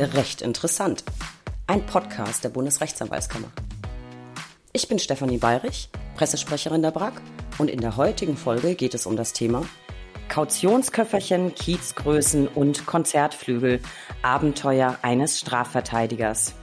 Recht 0.00 0.40
interessant. 0.40 1.04
Ein 1.66 1.84
Podcast 1.84 2.42
der 2.42 2.48
Bundesrechtsanwaltskammer. 2.48 3.48
Ich 4.72 4.88
bin 4.88 4.98
Stefanie 4.98 5.36
Bayrich, 5.36 5.90
Pressesprecherin 6.16 6.80
der 6.80 6.90
BRAG 6.90 7.20
und 7.58 7.68
in 7.68 7.82
der 7.82 7.98
heutigen 7.98 8.38
Folge 8.38 8.76
geht 8.76 8.94
es 8.94 9.04
um 9.04 9.14
das 9.14 9.34
Thema 9.34 9.62
Kautionsköfferchen, 10.30 11.54
Kiezgrößen 11.54 12.48
und 12.48 12.86
Konzertflügel, 12.86 13.80
Abenteuer 14.22 14.96
eines 15.02 15.38
Strafverteidigers. 15.38 16.54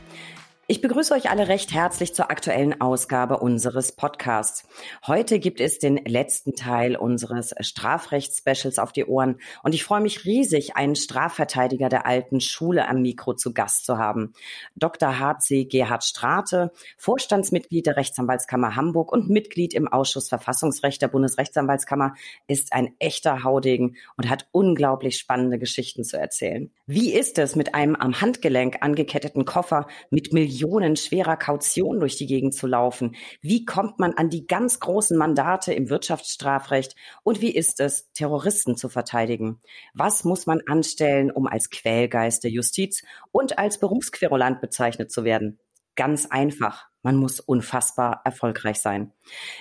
Ich 0.69 0.81
begrüße 0.81 1.13
euch 1.13 1.29
alle 1.29 1.47
recht 1.47 1.73
herzlich 1.73 2.13
zur 2.13 2.29
aktuellen 2.29 2.81
Ausgabe 2.81 3.37
unseres 3.37 3.93
Podcasts. 3.93 4.67
Heute 5.07 5.39
gibt 5.39 5.61
es 5.61 5.79
den 5.79 5.95
letzten 5.95 6.55
Teil 6.55 6.97
unseres 6.97 7.55
Strafrechtsspecials 7.57 8.77
auf 8.77 8.91
die 8.91 9.05
Ohren 9.05 9.39
und 9.63 9.73
ich 9.73 9.85
freue 9.85 10.01
mich 10.01 10.25
riesig, 10.25 10.75
einen 10.75 10.97
Strafverteidiger 10.97 11.87
der 11.87 12.05
alten 12.05 12.41
Schule 12.41 12.89
am 12.89 13.01
Mikro 13.01 13.33
zu 13.33 13.53
Gast 13.53 13.85
zu 13.85 13.97
haben. 13.97 14.33
Dr. 14.75 15.17
HC 15.17 15.63
Gerhard 15.69 16.03
Strate, 16.03 16.73
Vorstandsmitglied 16.97 17.85
der 17.85 17.95
Rechtsanwaltskammer 17.95 18.75
Hamburg 18.75 19.13
und 19.13 19.29
Mitglied 19.29 19.73
im 19.73 19.87
Ausschuss 19.87 20.27
Verfassungsrecht 20.27 21.01
der 21.01 21.07
Bundesrechtsanwaltskammer, 21.07 22.13
ist 22.47 22.73
ein 22.73 22.93
echter 22.99 23.45
Haudegen 23.45 23.95
und 24.17 24.29
hat 24.29 24.49
unglaublich 24.51 25.17
spannende 25.17 25.59
Geschichten 25.59 26.03
zu 26.03 26.19
erzählen. 26.19 26.69
Wie 26.87 27.13
ist 27.13 27.39
es 27.39 27.55
mit 27.55 27.73
einem 27.73 27.95
am 27.95 28.19
Handgelenk 28.19 28.79
angeketteten 28.81 29.45
Koffer 29.45 29.87
mit 30.09 30.33
Millionen 30.33 30.56
Millionen 30.57 30.95
schwerer 30.95 31.37
Kaution 31.37 31.99
durch 31.99 32.15
die 32.15 32.25
Gegend 32.25 32.55
zu 32.55 32.65
laufen? 32.65 33.15
Wie 33.41 33.63
kommt 33.63 33.99
man 33.99 34.13
an 34.13 34.29
die 34.29 34.47
ganz 34.47 34.79
großen 34.79 35.15
Mandate 35.15 35.71
im 35.73 35.89
Wirtschaftsstrafrecht? 35.89 36.95
Und 37.23 37.41
wie 37.41 37.53
ist 37.53 37.79
es, 37.79 38.11
Terroristen 38.13 38.75
zu 38.75 38.89
verteidigen? 38.89 39.61
Was 39.93 40.23
muss 40.23 40.47
man 40.47 40.61
anstellen, 40.65 41.29
um 41.29 41.45
als 41.45 41.69
Quälgeist 41.69 42.43
der 42.43 42.49
Justiz 42.49 43.03
und 43.31 43.59
als 43.59 43.79
Berufsquerulant 43.79 44.59
bezeichnet 44.59 45.11
zu 45.11 45.23
werden? 45.23 45.59
Ganz 45.95 46.25
einfach. 46.25 46.87
Man 47.03 47.17
muss 47.17 47.39
unfassbar 47.39 48.21
erfolgreich 48.25 48.79
sein. 48.79 49.13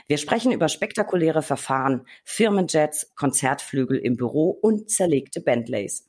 Wir 0.06 0.16
sprechen 0.16 0.50
über 0.50 0.68
spektakuläre 0.68 1.42
Verfahren, 1.42 2.06
Firmenjets, 2.24 3.14
Konzertflügel 3.16 3.98
im 3.98 4.16
Büro 4.16 4.48
und 4.50 4.90
zerlegte 4.90 5.42
Bentleys. 5.42 6.08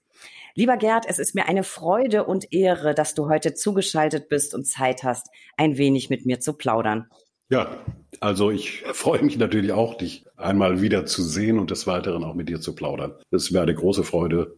Lieber 0.57 0.75
Gerd, 0.75 1.05
es 1.07 1.19
ist 1.19 1.35
mir 1.35 1.47
eine 1.47 1.61
Freude 1.61 2.23
und 2.23 2.51
Ehre, 2.51 2.95
dass 2.95 3.13
du 3.13 3.29
heute 3.29 3.53
zugeschaltet 3.53 4.27
bist 4.27 4.55
und 4.55 4.65
Zeit 4.65 5.03
hast, 5.03 5.27
ein 5.55 5.77
wenig 5.77 6.09
mit 6.09 6.25
mir 6.25 6.39
zu 6.39 6.53
plaudern. 6.53 7.05
Ja, 7.47 7.77
also 8.21 8.49
ich 8.49 8.81
freue 8.91 9.21
mich 9.21 9.37
natürlich 9.37 9.71
auch, 9.71 9.93
dich 9.93 10.25
einmal 10.35 10.81
wieder 10.81 11.05
zu 11.05 11.21
sehen 11.21 11.59
und 11.59 11.69
des 11.69 11.85
Weiteren 11.85 12.23
auch 12.23 12.33
mit 12.33 12.49
dir 12.49 12.59
zu 12.59 12.73
plaudern. 12.73 13.13
Es 13.29 13.53
wäre 13.53 13.61
eine 13.61 13.75
große 13.75 14.03
Freude, 14.03 14.55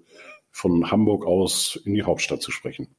von 0.52 0.90
Hamburg 0.90 1.26
aus 1.26 1.78
in 1.84 1.96
die 1.96 2.04
Hauptstadt 2.04 2.42
zu 2.42 2.52
sprechen. 2.52 2.96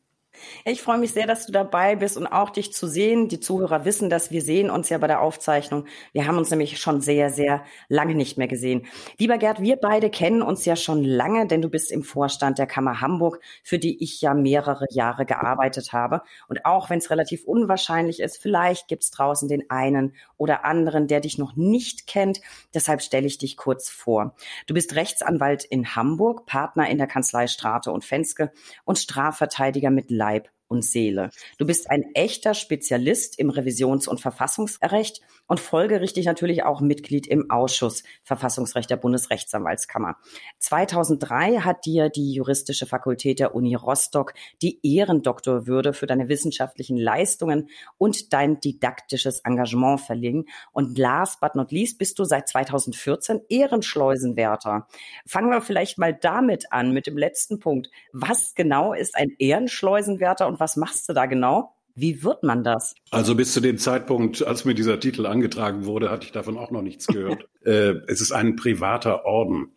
Ich 0.65 0.83
freue 0.83 0.99
mich 0.99 1.13
sehr, 1.13 1.27
dass 1.27 1.47
du 1.47 1.53
dabei 1.53 1.97
bist 1.97 2.17
und 2.17 2.27
auch 2.27 2.51
dich 2.51 2.73
zu 2.73 2.87
sehen. 2.87 3.29
Die 3.29 3.41
Zuhörer 3.41 3.85
wissen, 3.85 4.11
dass 4.11 4.31
wir 4.31 4.43
sehen 4.43 4.71
uns 4.71 4.89
ja 4.89 4.99
bei 4.99 5.07
der 5.07 5.21
Aufzeichnung. 5.21 5.87
Wir 6.13 6.27
haben 6.27 6.39
uns 6.39 6.51
nämlich 6.51 6.79
schon 6.81 7.01
sehr, 7.01 7.31
sehr 7.31 7.65
lange 7.89 8.15
nicht 8.15 8.39
mehr 8.39 8.49
gesehen. 8.49 8.87
Lieber 9.19 9.39
Gerd, 9.39 9.61
wir 9.61 9.77
beide 9.77 10.11
kennen 10.11 10.43
uns 10.43 10.65
ja 10.65 10.77
schon 10.77 11.05
lange, 11.05 11.47
denn 11.47 11.63
du 11.63 11.69
bist 11.69 11.93
im 11.93 12.03
Vorstand 12.03 12.59
der 12.59 12.67
Kammer 12.67 13.01
Hamburg, 13.01 13.41
für 13.63 13.79
die 13.79 14.03
ich 14.03 14.21
ja 14.21 14.35
mehrere 14.35 14.87
Jahre 14.91 15.27
gearbeitet 15.27 15.93
habe. 15.93 16.23
Und 16.49 16.65
auch 16.65 16.91
wenn 16.91 16.99
es 16.99 17.11
relativ 17.11 17.45
unwahrscheinlich 17.45 18.21
ist, 18.21 18.39
vielleicht 18.39 18.89
gibt 18.89 19.03
es 19.03 19.11
draußen 19.11 19.49
den 19.49 19.71
einen 19.71 20.15
oder 20.37 20.65
anderen, 20.65 21.07
der 21.07 21.21
dich 21.21 21.39
noch 21.39 21.57
nicht 21.57 22.07
kennt. 22.07 22.41
Deshalb 22.75 23.03
stelle 23.03 23.27
ich 23.27 23.39
dich 23.39 23.57
kurz 23.57 23.89
vor. 23.91 24.35
Du 24.67 24.75
bist 24.75 24.95
Rechtsanwalt 24.95 25.65
in 25.65 25.95
Hamburg, 25.95 26.47
Partner 26.47 26.89
in 26.89 26.99
der 26.99 27.07
Kanzlei 27.07 27.47
Strate 27.47 27.93
und 27.93 28.05
Fenske 28.05 28.53
und 28.85 28.99
Strafverteidiger 28.99 29.91
mit 29.91 30.11
Leib 30.11 30.30
Leib 30.31 30.51
und 30.69 30.85
Seele. 30.85 31.31
Du 31.59 31.67
bist 31.67 31.91
ein 31.91 32.05
echter 32.15 32.55
Spezialist 32.55 33.39
im 33.39 33.51
Revisions- 33.51 34.07
und 34.07 34.21
Verfassungsrecht 34.21 35.21
und 35.51 35.59
folgerichtig 35.59 36.27
natürlich 36.27 36.63
auch 36.63 36.81
Mitglied 36.81 37.27
im 37.27 37.51
Ausschuss 37.51 38.05
Verfassungsrecht 38.23 38.89
der 38.89 38.97
Bundesrechtsanwaltskammer. 38.97 40.17
2003 40.61 41.63
hat 41.63 41.85
dir 41.87 42.09
die 42.09 42.35
juristische 42.35 42.87
Fakultät 42.87 43.41
der 43.41 43.57
Uni 43.57 43.75
Rostock 43.75 44.33
die 44.63 44.79
Ehrendoktorwürde 44.85 45.93
für 45.93 46.07
deine 46.07 46.29
wissenschaftlichen 46.29 46.97
Leistungen 46.97 47.69
und 47.99 48.33
dein 48.33 48.61
didaktisches 48.61 49.41
Engagement 49.41 50.01
verliehen. 50.01 50.47
Und 50.71 50.97
last 50.97 51.41
but 51.41 51.57
not 51.57 51.73
least 51.73 51.99
bist 51.99 52.21
du 52.21 52.25
seit 52.25 52.47
2014 52.49 53.41
Ehrenschleusenwärter. 53.49 54.87
Fangen 55.27 55.51
wir 55.51 55.63
vielleicht 55.63 55.99
mal 55.99 56.15
damit 56.15 56.71
an, 56.71 56.93
mit 56.93 57.09
dem 57.09 57.19
letzten 57.19 57.59
Punkt. 57.59 57.91
Was 58.13 58.55
genau 58.55 58.93
ist 58.93 59.17
ein 59.17 59.35
Ehrenschleusenwärter 59.41 60.47
und 60.47 60.61
was 60.61 60.77
machst 60.77 61.09
du 61.09 61.13
da 61.13 61.27
genau? 61.27 61.75
Wie 62.01 62.23
wird 62.23 62.43
man 62.43 62.65
das? 62.65 62.95
Also 63.11 63.35
bis 63.35 63.53
zu 63.53 63.61
dem 63.61 63.77
Zeitpunkt, 63.77 64.47
als 64.47 64.65
mir 64.65 64.75
dieser 64.75 64.99
Titel 64.99 65.27
angetragen 65.27 65.85
wurde, 65.85 66.11
hatte 66.11 66.25
ich 66.25 66.33
davon 66.33 66.57
auch 66.57 66.71
noch 66.71 66.81
nichts 66.81 67.07
gehört. 67.07 67.47
äh, 67.65 67.95
es 68.07 68.23
ist 68.23 68.33
ein 68.33 68.57
privater 68.57 69.27
Orden, 69.27 69.73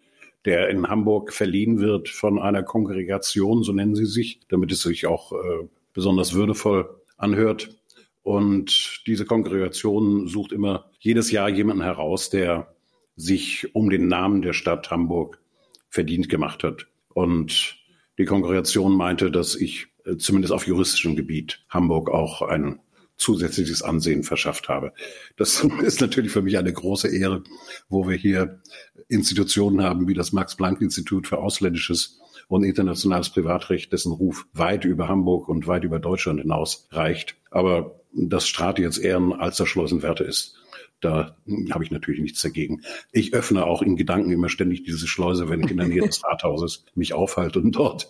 der 0.45 0.69
in 0.69 0.88
Hamburg 0.88 1.33
verliehen 1.33 1.79
wird 1.79 2.07
von 2.07 2.39
einer 2.39 2.63
Kongregation, 2.63 3.63
so 3.63 3.73
nennen 3.73 3.95
sie 3.95 4.06
sich, 4.06 4.39
damit 4.47 4.72
es 4.72 4.83
sich 4.83 5.06
auch 5.06 5.33
äh, 5.33 5.67
besonders 5.91 6.33
würdevoll 6.33 6.89
anhört. 7.17 7.75
Und 8.22 9.01
diese 9.06 9.25
Kongregation 9.25 10.29
sucht 10.29 10.53
immer 10.53 10.89
jedes 11.00 11.29
Jahr 11.29 11.50
jemanden 11.50 11.83
heraus, 11.83 12.29
der 12.29 12.73
sich 13.17 13.75
um 13.75 13.89
den 13.89 14.07
Namen 14.07 14.41
der 14.41 14.53
Stadt 14.53 14.89
Hamburg 14.89 15.41
verdient 15.89 16.29
gemacht 16.29 16.63
hat. 16.63 16.88
Und 17.13 17.75
die 18.17 18.25
Kongregation 18.25 18.95
meinte, 18.95 19.29
dass 19.29 19.56
ich 19.56 19.88
zumindest 20.17 20.53
auf 20.53 20.67
juristischem 20.67 21.15
Gebiet 21.15 21.63
Hamburg 21.69 22.09
auch 22.09 22.41
ein 22.41 22.79
zusätzliches 23.17 23.81
Ansehen 23.81 24.23
verschafft 24.23 24.69
habe. 24.69 24.93
Das 25.37 25.63
ist 25.83 26.01
natürlich 26.01 26.31
für 26.31 26.41
mich 26.41 26.57
eine 26.57 26.73
große 26.73 27.07
Ehre, 27.07 27.43
wo 27.89 28.07
wir 28.07 28.15
hier 28.15 28.61
Institutionen 29.07 29.83
haben 29.83 30.07
wie 30.07 30.13
das 30.13 30.31
Max-Planck-Institut 30.33 31.27
für 31.27 31.37
ausländisches 31.37 32.19
und 32.47 32.63
internationales 32.63 33.29
Privatrecht, 33.29 33.93
dessen 33.93 34.11
Ruf 34.11 34.45
weit 34.53 34.85
über 34.85 35.07
Hamburg 35.07 35.47
und 35.47 35.67
weit 35.67 35.83
über 35.83 35.99
Deutschland 35.99 36.41
hinaus 36.41 36.87
reicht. 36.91 37.35
Aber 37.51 37.99
dass 38.13 38.47
Strate 38.47 38.81
jetzt 38.81 38.97
eher 38.97 39.17
ein 39.17 39.33
Alsterschleusenwärter 39.33 40.25
ist, 40.25 40.55
da 41.03 41.37
habe 41.71 41.83
ich 41.83 41.91
natürlich 41.91 42.21
nichts 42.21 42.41
dagegen. 42.41 42.81
Ich 43.11 43.33
öffne 43.33 43.65
auch 43.65 43.81
in 43.81 43.95
Gedanken 43.95 44.31
immer 44.31 44.49
ständig 44.49 44.83
diese 44.83 45.07
Schleuse, 45.07 45.49
wenn 45.49 45.63
ich 45.63 45.71
in 45.71 45.77
der 45.77 45.87
Nähe 45.87 46.01
des 46.01 46.23
Rathauses 46.23 46.85
mich 46.95 47.13
aufhalte 47.13 47.59
und 47.59 47.71
dort 47.73 48.09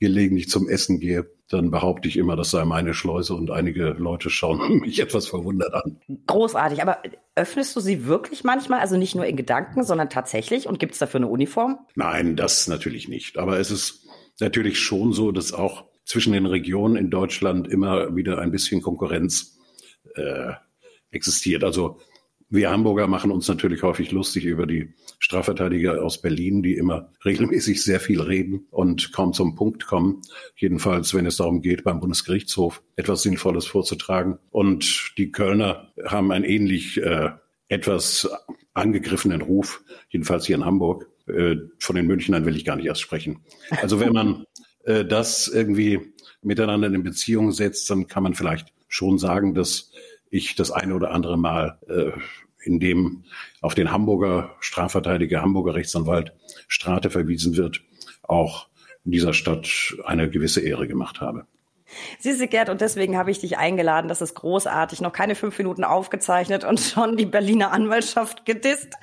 gelegentlich 0.00 0.48
zum 0.48 0.68
Essen 0.68 1.00
gehe, 1.00 1.28
dann 1.48 1.70
behaupte 1.70 2.08
ich 2.08 2.16
immer, 2.16 2.36
das 2.36 2.50
sei 2.50 2.64
meine 2.64 2.94
Schleuse 2.94 3.34
und 3.34 3.50
einige 3.50 3.88
Leute 3.98 4.30
schauen 4.30 4.78
mich 4.80 5.00
etwas 5.00 5.26
verwundert 5.26 5.74
an. 5.74 5.98
Großartig, 6.26 6.82
aber 6.82 7.02
öffnest 7.34 7.74
du 7.74 7.80
sie 7.80 8.06
wirklich 8.06 8.44
manchmal, 8.44 8.80
also 8.80 8.96
nicht 8.96 9.14
nur 9.14 9.26
in 9.26 9.36
Gedanken, 9.36 9.82
sondern 9.82 10.10
tatsächlich 10.10 10.68
und 10.68 10.78
gibt 10.78 10.92
es 10.92 10.98
dafür 10.98 11.18
eine 11.18 11.28
Uniform? 11.28 11.78
Nein, 11.94 12.36
das 12.36 12.68
natürlich 12.68 13.08
nicht. 13.08 13.38
Aber 13.38 13.58
es 13.58 13.70
ist 13.70 14.06
natürlich 14.40 14.78
schon 14.78 15.12
so, 15.12 15.32
dass 15.32 15.52
auch 15.52 15.86
zwischen 16.04 16.32
den 16.32 16.46
Regionen 16.46 16.96
in 16.96 17.10
Deutschland 17.10 17.66
immer 17.68 18.14
wieder 18.14 18.38
ein 18.38 18.50
bisschen 18.50 18.82
Konkurrenz 18.82 19.58
äh, 20.14 20.52
existiert. 21.10 21.64
Also 21.64 21.98
wir 22.50 22.70
Hamburger 22.70 23.06
machen 23.06 23.30
uns 23.30 23.46
natürlich 23.48 23.82
häufig 23.82 24.10
lustig 24.10 24.44
über 24.44 24.66
die 24.66 24.94
Strafverteidiger 25.18 26.02
aus 26.02 26.22
Berlin, 26.22 26.62
die 26.62 26.74
immer 26.74 27.12
regelmäßig 27.24 27.82
sehr 27.82 28.00
viel 28.00 28.20
reden 28.20 28.66
und 28.70 29.12
kaum 29.12 29.32
zum 29.32 29.54
Punkt 29.54 29.86
kommen. 29.86 30.22
Jedenfalls, 30.56 31.12
wenn 31.14 31.26
es 31.26 31.36
darum 31.36 31.60
geht, 31.60 31.84
beim 31.84 32.00
Bundesgerichtshof 32.00 32.82
etwas 32.96 33.22
Sinnvolles 33.22 33.66
vorzutragen. 33.66 34.38
Und 34.50 35.12
die 35.18 35.30
Kölner 35.30 35.92
haben 36.06 36.32
einen 36.32 36.44
ähnlich 36.44 37.02
äh, 37.02 37.30
etwas 37.68 38.28
angegriffenen 38.72 39.42
Ruf, 39.42 39.82
jedenfalls 40.08 40.46
hier 40.46 40.56
in 40.56 40.64
Hamburg. 40.64 41.10
Äh, 41.26 41.56
von 41.78 41.96
den 41.96 42.06
Münchnern 42.06 42.46
will 42.46 42.56
ich 42.56 42.64
gar 42.64 42.76
nicht 42.76 42.86
erst 42.86 43.02
sprechen. 43.02 43.44
Also 43.82 44.00
wenn 44.00 44.12
man 44.12 44.44
äh, 44.84 45.04
das 45.04 45.48
irgendwie 45.48 46.14
miteinander 46.42 46.88
in 46.88 47.02
Beziehung 47.02 47.52
setzt, 47.52 47.90
dann 47.90 48.06
kann 48.06 48.22
man 48.22 48.34
vielleicht 48.34 48.72
schon 48.88 49.18
sagen, 49.18 49.54
dass 49.54 49.92
ich 50.30 50.54
das 50.54 50.70
eine 50.70 50.94
oder 50.94 51.10
andere 51.12 51.38
Mal, 51.38 51.78
äh, 51.88 52.12
in 52.64 52.80
dem 52.80 53.24
auf 53.60 53.74
den 53.74 53.90
Hamburger 53.90 54.56
Strafverteidiger, 54.60 55.42
Hamburger 55.42 55.74
Rechtsanwalt 55.74 56.32
Strate 56.66 57.10
verwiesen 57.10 57.56
wird, 57.56 57.82
auch 58.22 58.68
in 59.04 59.12
dieser 59.12 59.32
Stadt 59.32 59.96
eine 60.04 60.28
gewisse 60.28 60.60
Ehre 60.60 60.86
gemacht 60.86 61.20
habe. 61.20 61.46
Siehst 62.18 62.40
du, 62.40 62.46
Gerd, 62.46 62.68
und 62.68 62.82
deswegen 62.82 63.16
habe 63.16 63.30
ich 63.30 63.40
dich 63.40 63.56
eingeladen. 63.56 64.08
Das 64.08 64.20
ist 64.20 64.34
großartig. 64.34 65.00
Noch 65.00 65.12
keine 65.12 65.34
fünf 65.34 65.56
Minuten 65.56 65.84
aufgezeichnet 65.84 66.64
und 66.64 66.78
schon 66.78 67.16
die 67.16 67.24
Berliner 67.24 67.72
Anwaltschaft 67.72 68.44
gedisst. 68.44 68.94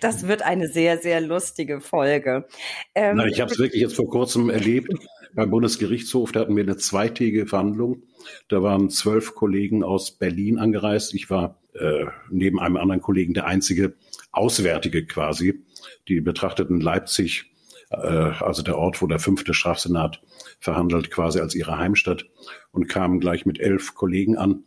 Das 0.00 0.26
wird 0.26 0.42
eine 0.42 0.66
sehr, 0.66 0.98
sehr 0.98 1.20
lustige 1.20 1.80
Folge. 1.80 2.48
Ähm, 2.94 3.16
Nein, 3.16 3.28
ich 3.28 3.40
habe 3.40 3.52
es 3.52 3.58
wirklich 3.58 3.80
jetzt 3.80 3.94
vor 3.94 4.08
kurzem 4.08 4.50
erlebt 4.50 4.92
beim 5.34 5.50
Bundesgerichtshof. 5.50 6.32
Da 6.32 6.40
hatten 6.40 6.56
wir 6.56 6.62
eine 6.62 6.76
zweitägige 6.76 7.46
Verhandlung. 7.46 8.02
Da 8.48 8.62
waren 8.62 8.90
zwölf 8.90 9.34
Kollegen 9.34 9.82
aus 9.82 10.12
Berlin 10.12 10.58
angereist. 10.58 11.14
Ich 11.14 11.30
war 11.30 11.58
äh, 11.74 12.06
neben 12.30 12.60
einem 12.60 12.76
anderen 12.76 13.00
Kollegen 13.00 13.34
der 13.34 13.46
einzige 13.46 13.94
Auswärtige 14.30 15.06
quasi. 15.06 15.62
Die 16.08 16.20
betrachteten 16.20 16.80
Leipzig 16.80 17.52
äh, 17.92 17.96
also 17.96 18.62
der 18.62 18.78
Ort, 18.78 19.02
wo 19.02 19.06
der 19.06 19.18
fünfte 19.18 19.54
Strafsenat 19.54 20.22
verhandelt, 20.58 21.10
quasi 21.10 21.40
als 21.40 21.54
ihre 21.54 21.78
Heimstatt 21.78 22.26
und 22.70 22.88
kamen 22.88 23.20
gleich 23.20 23.46
mit 23.46 23.60
elf 23.60 23.94
Kollegen 23.94 24.36
an. 24.36 24.64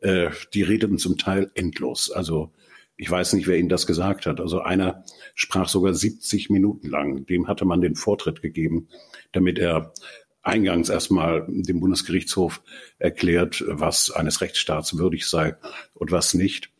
Äh, 0.00 0.30
die 0.54 0.62
redeten 0.62 0.98
zum 0.98 1.18
Teil 1.18 1.50
endlos. 1.54 2.10
Also 2.10 2.52
ich 2.98 3.08
weiß 3.08 3.34
nicht, 3.34 3.46
wer 3.46 3.56
Ihnen 3.56 3.68
das 3.68 3.86
gesagt 3.86 4.26
hat. 4.26 4.40
Also 4.40 4.60
einer 4.60 5.04
sprach 5.34 5.68
sogar 5.68 5.94
70 5.94 6.50
Minuten 6.50 6.88
lang. 6.88 7.24
Dem 7.26 7.46
hatte 7.46 7.64
man 7.64 7.80
den 7.80 7.94
Vortritt 7.94 8.42
gegeben, 8.42 8.88
damit 9.30 9.58
er 9.58 9.94
eingangs 10.42 10.88
erstmal 10.88 11.46
dem 11.48 11.78
Bundesgerichtshof 11.78 12.60
erklärt, 12.98 13.64
was 13.68 14.10
eines 14.10 14.40
Rechtsstaats 14.40 14.98
würdig 14.98 15.26
sei 15.26 15.56
und 15.94 16.10
was 16.10 16.34
nicht. 16.34 16.70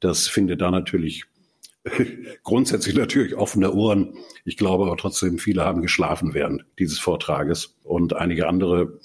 Das 0.00 0.26
findet 0.26 0.62
da 0.62 0.70
natürlich 0.70 1.24
grundsätzlich 2.42 2.96
natürlich 2.96 3.34
offene 3.34 3.72
Ohren. 3.72 4.14
Ich 4.46 4.56
glaube 4.56 4.86
aber 4.86 4.96
trotzdem, 4.96 5.38
viele 5.38 5.66
haben 5.66 5.82
geschlafen 5.82 6.32
während 6.32 6.64
dieses 6.78 6.98
Vortrages 6.98 7.76
und 7.84 8.16
einige 8.16 8.48
andere 8.48 8.98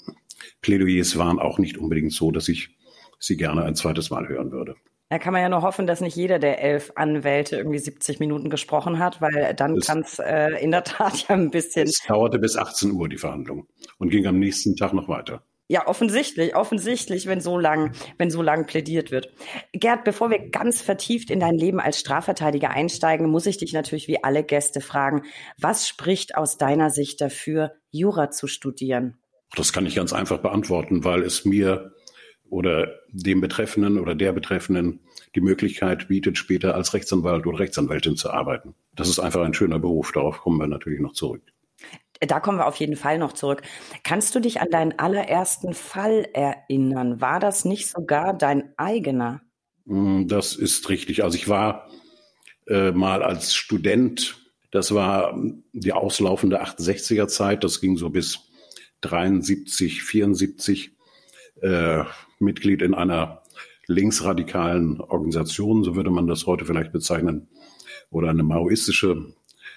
Plädoyers 0.62 1.18
waren 1.18 1.38
auch 1.38 1.58
nicht 1.58 1.76
unbedingt 1.76 2.14
so, 2.14 2.30
dass 2.30 2.48
ich 2.48 2.70
sie 3.18 3.36
gerne 3.36 3.64
ein 3.64 3.74
zweites 3.74 4.08
Mal 4.08 4.28
hören 4.28 4.50
würde. 4.50 4.76
Da 5.14 5.20
kann 5.20 5.32
man 5.32 5.42
ja 5.42 5.48
nur 5.48 5.62
hoffen, 5.62 5.86
dass 5.86 6.00
nicht 6.00 6.16
jeder 6.16 6.40
der 6.40 6.60
elf 6.60 6.90
Anwälte 6.96 7.56
irgendwie 7.56 7.78
70 7.78 8.18
Minuten 8.18 8.50
gesprochen 8.50 8.98
hat, 8.98 9.20
weil 9.20 9.54
dann 9.54 9.78
kann 9.78 10.00
es 10.00 10.18
äh, 10.18 10.60
in 10.60 10.72
der 10.72 10.82
Tat 10.82 11.14
ja 11.28 11.36
ein 11.36 11.52
bisschen. 11.52 11.84
Es 11.84 12.02
dauerte 12.04 12.40
bis 12.40 12.56
18 12.56 12.90
Uhr 12.90 13.08
die 13.08 13.16
Verhandlung 13.16 13.68
und 13.98 14.10
ging 14.10 14.26
am 14.26 14.40
nächsten 14.40 14.74
Tag 14.74 14.92
noch 14.92 15.06
weiter. 15.06 15.44
Ja, 15.68 15.86
offensichtlich, 15.86 16.56
offensichtlich, 16.56 17.28
wenn 17.28 17.40
so 17.40 17.60
lang, 17.60 17.92
wenn 18.18 18.28
so 18.28 18.42
lang 18.42 18.66
plädiert 18.66 19.12
wird. 19.12 19.28
Gerd, 19.70 20.02
bevor 20.02 20.30
wir 20.30 20.50
ganz 20.50 20.82
vertieft 20.82 21.30
in 21.30 21.38
dein 21.38 21.54
Leben 21.54 21.78
als 21.78 22.00
Strafverteidiger 22.00 22.70
einsteigen, 22.70 23.30
muss 23.30 23.46
ich 23.46 23.58
dich 23.58 23.72
natürlich 23.72 24.08
wie 24.08 24.24
alle 24.24 24.42
Gäste 24.42 24.80
fragen, 24.80 25.22
was 25.58 25.86
spricht 25.86 26.36
aus 26.36 26.58
deiner 26.58 26.90
Sicht 26.90 27.20
dafür, 27.20 27.70
Jura 27.92 28.32
zu 28.32 28.48
studieren? 28.48 29.16
Das 29.54 29.72
kann 29.72 29.86
ich 29.86 29.94
ganz 29.94 30.12
einfach 30.12 30.38
beantworten, 30.38 31.04
weil 31.04 31.22
es 31.22 31.44
mir 31.44 31.93
oder 32.54 33.00
dem 33.10 33.40
Betreffenden 33.40 33.98
oder 33.98 34.14
der 34.14 34.32
Betreffenden 34.32 35.00
die 35.34 35.40
Möglichkeit 35.40 36.06
bietet, 36.06 36.38
später 36.38 36.76
als 36.76 36.94
Rechtsanwalt 36.94 37.46
oder 37.46 37.58
Rechtsanwältin 37.58 38.16
zu 38.16 38.30
arbeiten. 38.30 38.76
Das 38.94 39.08
ist 39.08 39.18
einfach 39.18 39.42
ein 39.42 39.54
schöner 39.54 39.80
Beruf. 39.80 40.12
Darauf 40.12 40.38
kommen 40.38 40.58
wir 40.58 40.68
natürlich 40.68 41.00
noch 41.00 41.14
zurück. 41.14 41.42
Da 42.20 42.38
kommen 42.38 42.58
wir 42.58 42.66
auf 42.66 42.76
jeden 42.76 42.94
Fall 42.94 43.18
noch 43.18 43.32
zurück. 43.32 43.62
Kannst 44.04 44.36
du 44.36 44.40
dich 44.40 44.60
an 44.60 44.70
deinen 44.70 44.96
allerersten 45.00 45.74
Fall 45.74 46.28
erinnern? 46.32 47.20
War 47.20 47.40
das 47.40 47.64
nicht 47.64 47.88
sogar 47.88 48.38
dein 48.38 48.72
eigener? 48.76 49.42
Mm, 49.84 50.28
das 50.28 50.54
ist 50.54 50.88
richtig. 50.88 51.24
Also 51.24 51.36
ich 51.36 51.48
war 51.48 51.90
äh, 52.68 52.92
mal 52.92 53.24
als 53.24 53.52
Student, 53.52 54.36
das 54.70 54.94
war 54.94 55.36
die 55.72 55.92
auslaufende 55.92 56.62
68er 56.62 57.26
Zeit, 57.26 57.64
das 57.64 57.80
ging 57.80 57.96
so 57.96 58.10
bis 58.10 58.48
73, 59.00 60.04
74, 60.04 60.92
äh, 61.62 62.04
Mitglied 62.38 62.82
in 62.82 62.94
einer 62.94 63.42
linksradikalen 63.86 65.00
Organisation, 65.00 65.84
so 65.84 65.94
würde 65.96 66.10
man 66.10 66.26
das 66.26 66.46
heute 66.46 66.64
vielleicht 66.64 66.92
bezeichnen, 66.92 67.48
oder 68.10 68.30
eine 68.30 68.42
maoistische 68.42 69.34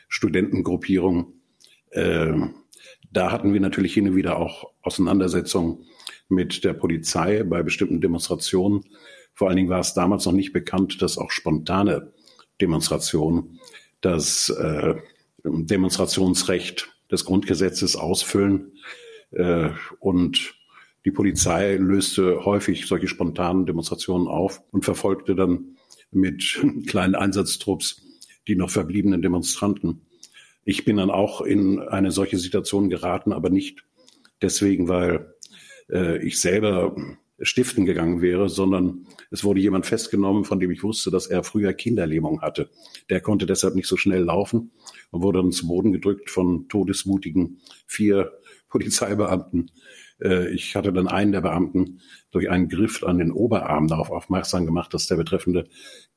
Studentengruppierung. 0.07 1.33
Äh, 1.92 2.33
da 3.12 3.31
hatten 3.31 3.54
wir 3.54 3.59
natürlich 3.59 3.94
hin 3.94 4.09
und 4.09 4.15
wieder 4.15 4.38
auch 4.38 4.71
Auseinandersetzungen 4.81 5.86
mit 6.30 6.63
der 6.63 6.74
Polizei 6.74 7.44
bei 7.44 7.63
bestimmten 7.63 8.01
Demonstrationen. 8.01 8.83
Vor 9.33 9.48
allen 9.48 9.57
Dingen 9.57 9.69
war 9.69 9.80
es 9.80 9.94
damals 9.94 10.25
noch 10.25 10.33
nicht 10.33 10.53
bekannt, 10.53 11.01
dass 11.01 11.18
auch 11.18 11.31
spontane 11.31 12.12
Demonstrationen 12.60 13.60
das 14.01 14.50
äh, 14.50 14.95
Demonstrationsrecht 15.44 16.89
des 17.12 17.25
Grundgesetzes 17.25 17.95
ausfüllen 17.95 18.74
äh, 19.31 19.69
und 20.00 20.56
die 21.07 21.12
Polizei 21.12 21.77
löste 21.77 22.44
häufig 22.44 22.86
solche 22.86 23.07
spontanen 23.07 23.65
Demonstrationen 23.65 24.27
auf 24.27 24.62
und 24.71 24.83
verfolgte 24.83 25.36
dann 25.36 25.77
mit 26.12 26.62
kleinen 26.86 27.15
Einsatztrupps 27.15 28.01
die 28.45 28.57
noch 28.57 28.69
verbliebenen 28.69 29.21
Demonstranten. 29.21 30.01
Ich 30.65 30.83
bin 30.83 30.98
dann 30.98 31.09
auch 31.09 31.39
in 31.39 31.80
eine 31.80 32.12
solche 32.12 32.38
Situation 32.38 32.89
geraten, 32.89 33.31
aber 33.31 33.50
nicht 33.50 33.86
deswegen, 34.42 34.89
weil 34.89 35.33
äh, 35.89 36.21
ich 36.27 36.42
selber 36.42 36.94
stiften 37.39 37.86
gegangen 37.86 38.21
wäre, 38.21 38.50
sondern 38.50 39.07
es 39.31 39.45
wurde 39.45 39.62
jemand 39.62 39.86
festgenommen, 39.86 40.44
von 40.44 40.60
dem 40.60 40.71
ich 40.71 40.83
wusste, 40.83 41.10
dass 41.10 41.27
er 41.27 41.45
früher 41.45 41.71
Kinderlähmung 41.71 42.42
hatte. 42.42 42.69
Der 43.10 43.21
konnte 43.21 43.45
deshalb 43.45 43.75
nicht 43.75 43.88
so 43.88 43.95
schnell 43.95 44.24
laufen 44.24 44.71
und 45.12 45.24
wurde 45.24 45.42
dann 45.42 45.53
zu 45.53 45.69
Boden 45.69 45.94
gedrückt 45.94 46.30
von 46.30 46.68
todesmutigen 46.68 47.62
vier 47.86 48.33
Polizeibeamten. 48.68 49.71
Äh, 50.22 50.50
ich 50.50 50.75
hatte 50.75 50.94
dann 50.94 51.08
einen 51.08 51.31
der 51.31 51.42
Beamten 51.42 52.02
durch 52.31 52.50
einen 52.50 52.69
Griff 52.69 53.04
an 53.04 53.18
den 53.18 53.31
Oberarm 53.31 53.88
darauf 53.88 54.10
aufmerksam 54.10 54.66
gemacht, 54.66 54.94
dass 54.94 55.08
der 55.08 55.16
Betreffende 55.16 55.68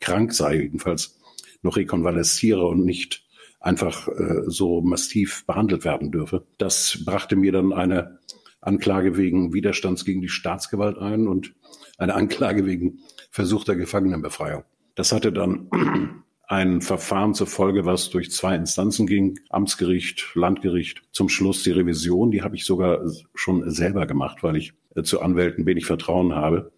krank 0.01 0.33
sei, 0.33 0.57
jedenfalls 0.57 1.19
noch 1.63 1.77
rekonvalesziere 1.77 2.67
und 2.67 2.85
nicht 2.85 3.25
einfach 3.61 4.09
äh, 4.09 4.43
so 4.47 4.81
massiv 4.81 5.45
behandelt 5.47 5.85
werden 5.85 6.11
dürfe. 6.11 6.47
Das 6.59 7.03
brachte 7.05 7.37
mir 7.37 7.53
dann 7.53 7.73
eine 7.73 8.19
Anklage 8.61 9.17
wegen 9.17 9.53
Widerstands 9.53 10.05
gegen 10.05 10.21
die 10.21 10.29
Staatsgewalt 10.29 10.99
ein 10.99 11.29
und 11.29 11.55
eine 11.99 12.15
Anklage 12.15 12.67
wegen 12.67 13.01
versuchter 13.31 13.77
Gefangenenbefreiung. 13.77 14.65
Das 14.95 15.13
hatte 15.13 15.33
dann 15.33 16.25
ein 16.51 16.81
Verfahren 16.81 17.33
zur 17.33 17.47
Folge, 17.47 17.87
was 17.87 18.11
durch 18.11 18.33
zwei 18.33 18.57
Instanzen 18.57 19.07
ging, 19.07 19.39
Amtsgericht, 19.51 20.33
Landgericht, 20.35 21.01
zum 21.13 21.29
Schluss 21.29 21.63
die 21.63 21.71
Revision, 21.71 22.33
die 22.33 22.43
habe 22.43 22.57
ich 22.57 22.65
sogar 22.65 23.03
schon 23.37 23.71
selber 23.71 24.05
gemacht, 24.05 24.43
weil 24.43 24.57
ich 24.57 24.73
äh, 24.97 25.05
zu 25.05 25.21
Anwälten 25.21 25.65
wenig 25.65 25.87
Vertrauen 25.87 26.35
habe. 26.35 26.73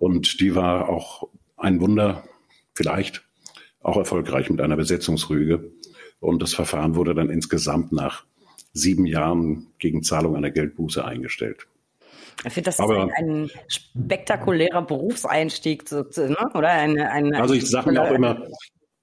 Und 0.00 0.40
die 0.40 0.56
war 0.56 0.88
auch 0.88 1.28
ein 1.56 1.80
Wunder, 1.80 2.24
vielleicht 2.74 3.22
auch 3.80 3.96
erfolgreich 3.96 4.50
mit 4.50 4.60
einer 4.60 4.74
Besetzungsrüge. 4.74 5.70
Und 6.18 6.42
das 6.42 6.52
Verfahren 6.52 6.96
wurde 6.96 7.14
dann 7.14 7.30
insgesamt 7.30 7.92
nach 7.92 8.24
sieben 8.72 9.06
Jahren 9.06 9.68
gegen 9.78 10.02
Zahlung 10.02 10.34
einer 10.34 10.50
Geldbuße 10.50 11.04
eingestellt. 11.04 11.68
Ich 12.44 12.52
finde, 12.52 12.70
das 12.70 12.80
Aber, 12.80 13.06
ist 13.06 13.12
ein, 13.16 13.42
ein, 13.44 13.50
spektakulärer 13.68 14.82
Berufseinstieg, 14.82 15.88
ne? 15.92 16.36
oder? 16.54 16.70
Eine, 16.70 17.12
eine, 17.12 17.40
also 17.40 17.54
ich 17.54 17.68
sage 17.68 17.92
mir 17.92 18.02
auch 18.02 18.10
immer, 18.10 18.48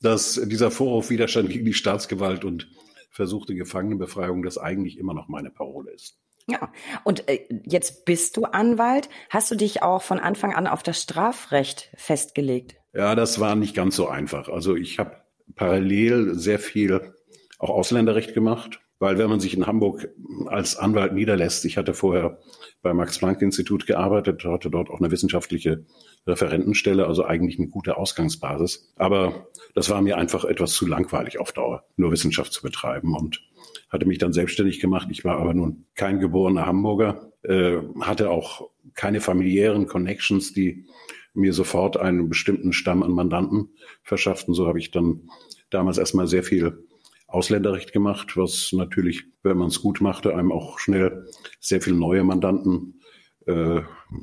dass 0.02 0.34
dieser 0.46 0.72
Vorwurf 0.72 1.10
Widerstand 1.10 1.50
gegen 1.50 1.66
die 1.66 1.74
Staatsgewalt 1.74 2.46
und 2.46 2.68
versuchte 3.12 3.56
Gefangenenbefreiung 3.56 4.44
das 4.44 4.58
eigentlich 4.58 4.98
immer 4.98 5.14
noch 5.14 5.28
meine 5.28 5.50
Parole 5.50 5.92
ist. 5.92 6.18
Ja, 6.48 6.72
und 7.04 7.30
äh, 7.30 7.46
jetzt 7.66 8.06
bist 8.06 8.38
du 8.38 8.46
Anwalt. 8.46 9.10
Hast 9.30 9.52
du 9.52 9.56
dich 9.56 9.84
auch 9.84 10.02
von 10.02 10.20
Anfang 10.20 10.54
an 10.56 10.68
auf 10.68 10.82
das 10.84 11.02
Strafrecht 11.02 11.92
festgelegt? 11.96 12.76
Ja, 12.94 13.14
das 13.14 13.40
war 13.40 13.56
nicht 13.56 13.76
ganz 13.76 13.96
so 13.96 14.08
einfach. 14.08 14.50
Also 14.50 14.76
ich 14.76 14.98
habe 14.98 15.18
parallel 15.56 16.34
sehr 16.36 16.58
viel 16.60 17.14
auch 17.60 17.70
Ausländerrecht 17.70 18.34
gemacht, 18.34 18.80
weil 19.00 19.18
wenn 19.18 19.30
man 19.30 19.40
sich 19.40 19.56
in 19.56 19.66
Hamburg 19.66 20.10
als 20.48 20.76
Anwalt 20.76 21.14
niederlässt, 21.14 21.64
ich 21.66 21.78
hatte 21.78 21.94
vorher 21.94 22.40
beim 22.82 22.98
Max-Planck-Institut 22.98 23.88
gearbeitet, 23.88 24.44
hatte 24.44 24.70
dort 24.70 24.90
auch 24.90 25.00
eine 25.00 25.12
wissenschaftliche 25.12 25.86
Referentenstelle, 26.28 27.08
also 27.08 27.26
eigentlich 27.26 27.58
eine 27.58 27.70
gute 27.70 27.98
Ausgangsbasis. 27.98 28.94
Aber 28.98 29.48
das 29.74 29.90
war 29.90 30.02
mir 30.02 30.18
einfach 30.18 30.44
etwas 30.46 30.74
zu 30.74 30.86
langweilig 30.86 31.40
auf 31.40 31.54
Dauer, 31.54 31.86
nur 31.96 32.12
Wissenschaft 32.12 32.52
zu 32.52 32.62
betreiben 32.62 33.16
und 33.16 33.42
hatte 33.90 34.06
mich 34.06 34.18
dann 34.18 34.34
selbstständig 34.34 34.80
gemacht. 34.80 35.08
Ich 35.12 35.24
war 35.24 35.38
aber 35.38 35.54
nun 35.54 35.86
kein 35.96 36.20
geborener 36.20 36.66
Hamburger, 36.66 37.32
äh, 37.44 37.78
hatte 38.02 38.30
auch 38.30 38.70
keine 38.96 39.22
familiären 39.22 39.88
Connections, 39.88 40.54
die 40.54 40.86
mir 41.34 41.54
sofort 41.54 41.98
einen 41.98 42.28
bestimmten 42.28 42.74
Stamm 42.74 43.04
an 43.04 43.12
Mandanten 43.12 43.70
verschafften. 44.04 44.54
So 44.54 44.68
habe 44.68 44.80
ich 44.80 44.92
dann 44.92 45.30
damals 45.70 45.98
erstmal 45.98 46.28
sehr 46.28 46.44
viel 46.44 46.89
Ausländerrecht 47.30 47.94
gemacht, 47.94 48.36
was 48.38 48.72
natürlich, 48.74 49.24
wenn 49.44 49.58
man 49.58 49.68
es 49.68 49.82
gut 49.82 50.02
machte, 50.02 50.36
einem 50.36 50.52
auch 50.52 50.80
schnell 50.80 51.28
sehr 51.60 51.82
viele 51.82 51.96
neue 51.96 52.24
Mandanten 52.24 53.02
äh, 53.46 53.82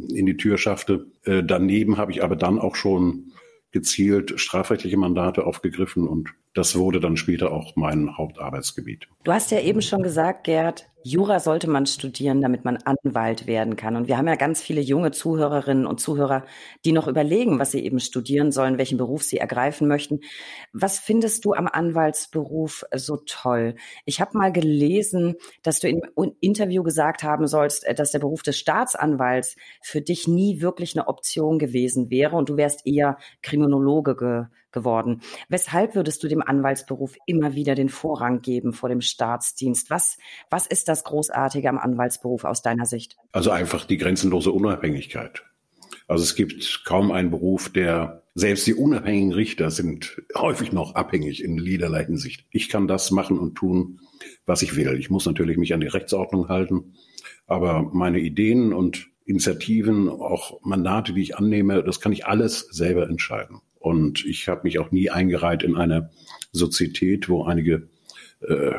in 0.08 0.26
die 0.26 0.36
Tür 0.36 0.58
schaffte. 0.58 1.06
Äh, 1.24 1.42
daneben 1.44 1.96
habe 1.96 2.12
ich 2.12 2.22
aber 2.22 2.36
dann 2.36 2.58
auch 2.58 2.74
schon 2.74 3.32
gezielt 3.70 4.40
strafrechtliche 4.40 4.96
Mandate 4.96 5.46
aufgegriffen 5.46 6.08
und 6.08 6.30
das 6.56 6.74
wurde 6.74 7.00
dann 7.00 7.18
später 7.18 7.52
auch 7.52 7.76
mein 7.76 8.16
Hauptarbeitsgebiet. 8.16 9.08
Du 9.24 9.32
hast 9.32 9.50
ja 9.50 9.60
eben 9.60 9.82
schon 9.82 10.02
gesagt, 10.02 10.44
Gerd, 10.44 10.88
Jura 11.02 11.38
sollte 11.38 11.68
man 11.68 11.84
studieren, 11.84 12.40
damit 12.40 12.64
man 12.64 12.78
Anwalt 12.78 13.46
werden 13.46 13.76
kann. 13.76 13.94
Und 13.94 14.08
wir 14.08 14.16
haben 14.16 14.26
ja 14.26 14.36
ganz 14.36 14.62
viele 14.62 14.80
junge 14.80 15.10
Zuhörerinnen 15.10 15.86
und 15.86 16.00
Zuhörer, 16.00 16.44
die 16.86 16.92
noch 16.92 17.08
überlegen, 17.08 17.58
was 17.58 17.72
sie 17.72 17.84
eben 17.84 18.00
studieren 18.00 18.52
sollen, 18.52 18.78
welchen 18.78 18.96
Beruf 18.96 19.22
sie 19.22 19.36
ergreifen 19.36 19.86
möchten. 19.86 20.20
Was 20.72 20.98
findest 20.98 21.44
du 21.44 21.52
am 21.52 21.68
Anwaltsberuf 21.68 22.84
so 22.94 23.18
toll? 23.26 23.74
Ich 24.06 24.22
habe 24.22 24.38
mal 24.38 24.50
gelesen, 24.50 25.36
dass 25.62 25.80
du 25.80 25.88
im 25.88 26.00
Interview 26.40 26.82
gesagt 26.82 27.22
haben 27.22 27.46
sollst, 27.46 27.84
äh, 27.84 27.94
dass 27.94 28.12
der 28.12 28.20
Beruf 28.20 28.42
des 28.42 28.56
Staatsanwalts 28.56 29.56
für 29.82 30.00
dich 30.00 30.26
nie 30.26 30.62
wirklich 30.62 30.96
eine 30.96 31.06
Option 31.06 31.58
gewesen 31.58 32.08
wäre 32.10 32.34
und 32.34 32.48
du 32.48 32.56
wärst 32.56 32.86
eher 32.86 33.18
Kriminologe 33.42 34.16
ge 34.16 34.44
geworden. 34.76 35.22
Weshalb 35.48 35.94
würdest 35.94 36.22
du 36.22 36.28
dem 36.28 36.42
Anwaltsberuf 36.42 37.16
immer 37.26 37.54
wieder 37.54 37.74
den 37.74 37.88
Vorrang 37.88 38.42
geben 38.42 38.74
vor 38.74 38.90
dem 38.90 39.00
Staatsdienst? 39.00 39.88
Was, 39.88 40.18
was 40.50 40.66
ist 40.66 40.88
das 40.88 41.02
Großartige 41.02 41.68
am 41.68 41.78
Anwaltsberuf 41.78 42.44
aus 42.44 42.60
deiner 42.60 42.84
Sicht? 42.84 43.16
Also 43.32 43.50
einfach 43.50 43.86
die 43.86 43.96
grenzenlose 43.96 44.52
Unabhängigkeit. 44.52 45.44
Also 46.08 46.22
es 46.22 46.34
gibt 46.36 46.82
kaum 46.84 47.10
einen 47.10 47.30
Beruf, 47.30 47.70
der 47.70 48.22
selbst 48.34 48.66
die 48.66 48.74
unabhängigen 48.74 49.32
Richter 49.32 49.70
sind 49.70 50.22
häufig 50.36 50.70
noch 50.70 50.94
abhängig 50.94 51.42
in 51.42 51.56
jederlei 51.56 52.04
Hinsicht. 52.04 52.44
Ich 52.50 52.68
kann 52.68 52.86
das 52.86 53.10
machen 53.10 53.38
und 53.38 53.54
tun, 53.54 54.00
was 54.44 54.60
ich 54.60 54.76
will. 54.76 54.94
Ich 54.98 55.08
muss 55.08 55.24
natürlich 55.24 55.56
mich 55.56 55.72
an 55.72 55.80
die 55.80 55.86
Rechtsordnung 55.86 56.48
halten, 56.48 56.94
aber 57.46 57.82
meine 57.82 58.20
Ideen 58.20 58.74
und 58.74 59.08
Initiativen, 59.24 60.08
auch 60.08 60.60
Mandate, 60.62 61.14
die 61.14 61.22
ich 61.22 61.36
annehme, 61.36 61.82
das 61.82 62.00
kann 62.00 62.12
ich 62.12 62.26
alles 62.26 62.60
selber 62.70 63.08
entscheiden. 63.08 63.62
Und 63.86 64.24
ich 64.24 64.48
habe 64.48 64.62
mich 64.64 64.80
auch 64.80 64.90
nie 64.90 65.10
eingereiht 65.10 65.62
in 65.62 65.76
eine 65.76 66.10
Sozietät, 66.50 67.28
wo 67.28 67.44
einige 67.44 67.88
äh, 68.40 68.72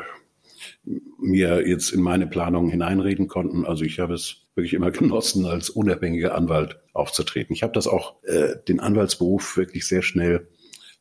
mir 1.17 1.65
jetzt 1.65 1.91
in 1.91 2.01
meine 2.01 2.27
Planung 2.27 2.69
hineinreden 2.69 3.29
konnten. 3.29 3.65
Also 3.65 3.85
ich 3.85 4.01
habe 4.01 4.15
es 4.15 4.41
wirklich 4.53 4.73
immer 4.73 4.91
genossen, 4.91 5.45
als 5.45 5.69
unabhängiger 5.69 6.35
Anwalt 6.35 6.81
aufzutreten. 6.91 7.55
Ich 7.55 7.63
habe 7.63 7.71
das 7.71 7.87
auch, 7.87 8.21
äh, 8.25 8.55
den 8.67 8.81
Anwaltsberuf 8.81 9.55
wirklich 9.55 9.87
sehr 9.87 10.01
schnell 10.01 10.49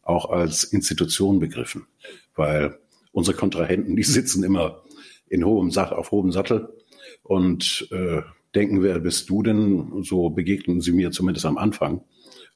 auch 0.02 0.30
als 0.30 0.62
Institution 0.62 1.40
begriffen, 1.40 1.88
weil 2.36 2.78
unsere 3.10 3.36
Kontrahenten, 3.36 3.96
die 3.96 4.02
sitzen 4.04 4.44
immer 4.44 4.84
in 5.28 5.44
hohem 5.44 5.72
Sach 5.72 5.90
auf 5.90 6.12
hohem 6.12 6.30
Sattel 6.30 6.68
und 7.24 7.88
äh, 7.90 8.22
denken, 8.54 8.84
wer 8.84 9.00
bist 9.00 9.28
du 9.30 9.42
denn? 9.42 10.04
So 10.04 10.30
begegnen 10.30 10.80
sie 10.80 10.92
mir 10.92 11.10
zumindest 11.10 11.44
am 11.44 11.58
Anfang, 11.58 12.02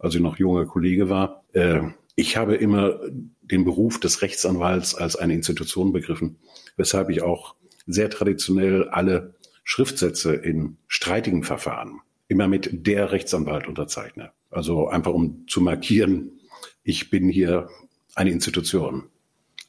als 0.00 0.14
ich 0.14 0.20
noch 0.20 0.38
junger 0.38 0.66
Kollege 0.66 1.08
war. 1.08 1.44
Äh, 1.52 1.82
ich 2.16 2.36
habe 2.36 2.56
immer 2.56 2.98
den 3.42 3.64
Beruf 3.64 4.00
des 4.00 4.22
Rechtsanwalts 4.22 4.94
als 4.94 5.16
eine 5.16 5.34
Institution 5.34 5.92
begriffen, 5.92 6.36
weshalb 6.76 7.10
ich 7.10 7.22
auch 7.22 7.54
sehr 7.86 8.10
traditionell 8.10 8.88
alle 8.88 9.34
Schriftsätze 9.64 10.34
in 10.34 10.76
streitigen 10.88 11.44
Verfahren 11.44 12.00
immer 12.28 12.48
mit 12.48 12.86
der 12.86 13.12
Rechtsanwalt 13.12 13.68
unterzeichne. 13.68 14.32
Also 14.50 14.88
einfach 14.88 15.12
um 15.12 15.46
zu 15.48 15.60
markieren, 15.60 16.40
ich 16.82 17.10
bin 17.10 17.28
hier 17.28 17.68
eine 18.14 18.30
Institution 18.30 19.04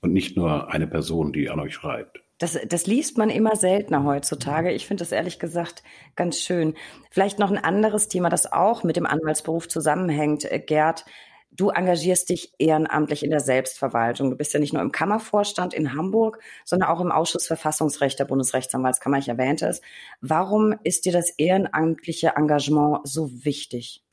und 0.02 0.14
nicht 0.14 0.38
nur 0.38 0.72
eine 0.72 0.88
Person, 0.88 1.34
die 1.34 1.50
an 1.50 1.60
euch 1.60 1.74
schreibt. 1.74 2.24
Das, 2.42 2.58
das 2.68 2.88
liest 2.88 3.20
man 3.20 3.30
immer 3.30 3.56
seltener 3.56 4.04
heutzutage. 4.04 4.72
Ich 4.72 4.88
finde 4.88 5.04
das 5.04 5.12
ehrlich 5.12 5.38
gesagt 5.38 5.84
ganz 6.16 6.40
schön. 6.40 6.74
Vielleicht 7.12 7.38
noch 7.38 7.52
ein 7.52 7.64
anderes 7.64 8.08
Thema, 8.08 8.30
das 8.30 8.52
auch 8.52 8.84
mit 8.84 8.96
dem 8.96 9.06
Anwaltsberuf 9.06 9.68
zusammenhängt, 9.68 10.52
äh, 10.52 10.58
Gerd. 10.58 11.06
Du 11.52 11.70
engagierst 11.70 12.30
dich 12.30 12.54
ehrenamtlich 12.58 13.24
in 13.24 13.30
der 13.30 13.42
Selbstverwaltung. 13.42 14.32
Du 14.32 14.38
bist 14.38 14.56
ja 14.56 14.60
nicht 14.60 14.74
nur 14.74 14.82
im 14.82 14.92
Kammervorstand 14.92 15.76
in 15.76 15.94
Hamburg, 15.94 16.40
sondern 16.66 16.90
auch 16.90 17.00
im 17.00 17.12
Ausschuss 17.12 17.46
Verfassungsrecht 17.46 18.18
der 18.18 18.26
Bundesrechtsanwaltskammer. 18.26 19.20
Ich 19.20 19.28
erwähnte 19.28 19.68
es. 19.68 19.82
Warum 20.22 20.74
ist 20.84 21.06
dir 21.06 21.14
das 21.14 21.30
ehrenamtliche 21.38 22.34
Engagement 22.38 23.02
so 23.04 23.30
wichtig? 23.46 24.04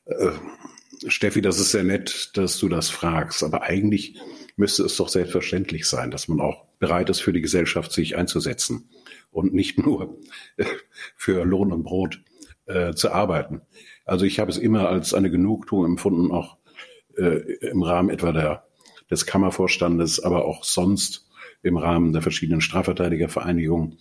Steffi, 1.06 1.40
das 1.40 1.58
ist 1.58 1.70
sehr 1.70 1.84
nett, 1.84 2.30
dass 2.34 2.58
du 2.58 2.68
das 2.68 2.90
fragst. 2.90 3.42
Aber 3.42 3.62
eigentlich 3.62 4.18
müsste 4.56 4.84
es 4.84 4.96
doch 4.96 5.08
selbstverständlich 5.08 5.86
sein, 5.86 6.10
dass 6.10 6.28
man 6.28 6.40
auch 6.40 6.66
bereit 6.78 7.10
ist, 7.10 7.20
für 7.20 7.32
die 7.32 7.40
Gesellschaft 7.40 7.92
sich 7.92 8.16
einzusetzen 8.16 8.90
und 9.30 9.54
nicht 9.54 9.78
nur 9.78 10.18
für 11.16 11.44
Lohn 11.44 11.72
und 11.72 11.84
Brot 11.84 12.20
äh, 12.66 12.94
zu 12.94 13.12
arbeiten. 13.12 13.62
Also 14.04 14.24
ich 14.24 14.38
habe 14.38 14.50
es 14.50 14.58
immer 14.58 14.88
als 14.88 15.14
eine 15.14 15.30
Genugtuung 15.30 15.84
empfunden, 15.84 16.32
auch 16.32 16.56
äh, 17.16 17.40
im 17.68 17.82
Rahmen 17.82 18.10
etwa 18.10 18.32
der, 18.32 18.66
des 19.10 19.26
Kammervorstandes, 19.26 20.20
aber 20.20 20.44
auch 20.44 20.64
sonst 20.64 21.28
im 21.62 21.76
Rahmen 21.76 22.12
der 22.12 22.22
verschiedenen 22.22 22.60
Strafverteidigervereinigungen 22.60 23.98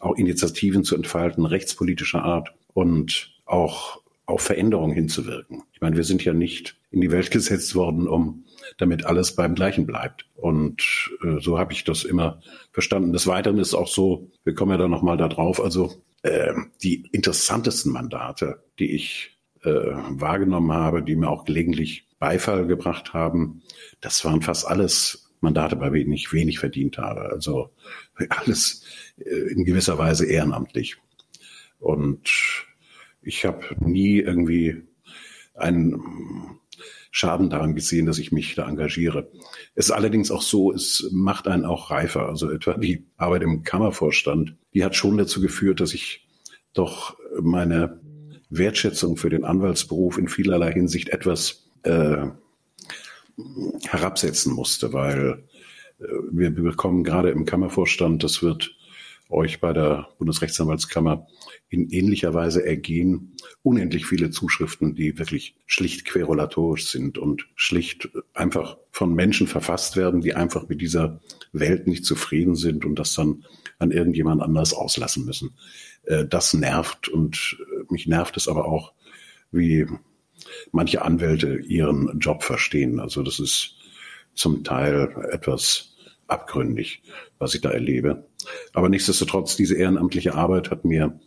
auch 0.00 0.16
Initiativen 0.16 0.82
zu 0.82 0.96
entfalten, 0.96 1.44
rechtspolitischer 1.44 2.22
Art 2.22 2.54
und 2.72 3.34
auch 3.44 4.02
auf 4.30 4.42
Veränderungen 4.42 4.94
hinzuwirken. 4.94 5.62
Ich 5.72 5.80
meine, 5.80 5.96
wir 5.96 6.04
sind 6.04 6.24
ja 6.24 6.32
nicht 6.32 6.76
in 6.90 7.00
die 7.00 7.10
Welt 7.10 7.30
gesetzt 7.30 7.74
worden, 7.74 8.08
um 8.08 8.44
damit 8.78 9.04
alles 9.04 9.34
beim 9.34 9.54
Gleichen 9.54 9.86
bleibt. 9.86 10.26
Und 10.36 10.82
äh, 11.22 11.40
so 11.40 11.58
habe 11.58 11.72
ich 11.72 11.84
das 11.84 12.04
immer 12.04 12.40
verstanden. 12.72 13.12
Des 13.12 13.26
Weiteren 13.26 13.58
ist 13.58 13.74
auch 13.74 13.88
so, 13.88 14.30
wir 14.44 14.54
kommen 14.54 14.72
ja 14.72 14.78
da 14.78 14.88
nochmal 14.88 15.16
da 15.16 15.28
drauf, 15.28 15.60
also 15.60 16.02
äh, 16.22 16.52
die 16.82 17.08
interessantesten 17.12 17.92
Mandate, 17.92 18.62
die 18.78 18.92
ich 18.92 19.38
äh, 19.62 19.70
wahrgenommen 19.70 20.72
habe, 20.72 21.02
die 21.02 21.16
mir 21.16 21.28
auch 21.28 21.44
gelegentlich 21.44 22.06
Beifall 22.18 22.66
gebracht 22.66 23.14
haben, 23.14 23.62
das 24.00 24.24
waren 24.24 24.42
fast 24.42 24.66
alles 24.66 25.30
Mandate, 25.40 25.76
bei 25.76 25.88
denen 25.88 26.12
ich 26.12 26.32
wenig 26.32 26.58
verdient 26.58 26.98
habe. 26.98 27.30
Also 27.30 27.70
alles 28.28 28.84
äh, 29.18 29.52
in 29.52 29.64
gewisser 29.64 29.98
Weise 29.98 30.26
ehrenamtlich. 30.26 30.96
Und 31.78 32.66
ich 33.22 33.44
habe 33.44 33.64
nie 33.80 34.18
irgendwie 34.18 34.82
einen 35.54 36.00
Schaden 37.10 37.50
daran 37.50 37.74
gesehen, 37.74 38.06
dass 38.06 38.18
ich 38.18 38.30
mich 38.30 38.54
da 38.54 38.68
engagiere. 38.68 39.30
Es 39.74 39.86
ist 39.86 39.90
allerdings 39.90 40.30
auch 40.30 40.42
so, 40.42 40.72
es 40.72 41.08
macht 41.12 41.48
einen 41.48 41.64
auch 41.64 41.90
reifer. 41.90 42.28
Also 42.28 42.50
etwa 42.50 42.74
die 42.74 43.04
Arbeit 43.16 43.42
im 43.42 43.62
Kammervorstand, 43.64 44.54
die 44.74 44.84
hat 44.84 44.94
schon 44.94 45.18
dazu 45.18 45.40
geführt, 45.40 45.80
dass 45.80 45.92
ich 45.92 46.26
doch 46.72 47.16
meine 47.40 48.00
Wertschätzung 48.48 49.16
für 49.16 49.30
den 49.30 49.44
Anwaltsberuf 49.44 50.18
in 50.18 50.28
vielerlei 50.28 50.72
Hinsicht 50.72 51.08
etwas 51.08 51.68
äh, 51.82 52.26
herabsetzen 53.88 54.52
musste, 54.52 54.92
weil 54.92 55.44
äh, 55.98 56.04
wir 56.30 56.50
bekommen 56.50 57.02
gerade 57.02 57.30
im 57.30 57.44
Kammervorstand, 57.44 58.22
das 58.22 58.42
wird 58.42 58.76
euch 59.30 59.60
bei 59.60 59.72
der 59.72 60.08
Bundesrechtsanwaltskammer 60.18 61.26
in 61.68 61.88
ähnlicher 61.90 62.34
Weise 62.34 62.64
ergehen, 62.64 63.36
unendlich 63.62 64.06
viele 64.06 64.30
Zuschriften, 64.30 64.94
die 64.94 65.18
wirklich 65.18 65.56
schlicht 65.66 66.04
querulatorisch 66.04 66.86
sind 66.88 67.18
und 67.18 67.48
schlicht 67.54 68.10
einfach 68.34 68.76
von 68.90 69.14
Menschen 69.14 69.46
verfasst 69.46 69.96
werden, 69.96 70.20
die 70.20 70.34
einfach 70.34 70.68
mit 70.68 70.80
dieser 70.80 71.20
Welt 71.52 71.86
nicht 71.86 72.04
zufrieden 72.04 72.56
sind 72.56 72.84
und 72.84 72.98
das 72.98 73.14
dann 73.14 73.44
an 73.78 73.90
irgendjemand 73.90 74.42
anders 74.42 74.74
auslassen 74.74 75.24
müssen. 75.24 75.54
Äh, 76.04 76.26
das 76.26 76.54
nervt 76.54 77.08
und 77.08 77.56
äh, 77.60 77.84
mich 77.92 78.06
nervt 78.06 78.36
es 78.36 78.48
aber 78.48 78.66
auch, 78.66 78.92
wie 79.52 79.86
manche 80.72 81.02
Anwälte 81.02 81.58
ihren 81.58 82.18
Job 82.18 82.42
verstehen. 82.42 83.00
Also 83.00 83.22
das 83.22 83.38
ist 83.38 83.76
zum 84.34 84.64
Teil 84.64 85.14
etwas 85.30 85.89
abgründig, 86.30 87.02
was 87.38 87.54
ich 87.54 87.60
da 87.60 87.70
erlebe. 87.70 88.26
Aber 88.72 88.88
nichtsdestotrotz, 88.88 89.56
diese 89.56 89.76
ehrenamtliche 89.76 90.34
Arbeit 90.34 90.70
hat 90.70 90.84
mir 90.84 91.18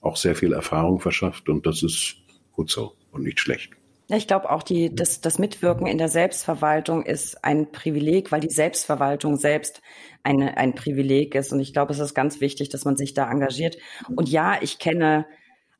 auch 0.00 0.16
sehr 0.16 0.34
viel 0.34 0.52
Erfahrung 0.52 1.00
verschafft 1.00 1.48
und 1.48 1.66
das 1.66 1.82
ist 1.82 2.16
gut 2.52 2.70
so 2.70 2.92
und 3.12 3.22
nicht 3.22 3.40
schlecht. 3.40 3.72
Ich 4.08 4.26
glaube 4.26 4.50
auch, 4.50 4.62
die, 4.62 4.94
das, 4.94 5.20
das 5.20 5.38
Mitwirken 5.38 5.86
in 5.86 5.96
der 5.96 6.08
Selbstverwaltung 6.08 7.04
ist 7.04 7.44
ein 7.44 7.72
Privileg, 7.72 8.30
weil 8.30 8.40
die 8.40 8.50
Selbstverwaltung 8.50 9.36
selbst 9.36 9.80
eine, 10.22 10.58
ein 10.58 10.74
Privileg 10.74 11.34
ist. 11.34 11.52
Und 11.52 11.60
ich 11.60 11.72
glaube, 11.72 11.92
es 11.92 11.98
ist 11.98 12.12
ganz 12.12 12.40
wichtig, 12.40 12.68
dass 12.68 12.84
man 12.84 12.96
sich 12.96 13.14
da 13.14 13.30
engagiert. 13.30 13.78
Und 14.14 14.28
ja, 14.28 14.58
ich 14.60 14.78
kenne 14.78 15.26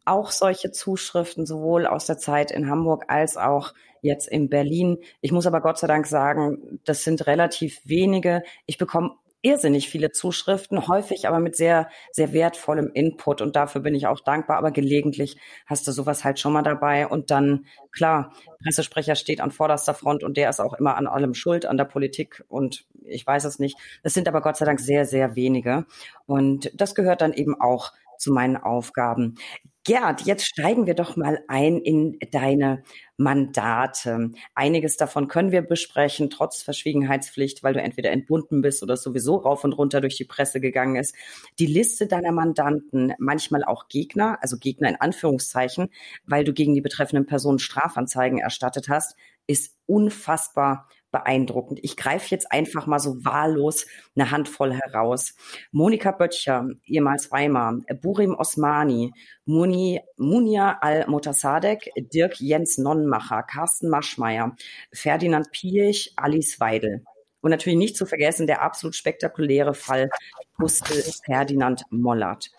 auch 0.05 0.31
solche 0.31 0.71
Zuschriften, 0.71 1.47
sowohl 1.47 1.87
aus 1.87 2.07
der 2.07 2.17
Zeit 2.17 2.51
in 2.51 2.71
Hamburg 2.71 3.05
als 3.09 3.37
auch 3.37 3.75
jetzt 4.03 4.29
in 4.29 4.51
Berlin. 4.51 4.99
Ich 5.21 5.33
muss 5.33 5.47
aber 5.47 5.61
Gott 5.61 5.79
sei 5.79 5.87
Dank 5.87 6.07
sagen, 6.07 6.81
das 6.85 7.05
sind 7.05 7.27
relativ 7.27 7.81
wenige. 7.85 8.43
Ich 8.67 8.77
bekomme 8.77 9.13
irrsinnig 9.43 9.89
viele 9.89 10.13
Zuschriften, 10.13 10.87
häufig 10.87 11.27
aber 11.27 11.41
mit 11.41 11.57
sehr, 11.57 11.89
sehr 12.13 12.33
wertvollem 12.33 12.91
Input 12.95 13.43
und 13.43 13.57
dafür 13.57 13.81
bin 13.81 13.95
ich 13.95 14.07
auch 14.07 14.21
dankbar. 14.21 14.57
Aber 14.57 14.71
gelegentlich 14.71 15.37
hast 15.67 15.87
du 15.87 15.93
sowas 15.93 16.25
halt 16.25 16.39
schon 16.39 16.53
mal 16.53 16.63
dabei 16.63 17.09
und 17.09 17.31
dann, 17.31 17.67
klar, 17.91 18.33
Pressesprecher 18.63 19.17
steht 19.17 19.41
an 19.41 19.51
vorderster 19.51 19.95
Front 19.95 20.23
und 20.23 20.37
der 20.37 20.49
ist 20.49 20.61
auch 20.61 20.75
immer 20.75 20.97
an 20.97 21.09
allem 21.09 21.35
schuld, 21.35 21.67
an 21.67 21.77
der 21.77 21.85
Politik 21.85 22.45
und 22.49 22.85
ich 23.05 23.27
weiß 23.27 23.45
es 23.45 23.59
nicht. 23.59 23.77
Das 24.05 24.15
sind 24.15 24.29
aber 24.29 24.41
Gott 24.43 24.57
sei 24.57 24.65
Dank 24.65 24.79
sehr, 24.79 25.05
sehr 25.05 25.35
wenige 25.35 25.87
und 26.27 26.71
das 26.75 26.95
gehört 26.95 27.21
dann 27.21 27.33
eben 27.33 27.61
auch 27.61 27.93
zu 28.19 28.33
meinen 28.33 28.57
Aufgaben. 28.57 29.35
Gerd, 29.85 30.23
jetzt 30.27 30.47
steigen 30.47 30.87
wir 30.87 30.95
doch 30.95 31.17
mal 31.17 31.43
ein 31.49 31.79
in 31.81 32.17
deine 32.31 32.85
Mandate. 33.17 34.31
Einiges 34.55 34.97
davon 34.97 35.27
können 35.27 35.51
wir 35.51 35.63
besprechen, 35.63 36.31
trotz 36.31 36.63
Verschwiegenheitspflicht, 36.63 37.65
weil 37.65 37.75
du 37.75 37.83
entweder 37.83 38.13
entbunden 38.13 38.63
bist 38.63 38.85
oder 38.85 38.97
sowieso 38.97 39.37
rauf 39.39 39.65
und 39.65 39.73
runter 39.73 40.01
durch 40.01 40.17
die 40.17 40.25
Presse 40.25 40.61
gegangen 40.61 40.95
ist. 40.95 41.17
Die 41.59 41.67
Liste 41.67 42.07
deiner 42.07 42.31
Mandanten, 42.31 43.13
manchmal 43.19 43.65
auch 43.65 43.89
Gegner, 43.89 44.39
also 44.41 44.57
Gegner 44.57 44.89
in 44.89 45.01
Anführungszeichen, 45.01 45.89
weil 46.27 46.45
du 46.45 46.53
gegen 46.53 46.75
die 46.75 46.81
betreffenden 46.81 47.27
Personen 47.27 47.59
Strafanzeigen 47.59 48.39
erstattet 48.39 48.89
hast, 48.89 49.17
ist 49.49 49.75
unfassbar 49.87 50.87
beeindruckend. 51.13 51.79
Ich 51.83 51.97
greife 51.97 52.27
jetzt 52.31 52.51
einfach 52.51 52.87
mal 52.87 52.99
so 52.99 53.25
wahllos 53.25 53.87
eine 54.17 54.31
Handvoll 54.31 54.73
heraus. 54.73 55.35
Monika 55.71 56.11
Böttcher, 56.11 56.67
ehemals 56.85 57.31
Weimar, 57.31 57.79
Burim 58.01 58.35
Osmani, 58.35 59.13
Muni, 59.45 60.01
Munia 60.17 60.79
Al-Motassadek, 60.81 61.91
Dirk 62.13 62.41
Jens 62.41 62.79
Nonnenmacher, 62.79 63.43
Carsten 63.45 63.89
Maschmeyer, 63.89 64.57
Ferdinand 64.93 65.53
Piech, 65.53 66.13
Alice 66.17 66.59
Weidel. 66.59 67.05
Und 67.43 67.51
natürlich 67.51 67.79
nicht 67.79 67.97
zu 67.97 68.07
vergessen 68.07 68.47
der 68.47 68.63
absolut 68.63 68.95
spektakuläre 68.95 69.75
Fall 69.75 70.11
Gustl 70.59 71.03
Ferdinand 71.25 71.83
Mollert. 71.91 72.51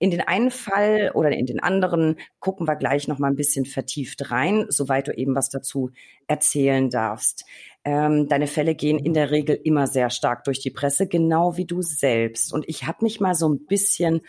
In 0.00 0.10
den 0.10 0.20
einen 0.20 0.50
Fall 0.50 1.12
oder 1.14 1.30
in 1.30 1.46
den 1.46 1.60
anderen 1.60 2.18
gucken 2.40 2.66
wir 2.66 2.74
gleich 2.74 3.06
noch 3.06 3.20
mal 3.20 3.28
ein 3.28 3.36
bisschen 3.36 3.66
vertieft 3.66 4.32
rein, 4.32 4.66
soweit 4.68 5.06
du 5.06 5.12
eben 5.12 5.36
was 5.36 5.48
dazu 5.48 5.90
erzählen 6.26 6.90
darfst. 6.90 7.44
Ähm, 7.84 8.28
deine 8.28 8.46
Fälle 8.46 8.76
gehen 8.76 8.98
in 8.98 9.12
der 9.12 9.32
Regel 9.32 9.58
immer 9.64 9.88
sehr 9.88 10.10
stark 10.10 10.44
durch 10.44 10.60
die 10.60 10.70
Presse, 10.70 11.08
genau 11.08 11.56
wie 11.56 11.64
du 11.64 11.82
selbst. 11.82 12.52
Und 12.52 12.64
ich 12.68 12.84
habe 12.86 12.98
mich 13.02 13.18
mal 13.18 13.34
so 13.34 13.48
ein 13.48 13.66
bisschen 13.66 14.20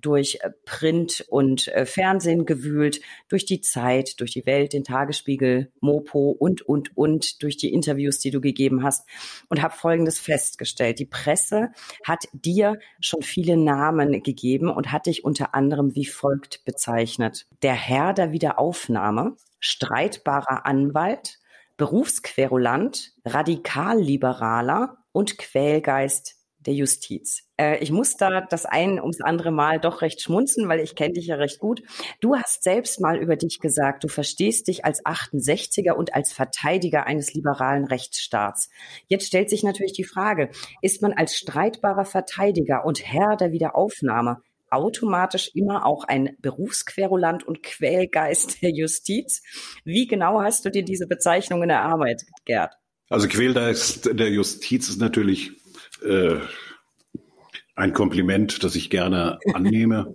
durch 0.00 0.38
äh, 0.42 0.50
Print 0.64 1.24
und 1.28 1.68
äh, 1.68 1.86
Fernsehen 1.86 2.46
gewühlt, 2.46 3.00
durch 3.28 3.44
die 3.44 3.60
Zeit, 3.60 4.20
durch 4.20 4.32
die 4.32 4.46
Welt, 4.46 4.72
den 4.72 4.84
Tagesspiegel, 4.84 5.72
Mopo 5.80 6.30
und, 6.30 6.62
und, 6.62 6.96
und, 6.96 7.42
durch 7.42 7.56
die 7.56 7.72
Interviews, 7.72 8.18
die 8.18 8.30
du 8.30 8.40
gegeben 8.40 8.84
hast 8.84 9.08
und 9.48 9.60
habe 9.60 9.74
Folgendes 9.74 10.20
festgestellt. 10.20 11.00
Die 11.00 11.06
Presse 11.06 11.70
hat 12.04 12.26
dir 12.32 12.78
schon 13.00 13.22
viele 13.22 13.56
Namen 13.56 14.22
gegeben 14.22 14.70
und 14.70 14.92
hat 14.92 15.06
dich 15.06 15.24
unter 15.24 15.54
anderem 15.54 15.96
wie 15.96 16.06
folgt 16.06 16.64
bezeichnet. 16.64 17.46
Der 17.62 17.74
Herr 17.74 18.12
der 18.12 18.30
Wiederaufnahme, 18.30 19.36
streitbarer 19.58 20.64
Anwalt, 20.64 21.39
Berufsquerulant, 21.80 23.14
Radikalliberaler 23.24 24.98
und 25.12 25.38
Quälgeist 25.38 26.36
der 26.58 26.74
Justiz. 26.74 27.44
Äh, 27.56 27.78
ich 27.78 27.90
muss 27.90 28.18
da 28.18 28.42
das 28.42 28.66
ein 28.66 29.00
ums 29.00 29.22
andere 29.22 29.50
Mal 29.50 29.80
doch 29.80 30.02
recht 30.02 30.20
schmunzen, 30.20 30.68
weil 30.68 30.80
ich 30.80 30.94
kenne 30.94 31.14
dich 31.14 31.28
ja 31.28 31.36
recht 31.36 31.58
gut. 31.58 31.82
Du 32.20 32.36
hast 32.36 32.62
selbst 32.62 33.00
mal 33.00 33.16
über 33.16 33.36
dich 33.36 33.60
gesagt, 33.60 34.04
du 34.04 34.08
verstehst 34.08 34.68
dich 34.68 34.84
als 34.84 35.02
68er 35.06 35.92
und 35.92 36.14
als 36.14 36.34
Verteidiger 36.34 37.06
eines 37.06 37.32
liberalen 37.32 37.86
Rechtsstaats. 37.86 38.68
Jetzt 39.06 39.26
stellt 39.26 39.48
sich 39.48 39.62
natürlich 39.62 39.94
die 39.94 40.04
Frage, 40.04 40.50
ist 40.82 41.00
man 41.00 41.14
als 41.14 41.34
streitbarer 41.34 42.04
Verteidiger 42.04 42.84
und 42.84 43.06
Herr 43.06 43.36
der 43.36 43.52
Wiederaufnahme 43.52 44.42
automatisch 44.70 45.50
immer 45.54 45.86
auch 45.86 46.04
ein 46.04 46.36
Berufsquerulant 46.40 47.46
und 47.46 47.62
Quälgeist 47.62 48.62
der 48.62 48.70
Justiz? 48.70 49.42
Wie 49.84 50.06
genau 50.06 50.40
hast 50.40 50.64
du 50.64 50.70
dir 50.70 50.84
diese 50.84 51.06
Bezeichnungen 51.06 51.70
erarbeitet, 51.70 52.28
Gerd? 52.44 52.74
Also 53.08 53.26
Quälgeist 53.26 54.18
der 54.18 54.30
Justiz 54.30 54.88
ist 54.88 55.00
natürlich 55.00 55.52
äh, 56.02 56.36
ein 57.74 57.92
Kompliment, 57.92 58.62
das 58.62 58.76
ich 58.76 58.90
gerne 58.90 59.38
annehme, 59.54 60.14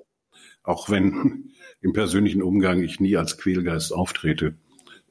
auch 0.63 0.89
wenn 0.89 1.51
im 1.81 1.93
persönlichen 1.93 2.41
Umgang 2.41 2.81
ich 2.81 3.00
nie 3.00 3.17
als 3.17 3.38
Quälgeist 3.38 3.93
auftrete. 3.93 4.55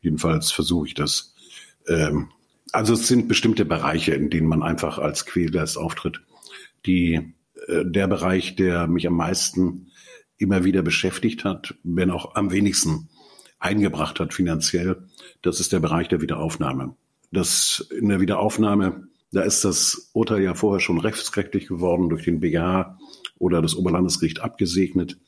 Jedenfalls 0.01 0.51
versuche 0.51 0.89
ich 0.89 0.95
das. 0.95 1.35
Ähm, 1.87 2.31
also 2.73 2.95
es 2.95 3.07
sind 3.07 3.29
bestimmte 3.29 3.65
Bereiche, 3.65 4.15
in 4.15 4.31
denen 4.31 4.49
man 4.49 4.63
einfach 4.63 4.99
als 4.99 5.27
Quälgeist 5.27 5.79
auftritt. 5.79 6.23
Die, 6.87 7.34
der 7.69 8.07
Bereich, 8.09 8.57
der 8.57 8.87
mich 8.87 9.07
am 9.07 9.17
meisten 9.17 9.89
immer 10.37 10.65
wieder 10.65 10.83
beschäftigt 10.83 11.45
hat, 11.45 11.75
wenn 11.83 12.11
auch 12.11 12.35
am 12.35 12.51
wenigsten 12.51 13.09
eingebracht 13.59 14.21
hat 14.21 14.35
finanziell, 14.35 15.05
das 15.43 15.61
ist 15.61 15.73
der 15.73 15.81
Bereich 15.81 16.09
der 16.09 16.21
Wiederaufnahme. 16.21 16.97
Das 17.33 17.89
in 17.99 18.09
der 18.09 18.21
Wiederaufnahme 18.21 19.09
da 19.35 19.43
ist 19.43 19.65
das 19.65 20.11
Urteil 20.13 20.43
ja 20.43 20.55
vorher 20.55 20.81
schon 20.81 21.01
rechtskräftig 21.01 21.67
geworden 21.67 22.09
durch 22.09 22.25
den 22.25 22.39
BGH 22.39 22.97
oder 23.39 23.61
das 23.61 23.75
Oberlandesgericht 23.75 24.41
abgesegnet. 24.41 25.19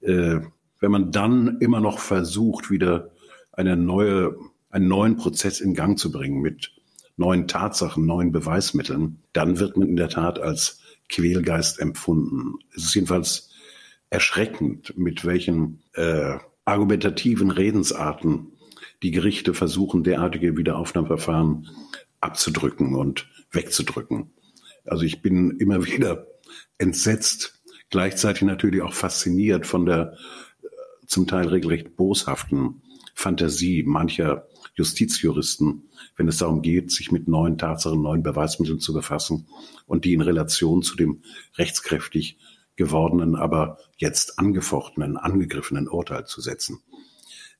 Äh, 0.00 0.40
wenn 0.80 0.90
man 0.90 1.12
dann 1.12 1.58
immer 1.60 1.80
noch 1.80 2.00
versucht, 2.00 2.70
wieder 2.70 3.12
eine 3.52 3.76
neue, 3.76 4.36
einen 4.70 4.88
neuen 4.88 5.16
Prozess 5.16 5.60
in 5.60 5.74
Gang 5.74 5.96
zu 5.98 6.10
bringen 6.10 6.42
mit 6.42 6.72
neuen 7.16 7.46
Tatsachen, 7.46 8.04
neuen 8.04 8.32
Beweismitteln, 8.32 9.22
dann 9.32 9.60
wird 9.60 9.76
man 9.76 9.88
in 9.88 9.96
der 9.96 10.08
Tat 10.08 10.40
als 10.40 10.80
Quälgeist 11.14 11.78
empfunden. 11.78 12.58
Es 12.76 12.84
ist 12.84 12.94
jedenfalls 12.94 13.50
erschreckend, 14.10 14.98
mit 14.98 15.24
welchen 15.24 15.82
äh, 15.94 16.38
argumentativen 16.64 17.50
Redensarten 17.50 18.52
die 19.02 19.12
Gerichte 19.12 19.54
versuchen, 19.54 20.02
derartige 20.02 20.56
Wiederaufnahmeverfahren 20.56 21.68
abzudrücken 22.20 22.94
und 22.94 23.28
wegzudrücken. 23.52 24.30
Also 24.84 25.04
ich 25.04 25.22
bin 25.22 25.58
immer 25.58 25.84
wieder 25.86 26.26
entsetzt, 26.78 27.62
gleichzeitig 27.90 28.42
natürlich 28.42 28.82
auch 28.82 28.94
fasziniert 28.94 29.66
von 29.66 29.86
der 29.86 30.16
äh, 30.62 30.66
zum 31.06 31.28
Teil 31.28 31.46
regelrecht 31.46 31.96
boshaften 31.96 32.82
Fantasie 33.14 33.84
mancher 33.84 34.48
Justizjuristen, 34.74 35.88
wenn 36.16 36.28
es 36.28 36.38
darum 36.38 36.62
geht, 36.62 36.90
sich 36.90 37.12
mit 37.12 37.28
neuen 37.28 37.58
Tatsachen, 37.58 38.02
neuen 38.02 38.22
Beweismitteln 38.22 38.80
zu 38.80 38.92
befassen 38.92 39.46
und 39.86 40.04
die 40.04 40.14
in 40.14 40.20
Relation 40.20 40.82
zu 40.82 40.96
dem 40.96 41.22
rechtskräftig 41.56 42.38
gewordenen, 42.76 43.36
aber 43.36 43.78
jetzt 43.96 44.38
angefochtenen, 44.38 45.16
angegriffenen 45.16 45.88
Urteil 45.88 46.26
zu 46.26 46.40
setzen. 46.40 46.80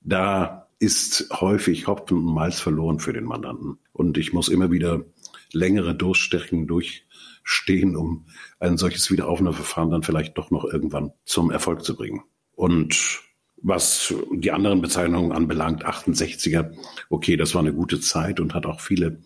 Da 0.00 0.68
ist 0.79 1.29
häufig 1.33 1.87
Hopfen 1.87 2.18
und 2.18 2.35
Malz 2.35 2.61
verloren 2.61 2.98
für 2.98 3.12
den 3.12 3.24
Mandanten. 3.24 3.79
Und 3.92 4.18
ich 4.18 4.33
muss 4.33 4.48
immer 4.48 4.70
wieder 4.70 5.05
längere 5.53 5.94
Durststrecken 5.94 6.66
durchstehen, 6.66 7.96
um 7.96 8.27
ein 8.59 8.77
solches 8.77 9.11
Wiederaufnahmeverfahren 9.11 9.90
dann 9.90 10.03
vielleicht 10.03 10.37
doch 10.37 10.50
noch 10.50 10.64
irgendwann 10.64 11.12
zum 11.24 11.50
Erfolg 11.50 11.85
zu 11.85 11.96
bringen. 11.96 12.22
Und 12.53 13.22
was 13.64 14.14
die 14.31 14.53
anderen 14.53 14.83
Bezeichnungen 14.83 15.33
anbelangt, 15.33 15.87
68er, 15.87 16.72
okay, 17.09 17.37
das 17.37 17.55
war 17.55 17.62
eine 17.62 17.72
gute 17.72 17.98
Zeit 17.98 18.38
und 18.38 18.55
hat 18.55 18.66
auch 18.66 18.81
viele 18.81 19.18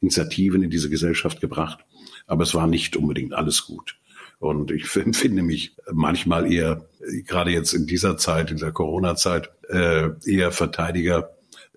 Initiativen 0.00 0.64
in 0.64 0.70
diese 0.70 0.90
Gesellschaft 0.90 1.40
gebracht, 1.40 1.78
aber 2.26 2.42
es 2.42 2.54
war 2.54 2.66
nicht 2.66 2.96
unbedingt 2.96 3.34
alles 3.34 3.64
gut. 3.64 3.96
Und 4.40 4.72
ich 4.72 4.94
empfinde 4.96 5.42
mich 5.42 5.76
manchmal 5.92 6.52
eher, 6.52 6.88
gerade 7.24 7.52
jetzt 7.52 7.72
in 7.72 7.86
dieser 7.86 8.16
Zeit, 8.16 8.50
in 8.50 8.58
der 8.58 8.72
Corona-Zeit, 8.72 9.50
äh, 9.68 10.10
eher 10.26 10.50
Verteidiger 10.50 11.30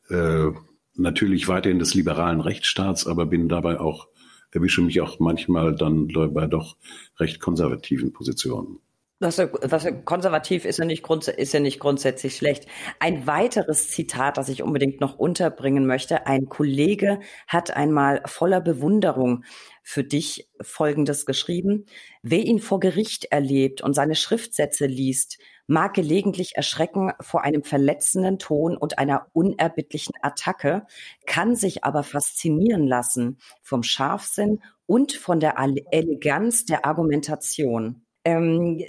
äh, 0.10 0.47
natürlich 0.95 1.47
weiterhin 1.47 1.77
des 1.77 1.93
liberalen 1.93 2.41
Rechtsstaats, 2.41 3.06
aber 3.06 3.27
bin 3.27 3.47
dabei 3.47 3.80
auch, 3.80 4.08
erwische 4.49 4.82
mich 4.82 5.01
auch 5.01 5.19
manchmal 5.19 5.75
dann 5.75 6.08
bei 6.08 6.47
doch 6.47 6.77
recht 7.19 7.39
konservativen 7.39 8.12
Positionen. 8.12 8.80
Was, 9.19 9.39
was 9.39 9.88
konservativ 10.06 10.63
ist 10.63 10.77
ja, 10.77 10.86
nicht 10.86 11.10
ist 11.10 11.51
ja 11.51 11.60
nicht 11.60 11.80
grundsätzlich 11.80 12.36
schlecht. 12.36 12.67
Ein 12.99 13.25
weiteres 13.25 13.89
Zitat, 13.89 14.38
das 14.38 14.47
ich 14.47 14.62
unbedingt 14.62 15.01
noch 15.01 15.17
unterbringen 15.17 15.88
möchte. 15.88 16.27
Ein 16.27 16.45
Kollege 16.49 17.19
hat 17.47 17.75
einmal 17.75 18.21
voller 18.27 18.62
Bewunderung 18.62 19.43
für 19.82 20.03
dich 20.03 20.47
Folgendes 20.62 21.25
geschrieben. 21.25 21.88
Wer 22.21 22.45
ihn 22.45 22.60
vor 22.60 22.80
Gericht 22.80 23.25
erlebt 23.25 23.82
und 23.82 23.95
seine 23.95 24.13
Schriftsätze 24.13 24.86
liest, 24.86 25.39
mag 25.65 25.95
gelegentlich 25.95 26.56
erschrecken 26.56 27.12
vor 27.19 27.43
einem 27.43 27.63
verletzenden 27.63 28.38
Ton 28.38 28.77
und 28.77 28.99
einer 28.99 29.27
unerbittlichen 29.34 30.13
Attacke, 30.21 30.86
kann 31.25 31.56
sich 31.56 31.84
aber 31.84 32.03
faszinieren 32.03 32.86
lassen 32.86 33.39
vom 33.63 33.82
Scharfsinn 33.82 34.62
und 34.86 35.13
von 35.13 35.39
der 35.39 35.56
Eleganz 35.58 36.65
der 36.65 36.86
Argumentation. 36.86 38.03
Ähm, 38.27 38.83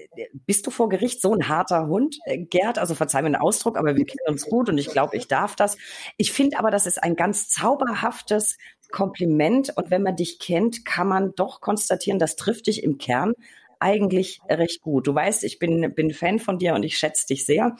bist 0.46 0.66
du 0.66 0.72
vor 0.72 0.88
Gericht 0.88 1.22
so 1.22 1.32
ein 1.32 1.46
harter 1.46 1.86
Hund, 1.86 2.18
äh, 2.24 2.38
Gerd? 2.38 2.76
Also 2.76 2.96
verzeih 2.96 3.22
mir 3.22 3.30
den 3.30 3.36
Ausdruck, 3.36 3.78
aber 3.78 3.94
wir 3.94 4.04
kennen 4.04 4.26
uns 4.26 4.46
gut 4.46 4.68
und 4.68 4.78
ich 4.78 4.88
glaube, 4.88 5.16
ich 5.16 5.28
darf 5.28 5.54
das. 5.54 5.76
Ich 6.16 6.32
finde 6.32 6.58
aber, 6.58 6.72
das 6.72 6.86
ist 6.86 7.00
ein 7.00 7.14
ganz 7.14 7.48
zauberhaftes 7.48 8.58
Kompliment 8.90 9.72
und 9.76 9.92
wenn 9.92 10.02
man 10.02 10.16
dich 10.16 10.40
kennt, 10.40 10.84
kann 10.84 11.06
man 11.06 11.36
doch 11.36 11.60
konstatieren, 11.60 12.18
das 12.18 12.34
trifft 12.34 12.66
dich 12.66 12.82
im 12.82 12.98
Kern 12.98 13.34
eigentlich 13.78 14.40
recht 14.48 14.82
gut. 14.82 15.06
Du 15.06 15.14
weißt, 15.14 15.44
ich 15.44 15.60
bin, 15.60 15.94
bin 15.94 16.12
Fan 16.12 16.40
von 16.40 16.58
dir 16.58 16.74
und 16.74 16.82
ich 16.82 16.98
schätze 16.98 17.28
dich 17.28 17.46
sehr. 17.46 17.76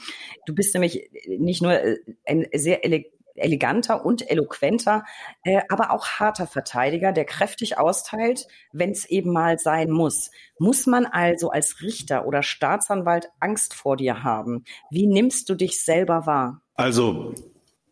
Du 0.47 0.55
bist 0.55 0.75
nämlich 0.75 1.11
nicht 1.27 1.61
nur 1.61 1.73
äh, 1.73 1.97
ein 2.25 2.47
sehr 2.55 2.85
eleganter 2.85 3.18
eleganter 3.39 4.05
und 4.05 4.31
eloquenter, 4.31 5.05
äh, 5.45 5.61
aber 5.69 5.93
auch 5.93 6.07
harter 6.07 6.47
Verteidiger, 6.47 7.13
der 7.13 7.25
kräftig 7.25 7.79
austeilt, 7.79 8.47
wenn 8.73 8.91
es 8.91 9.05
eben 9.05 9.33
mal 9.33 9.59
sein 9.59 9.91
muss. 9.91 10.31
Muss 10.59 10.87
man 10.87 11.07
also 11.07 11.51
als 11.51 11.81
Richter 11.81 12.27
oder 12.27 12.43
Staatsanwalt 12.43 13.29
Angst 13.41 13.75
vor 13.75 13.97
dir 13.97 14.23
haben? 14.23 14.65
Wie 14.91 15.07
nimmst 15.07 15.49
du 15.49 15.55
dich 15.55 15.83
selber 15.83 16.27
wahr? 16.27 16.63
Also, 16.75 17.35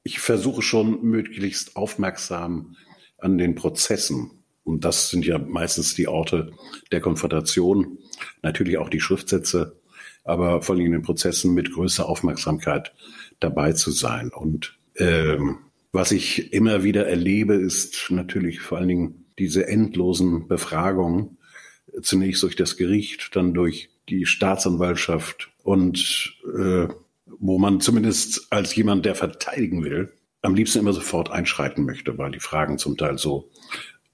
ich 0.03 0.21
versuche 0.21 0.63
schon 0.63 1.03
möglichst 1.03 1.77
aufmerksam 1.77 2.77
an 3.19 3.39
den 3.39 3.55
Prozessen. 3.55 4.45
Und 4.63 4.85
das 4.85 5.11
sind 5.11 5.25
ja 5.25 5.39
meistens 5.39 5.95
die 5.95 6.09
Orte 6.09 6.53
der 6.93 7.01
Konfrontation, 7.01 7.99
natürlich 8.43 8.79
auch 8.79 8.89
die 8.89 9.01
Schriftsätze, 9.01 9.81
aber 10.25 10.63
vor 10.63 10.75
allem 10.75 10.87
in 10.87 10.93
den 10.93 11.03
Prozessen 11.03 11.55
mit 11.55 11.73
größter 11.73 12.09
Aufmerksamkeit 12.09 12.93
dabei 13.41 13.73
zu 13.73 13.91
sein. 13.91 14.31
Und 14.33 14.79
ähm, 14.99 15.59
Was 15.93 16.13
ich 16.13 16.53
immer 16.53 16.83
wieder 16.83 17.07
erlebe, 17.07 17.55
ist 17.55 18.11
natürlich 18.11 18.61
vor 18.61 18.79
allen 18.79 18.89
Dingen 18.89 19.25
diese 19.39 19.67
endlosen 19.67 20.49
Befragungen, 20.49 21.39
zunächst 22.03 22.43
durch 22.43 22.57
das 22.57 22.77
Gericht, 22.77 23.35
dann 23.35 23.55
durch 23.55 23.91
die 24.09 24.27
Staatsanwaltschaft 24.27 25.51
und 25.63 26.37
äh, 26.59 26.89
wo 27.39 27.59
man 27.59 27.81
zumindest 27.81 28.47
als 28.51 28.75
jemand, 28.75 29.05
der 29.05 29.15
verteidigen 29.15 29.83
will, 29.85 30.13
am 30.43 30.55
liebsten 30.55 30.79
immer 30.79 30.93
sofort 30.93 31.31
einschreiten 31.31 31.85
möchte, 31.85 32.17
weil 32.19 32.31
die 32.31 32.41
Fragen 32.41 32.79
zum 32.79 32.97
Teil 32.97 33.19
so 33.19 33.51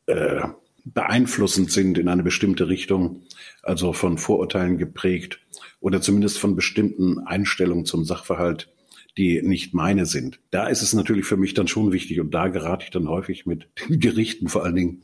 äh, 0.06 0.40
beeinflussend 0.84 1.70
sind 1.70 1.98
in 1.98 2.08
eine 2.08 2.22
bestimmte 2.22 2.68
Richtung, 2.68 3.22
also 3.62 3.92
von 3.92 4.18
Vorurteilen 4.18 4.78
geprägt 4.78 5.40
oder 5.80 6.00
zumindest 6.00 6.38
von 6.38 6.56
bestimmten 6.56 7.18
Einstellungen 7.20 7.84
zum 7.84 8.04
Sachverhalt, 8.04 8.71
die 9.16 9.42
nicht 9.42 9.74
meine 9.74 10.06
sind. 10.06 10.40
Da 10.50 10.68
ist 10.68 10.82
es 10.82 10.94
natürlich 10.94 11.26
für 11.26 11.36
mich 11.36 11.54
dann 11.54 11.68
schon 11.68 11.92
wichtig 11.92 12.20
und 12.20 12.32
da 12.32 12.48
gerate 12.48 12.84
ich 12.84 12.90
dann 12.90 13.08
häufig 13.08 13.46
mit 13.46 13.68
den 13.88 14.00
Gerichten 14.00 14.48
vor 14.48 14.64
allen 14.64 14.76
Dingen 14.76 15.02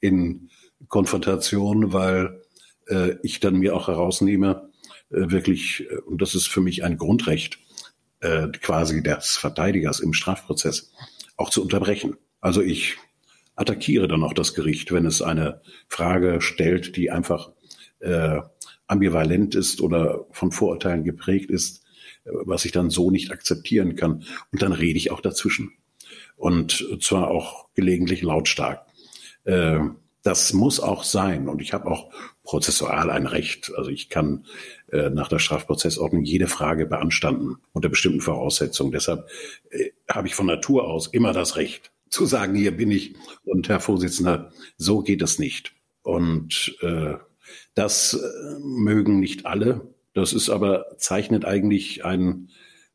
in 0.00 0.50
Konfrontation, 0.88 1.92
weil 1.92 2.42
äh, 2.88 3.16
ich 3.22 3.40
dann 3.40 3.58
mir 3.58 3.76
auch 3.76 3.88
herausnehme, 3.88 4.70
äh, 5.10 5.30
wirklich, 5.30 5.86
äh, 5.90 5.96
und 5.98 6.22
das 6.22 6.34
ist 6.34 6.46
für 6.46 6.60
mich 6.60 6.84
ein 6.84 6.96
Grundrecht, 6.96 7.58
äh, 8.20 8.48
quasi 8.48 9.02
des 9.02 9.36
Verteidigers 9.36 10.00
im 10.00 10.12
Strafprozess, 10.12 10.92
auch 11.36 11.50
zu 11.50 11.62
unterbrechen. 11.62 12.16
Also 12.40 12.62
ich 12.62 12.96
attackiere 13.56 14.08
dann 14.08 14.22
auch 14.22 14.32
das 14.32 14.54
Gericht, 14.54 14.92
wenn 14.92 15.04
es 15.04 15.20
eine 15.20 15.60
Frage 15.88 16.40
stellt, 16.40 16.96
die 16.96 17.10
einfach 17.10 17.50
äh, 18.00 18.40
ambivalent 18.86 19.54
ist 19.54 19.80
oder 19.80 20.26
von 20.30 20.50
Vorurteilen 20.50 21.04
geprägt 21.04 21.50
ist, 21.50 21.84
was 22.24 22.64
ich 22.64 22.72
dann 22.72 22.90
so 22.90 23.10
nicht 23.10 23.30
akzeptieren 23.30 23.96
kann. 23.96 24.24
Und 24.52 24.62
dann 24.62 24.72
rede 24.72 24.98
ich 24.98 25.10
auch 25.10 25.20
dazwischen. 25.20 25.72
Und 26.36 26.86
zwar 27.00 27.28
auch 27.28 27.68
gelegentlich 27.74 28.22
lautstark. 28.22 28.86
Äh, 29.44 29.80
das 30.22 30.52
muss 30.52 30.80
auch 30.80 31.04
sein. 31.04 31.48
Und 31.48 31.62
ich 31.62 31.72
habe 31.72 31.90
auch 31.90 32.10
prozessual 32.44 33.10
ein 33.10 33.26
Recht. 33.26 33.72
Also 33.76 33.90
ich 33.90 34.08
kann 34.08 34.44
äh, 34.92 35.10
nach 35.10 35.28
der 35.28 35.38
Strafprozessordnung 35.38 36.24
jede 36.24 36.46
Frage 36.46 36.86
beanstanden 36.86 37.56
unter 37.72 37.88
bestimmten 37.88 38.20
Voraussetzungen. 38.20 38.92
Deshalb 38.92 39.28
äh, 39.70 39.90
habe 40.08 40.28
ich 40.28 40.34
von 40.34 40.46
Natur 40.46 40.84
aus 40.88 41.06
immer 41.06 41.32
das 41.32 41.56
Recht, 41.56 41.92
zu 42.10 42.26
sagen, 42.26 42.56
hier 42.56 42.76
bin 42.76 42.90
ich 42.90 43.14
und 43.44 43.68
Herr 43.68 43.80
Vorsitzender, 43.80 44.52
so 44.76 45.00
geht 45.00 45.22
es 45.22 45.38
nicht. 45.38 45.72
Und 46.02 46.76
äh, 46.82 47.14
das 47.74 48.14
äh, 48.14 48.58
mögen 48.60 49.20
nicht 49.20 49.46
alle. 49.46 49.94
Das 50.14 50.32
ist 50.32 50.50
aber, 50.50 50.86
zeichnet 50.98 51.44
eigentlich 51.44 52.04
ein, 52.04 52.48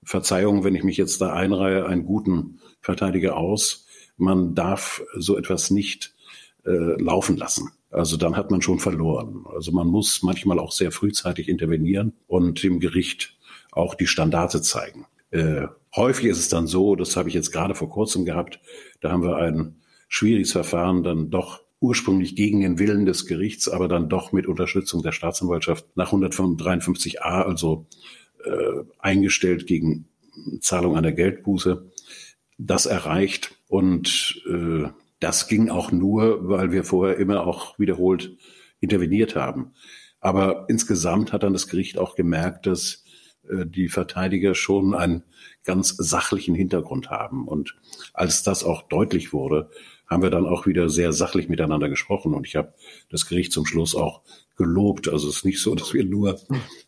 Verzeihung, 0.05 0.63
wenn 0.63 0.75
ich 0.75 0.83
mich 0.83 0.97
jetzt 0.97 1.19
da 1.19 1.33
einreihe, 1.33 1.85
einen 1.87 2.05
guten 2.05 2.59
Verteidiger 2.79 3.35
aus. 3.35 3.87
Man 4.17 4.53
darf 4.53 5.03
so 5.17 5.35
etwas 5.37 5.71
nicht 5.71 6.13
äh, 6.63 7.01
laufen 7.01 7.35
lassen. 7.35 7.71
Also 7.89 8.15
dann 8.15 8.37
hat 8.37 8.51
man 8.51 8.61
schon 8.61 8.79
verloren. 8.79 9.45
Also 9.53 9.71
man 9.71 9.87
muss 9.87 10.21
manchmal 10.21 10.59
auch 10.59 10.71
sehr 10.71 10.91
frühzeitig 10.91 11.49
intervenieren 11.49 12.13
und 12.27 12.61
dem 12.61 12.79
Gericht 12.79 13.35
auch 13.71 13.95
die 13.95 14.07
Standarte 14.07 14.61
zeigen. 14.61 15.07
Äh, 15.31 15.67
häufig 15.95 16.25
ist 16.25 16.39
es 16.39 16.49
dann 16.49 16.67
so, 16.67 16.95
das 16.95 17.17
habe 17.17 17.29
ich 17.29 17.35
jetzt 17.35 17.51
gerade 17.51 17.73
vor 17.73 17.89
kurzem 17.89 18.25
gehabt, 18.25 18.59
da 19.01 19.11
haben 19.11 19.23
wir 19.23 19.37
ein 19.37 19.81
schwieriges 20.07 20.51
Verfahren 20.51 21.03
dann 21.03 21.31
doch 21.31 21.61
ursprünglich 21.85 22.35
gegen 22.35 22.61
den 22.61 22.79
Willen 22.79 23.05
des 23.05 23.27
Gerichts, 23.27 23.69
aber 23.69 23.87
dann 23.87 24.09
doch 24.09 24.31
mit 24.31 24.47
Unterstützung 24.47 25.03
der 25.03 25.11
Staatsanwaltschaft 25.11 25.85
nach 25.95 26.11
153a, 26.11 27.43
also 27.43 27.85
äh, 28.43 28.83
eingestellt 28.97 29.67
gegen 29.67 30.07
Zahlung 30.61 30.97
einer 30.97 31.11
Geldbuße, 31.11 31.91
das 32.57 32.87
erreicht. 32.87 33.55
Und 33.67 34.41
äh, 34.47 34.89
das 35.19 35.47
ging 35.47 35.69
auch 35.69 35.91
nur, 35.91 36.49
weil 36.49 36.71
wir 36.71 36.83
vorher 36.83 37.17
immer 37.17 37.45
auch 37.45 37.77
wiederholt 37.77 38.35
interveniert 38.79 39.35
haben. 39.35 39.73
Aber 40.19 40.65
insgesamt 40.69 41.33
hat 41.33 41.43
dann 41.43 41.53
das 41.53 41.67
Gericht 41.67 41.99
auch 41.99 42.15
gemerkt, 42.15 42.65
dass 42.65 43.03
äh, 43.47 43.67
die 43.67 43.89
Verteidiger 43.89 44.55
schon 44.55 44.95
einen 44.95 45.23
ganz 45.63 45.89
sachlichen 45.89 46.55
Hintergrund 46.55 47.11
haben. 47.11 47.47
Und 47.47 47.75
als 48.13 48.41
das 48.41 48.63
auch 48.63 48.81
deutlich 48.87 49.33
wurde, 49.33 49.69
haben 50.07 50.23
wir 50.23 50.29
dann 50.29 50.45
auch 50.45 50.65
wieder 50.65 50.89
sehr 50.89 51.13
sachlich 51.13 51.49
miteinander 51.49 51.89
gesprochen. 51.89 52.33
Und 52.33 52.47
ich 52.47 52.55
habe 52.55 52.73
das 53.09 53.27
Gericht 53.27 53.51
zum 53.51 53.65
Schluss 53.65 53.95
auch 53.95 54.21
gelobt. 54.57 55.07
Also 55.07 55.27
es 55.29 55.37
ist 55.37 55.45
nicht 55.45 55.61
so, 55.61 55.75
dass 55.75 55.93
wir 55.93 56.03
nur 56.03 56.39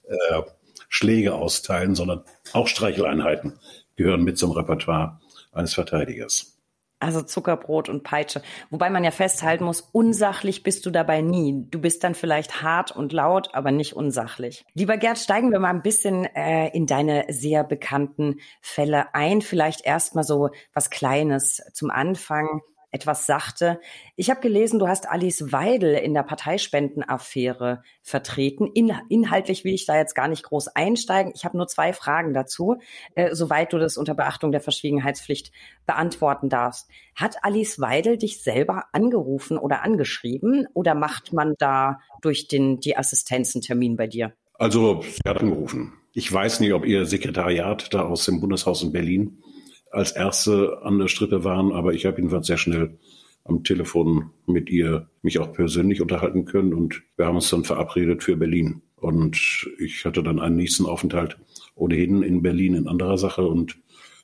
äh, 0.03 0.41
Schläge 0.89 1.35
austeilen, 1.35 1.95
sondern 1.95 2.23
auch 2.53 2.67
Streicheleinheiten 2.67 3.59
gehören 3.95 4.23
mit 4.23 4.37
zum 4.37 4.51
Repertoire 4.51 5.19
eines 5.51 5.73
Verteidigers. 5.73 6.57
Also 6.99 7.21
Zuckerbrot 7.21 7.89
und 7.89 8.03
Peitsche. 8.03 8.41
Wobei 8.71 8.89
man 8.89 9.03
ja 9.03 9.11
festhalten 9.11 9.65
muss, 9.65 9.81
unsachlich 9.81 10.63
bist 10.63 10.83
du 10.83 10.89
dabei 10.89 11.21
nie. 11.21 11.67
Du 11.69 11.79
bist 11.79 12.03
dann 12.03 12.15
vielleicht 12.15 12.63
hart 12.63 12.91
und 12.91 13.13
laut, 13.13 13.53
aber 13.53 13.69
nicht 13.69 13.93
unsachlich. 13.93 14.65
Lieber 14.73 14.97
Gerd, 14.97 15.19
steigen 15.19 15.51
wir 15.51 15.59
mal 15.59 15.69
ein 15.69 15.83
bisschen 15.83 16.25
äh, 16.25 16.69
in 16.69 16.87
deine 16.87 17.25
sehr 17.29 17.63
bekannten 17.63 18.39
Fälle 18.61 19.13
ein. 19.13 19.43
Vielleicht 19.43 19.85
erstmal 19.85 20.23
so 20.23 20.49
was 20.73 20.89
Kleines 20.89 21.61
zum 21.73 21.91
Anfang 21.91 22.61
etwas 22.91 23.25
sachte. 23.25 23.79
Ich 24.15 24.29
habe 24.29 24.39
gelesen, 24.39 24.79
du 24.79 24.87
hast 24.87 25.09
Alice 25.09 25.51
Weidel 25.51 25.93
in 25.95 26.13
der 26.13 26.23
Parteispendenaffäre 26.23 27.83
vertreten. 28.01 28.67
In, 28.73 28.93
inhaltlich 29.09 29.63
will 29.63 29.73
ich 29.73 29.85
da 29.85 29.97
jetzt 29.97 30.15
gar 30.15 30.27
nicht 30.27 30.43
groß 30.43 30.69
einsteigen. 30.69 31.33
Ich 31.35 31.43
habe 31.43 31.57
nur 31.57 31.67
zwei 31.67 31.91
Fragen 31.91 32.33
dazu, 32.33 32.77
äh, 33.15 33.35
soweit 33.35 33.73
du 33.73 33.77
das 33.77 33.97
unter 33.97 34.15
Beachtung 34.15 34.51
der 34.51 34.61
Verschwiegenheitspflicht 34.61 35.51
beantworten 35.85 36.49
darfst. 36.49 36.89
Hat 37.15 37.43
Alice 37.43 37.79
Weidel 37.79 38.17
dich 38.17 38.41
selber 38.41 38.85
angerufen 38.93 39.57
oder 39.57 39.83
angeschrieben 39.83 40.67
oder 40.73 40.95
macht 40.95 41.33
man 41.33 41.55
da 41.57 41.99
durch 42.21 42.47
den, 42.47 42.79
die 42.79 42.97
Assistenzentermin 42.97 43.97
bei 43.97 44.07
dir? 44.07 44.33
Also, 44.53 45.01
sie 45.01 45.29
hat 45.29 45.39
angerufen. 45.39 45.93
Ich 46.13 46.31
weiß 46.31 46.61
nicht, 46.61 46.73
ob 46.73 46.85
ihr 46.85 47.05
Sekretariat 47.05 47.93
da 47.93 48.03
aus 48.03 48.25
dem 48.25 48.39
Bundeshaus 48.39 48.81
in 48.81 48.91
Berlin 48.91 49.43
als 49.91 50.11
Erste 50.11 50.79
an 50.83 50.99
der 50.99 51.07
Strippe 51.07 51.43
waren, 51.43 51.71
aber 51.71 51.93
ich 51.93 52.05
habe 52.05 52.17
jedenfalls 52.17 52.47
sehr 52.47 52.57
schnell 52.57 52.97
am 53.43 53.63
Telefon 53.63 54.31
mit 54.45 54.69
ihr 54.69 55.09
mich 55.21 55.39
auch 55.39 55.53
persönlich 55.53 56.01
unterhalten 56.01 56.45
können 56.45 56.73
und 56.73 57.01
wir 57.15 57.25
haben 57.25 57.35
uns 57.35 57.49
dann 57.49 57.63
verabredet 57.63 58.23
für 58.23 58.35
Berlin. 58.35 58.81
Und 58.97 59.69
ich 59.79 60.05
hatte 60.05 60.23
dann 60.23 60.39
einen 60.39 60.55
nächsten 60.55 60.85
Aufenthalt 60.85 61.37
ohnehin 61.75 62.23
in 62.23 62.41
Berlin 62.41 62.73
in 62.73 62.87
anderer 62.87 63.17
Sache 63.17 63.45
und 63.45 63.77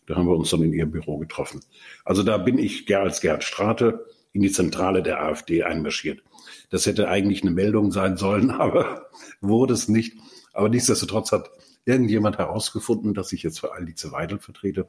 da 0.07 0.15
haben 0.15 0.27
wir 0.27 0.35
uns 0.35 0.49
dann 0.49 0.63
in 0.63 0.73
ihr 0.73 0.85
Büro 0.85 1.17
getroffen. 1.17 1.61
Also 2.03 2.23
da 2.23 2.37
bin 2.37 2.57
ich 2.57 2.93
als 2.95 3.21
Gerhard 3.21 3.43
Strate 3.43 4.05
in 4.33 4.41
die 4.41 4.51
Zentrale 4.51 5.03
der 5.03 5.23
AfD 5.23 5.63
einmarschiert. 5.63 6.21
Das 6.69 6.85
hätte 6.85 7.07
eigentlich 7.07 7.43
eine 7.43 7.51
Meldung 7.51 7.91
sein 7.91 8.17
sollen, 8.17 8.51
aber 8.51 9.09
wurde 9.39 9.73
es 9.73 9.87
nicht. 9.87 10.17
Aber 10.53 10.69
nichtsdestotrotz 10.69 11.31
hat 11.31 11.49
irgendjemand 11.85 12.37
herausgefunden, 12.37 13.13
dass 13.13 13.33
ich 13.33 13.43
jetzt 13.43 13.59
für 13.59 13.73
Alice 13.73 14.11
Weidel 14.11 14.39
vertrete 14.39 14.87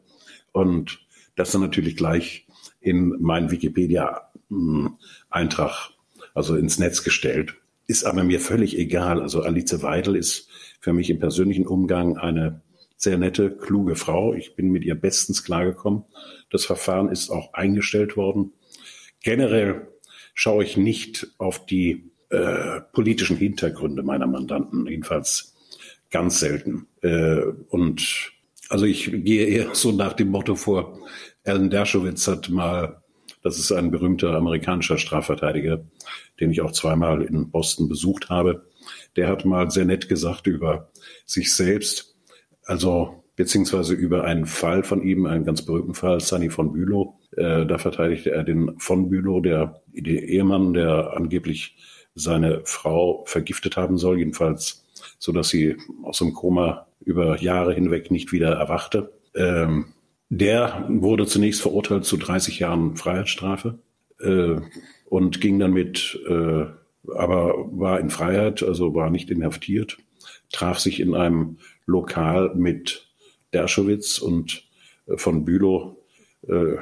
und 0.53 1.05
das 1.37 1.53
dann 1.53 1.63
natürlich 1.63 1.97
gleich 1.97 2.47
in 2.81 3.21
meinen 3.21 3.51
Wikipedia-Eintrag, 3.51 5.91
also 6.33 6.57
ins 6.57 6.79
Netz 6.79 7.03
gestellt. 7.03 7.57
Ist 7.87 8.05
aber 8.05 8.25
mir 8.25 8.41
völlig 8.41 8.79
egal. 8.79 9.21
Also 9.21 9.43
Alice 9.43 9.83
Weidel 9.83 10.17
ist 10.17 10.49
für 10.81 10.93
mich 10.93 11.11
im 11.11 11.19
persönlichen 11.19 11.67
Umgang 11.67 12.17
eine 12.17 12.63
sehr 12.97 13.19
nette, 13.19 13.55
kluge 13.55 13.97
Frau. 13.97 14.35
Ich 14.35 14.55
bin 14.55 14.71
mit 14.71 14.85
ihr 14.85 14.95
bestens 14.95 15.45
klargekommen. 15.45 16.05
Das 16.51 16.65
Verfahren 16.65 17.11
ist 17.11 17.31
auch 17.31 17.53
eingestellt 17.53 18.17
worden. 18.17 18.53
Generell 19.21 19.89
schaue 20.35 20.65
ich 20.65 20.77
nicht 20.77 21.35
auf 21.39 21.67
die 21.67 22.11
äh, 22.31 22.81
politischen 22.93 23.37
Hintergründe 23.37 24.03
meiner 24.03 24.27
Mandanten, 24.27 24.87
jedenfalls 24.87 25.54
ganz 26.15 26.39
selten. 26.39 26.87
Äh, 27.03 27.41
und 27.69 28.31
also 28.69 28.87
ich 28.87 29.11
gehe 29.13 29.47
eher 29.47 29.75
so 29.75 29.91
nach 29.91 30.13
dem 30.13 30.29
Motto 30.29 30.55
vor, 30.55 31.01
Alan 31.45 31.71
Dershowitz 31.71 32.29
hat 32.29 32.49
mal, 32.49 33.03
das 33.43 33.59
ist 33.59 33.73
ein 33.73 33.91
berühmter 33.91 34.35
amerikanischer 34.37 34.97
Strafverteidiger, 34.97 35.85
den 36.39 36.53
ich 36.53 36.61
auch 36.61 36.71
zweimal 36.71 37.23
in 37.23 37.51
Boston 37.51 37.89
besucht 37.89 38.31
habe, 38.31 38.65
der 39.17 39.29
hat 39.29 39.45
mal 39.45 39.73
sehr 39.73 39.87
nett 39.87 40.09
gesagt 40.09 40.47
über 40.47 40.89
sich 41.27 41.53
selbst, 41.53 42.17
also 42.65 43.25
beziehungsweise 43.35 43.95
über 43.95 44.23
einen 44.23 44.47
Fall 44.47 44.85
von 44.85 45.03
ihm, 45.03 45.27
einen 45.27 45.45
ganz 45.45 45.63
berühmten 45.63 45.95
Fall, 45.95 46.21
Sunny 46.21 46.49
von 46.49 46.73
Bülow. 46.73 47.19
Äh, 47.37 47.67
da 47.67 47.77
verteidigte 47.79 48.31
er 48.31 48.45
den 48.45 48.79
von 48.79 49.11
Bülow, 49.11 49.41
der, 49.41 49.83
der 49.89 50.23
Ehemann, 50.23 50.75
der 50.75 51.13
angeblich 51.17 51.77
seine 52.15 52.61
Frau 52.65 53.25
vergiftet 53.27 53.77
haben 53.77 53.99
soll, 53.99 54.21
jedenfalls 54.21 54.84
so 55.25 55.33
dass 55.33 55.49
sie 55.49 55.77
aus 56.03 56.19
dem 56.19 56.35
Koma 56.35 56.87
über 57.01 57.41
Jahre 57.41 57.73
hinweg 57.73 58.11
nicht 58.11 58.31
wieder 58.31 58.51
erwachte. 58.51 59.11
Ähm, 59.35 59.95
der 60.29 60.85
wurde 60.91 61.25
zunächst 61.25 61.63
verurteilt 61.63 62.05
zu 62.05 62.19
30 62.19 62.59
Jahren 62.59 62.97
Freiheitsstrafe 62.97 63.79
äh, 64.21 64.57
und 65.07 65.41
ging 65.41 65.59
dann 65.59 65.73
mit, 65.73 66.21
äh, 66.29 66.67
aber 67.11 67.55
war 67.73 68.01
in 68.01 68.11
Freiheit, 68.11 68.63
also 68.63 68.95
war 68.95 69.09
nicht 69.09 69.31
inhaftiert, 69.31 69.97
traf 70.53 70.79
sich 70.79 71.01
in 71.01 71.15
einem 71.15 71.57
Lokal 71.87 72.55
mit 72.55 73.09
Derschowitz 73.55 74.19
und 74.19 74.69
äh, 75.07 75.17
von 75.17 75.47
Bülow. 75.47 75.97
Äh, 76.47 76.77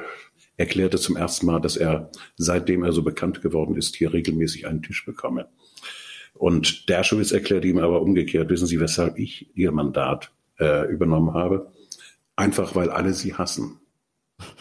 erklärte 0.57 0.97
zum 0.97 1.15
ersten 1.15 1.45
Mal, 1.45 1.61
dass 1.61 1.77
er, 1.77 2.11
seitdem 2.35 2.83
er 2.83 2.91
so 2.91 3.01
bekannt 3.03 3.41
geworden 3.41 3.75
ist, 3.75 3.95
hier 3.95 4.13
regelmäßig 4.13 4.67
einen 4.67 4.83
Tisch 4.83 5.05
bekomme. 5.05 5.47
Und 6.33 6.89
Dershowitz 6.89 7.31
erklärte 7.31 7.67
ihm 7.67 7.79
aber 7.79 8.01
umgekehrt, 8.01 8.49
wissen 8.49 8.67
Sie, 8.67 8.79
weshalb 8.79 9.17
ich 9.17 9.55
Ihr 9.55 9.71
Mandat 9.71 10.31
äh, 10.59 10.91
übernommen 10.91 11.33
habe? 11.33 11.71
Einfach, 12.35 12.75
weil 12.75 12.89
alle 12.89 13.13
Sie 13.13 13.35
hassen. 13.35 13.79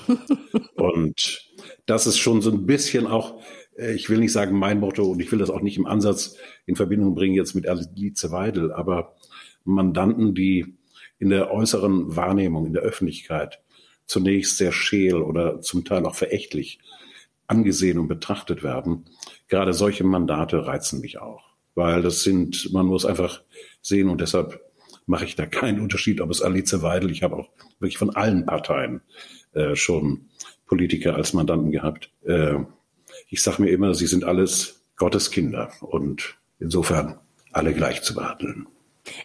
und 0.76 1.50
das 1.86 2.06
ist 2.06 2.18
schon 2.18 2.42
so 2.42 2.50
ein 2.50 2.66
bisschen 2.66 3.06
auch, 3.06 3.40
äh, 3.76 3.94
ich 3.94 4.10
will 4.10 4.18
nicht 4.18 4.32
sagen 4.32 4.58
mein 4.58 4.80
Motto 4.80 5.04
und 5.04 5.20
ich 5.20 5.32
will 5.32 5.38
das 5.38 5.50
auch 5.50 5.62
nicht 5.62 5.78
im 5.78 5.86
Ansatz 5.86 6.36
in 6.66 6.76
Verbindung 6.76 7.14
bringen 7.14 7.34
jetzt 7.34 7.54
mit 7.54 7.66
Alice 7.66 8.30
Weidel, 8.30 8.72
aber 8.72 9.16
Mandanten, 9.64 10.34
die 10.34 10.76
in 11.18 11.30
der 11.30 11.52
äußeren 11.52 12.16
Wahrnehmung, 12.16 12.66
in 12.66 12.72
der 12.72 12.82
Öffentlichkeit 12.82 13.62
zunächst 14.06 14.56
sehr 14.56 14.72
scheel 14.72 15.16
oder 15.16 15.60
zum 15.60 15.84
Teil 15.84 16.04
auch 16.04 16.14
verächtlich 16.14 16.80
angesehen 17.46 17.98
und 17.98 18.08
betrachtet 18.08 18.62
werden, 18.62 19.04
gerade 19.48 19.72
solche 19.72 20.04
Mandate 20.04 20.66
reizen 20.66 21.00
mich 21.00 21.18
auch, 21.18 21.51
weil 21.74 22.02
das 22.02 22.22
sind, 22.22 22.72
man 22.72 22.86
muss 22.86 23.04
einfach 23.04 23.42
sehen 23.80 24.08
und 24.08 24.20
deshalb 24.20 24.60
mache 25.06 25.24
ich 25.24 25.36
da 25.36 25.46
keinen 25.46 25.80
Unterschied, 25.80 26.20
ob 26.20 26.30
es 26.30 26.42
Alice 26.42 26.82
Weidel, 26.82 27.10
ich 27.10 27.22
habe 27.22 27.36
auch 27.36 27.50
wirklich 27.80 27.98
von 27.98 28.14
allen 28.14 28.46
Parteien 28.46 29.02
äh, 29.52 29.74
schon 29.74 30.28
Politiker 30.66 31.16
als 31.16 31.32
Mandanten 31.32 31.70
gehabt. 31.70 32.10
Äh, 32.24 32.54
ich 33.28 33.42
sage 33.42 33.62
mir 33.62 33.70
immer, 33.70 33.94
sie 33.94 34.06
sind 34.06 34.24
alles 34.24 34.82
Gottes 34.96 35.30
Kinder 35.30 35.70
und 35.80 36.36
insofern 36.58 37.18
alle 37.52 37.74
gleich 37.74 38.02
zu 38.02 38.14
behandeln. 38.14 38.66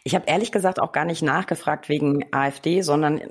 Ich 0.04 0.16
habe 0.16 0.26
ehrlich 0.28 0.52
gesagt 0.52 0.80
auch 0.80 0.92
gar 0.92 1.06
nicht 1.06 1.22
nachgefragt 1.22 1.88
wegen 1.88 2.26
AfD, 2.32 2.82
sondern 2.82 3.22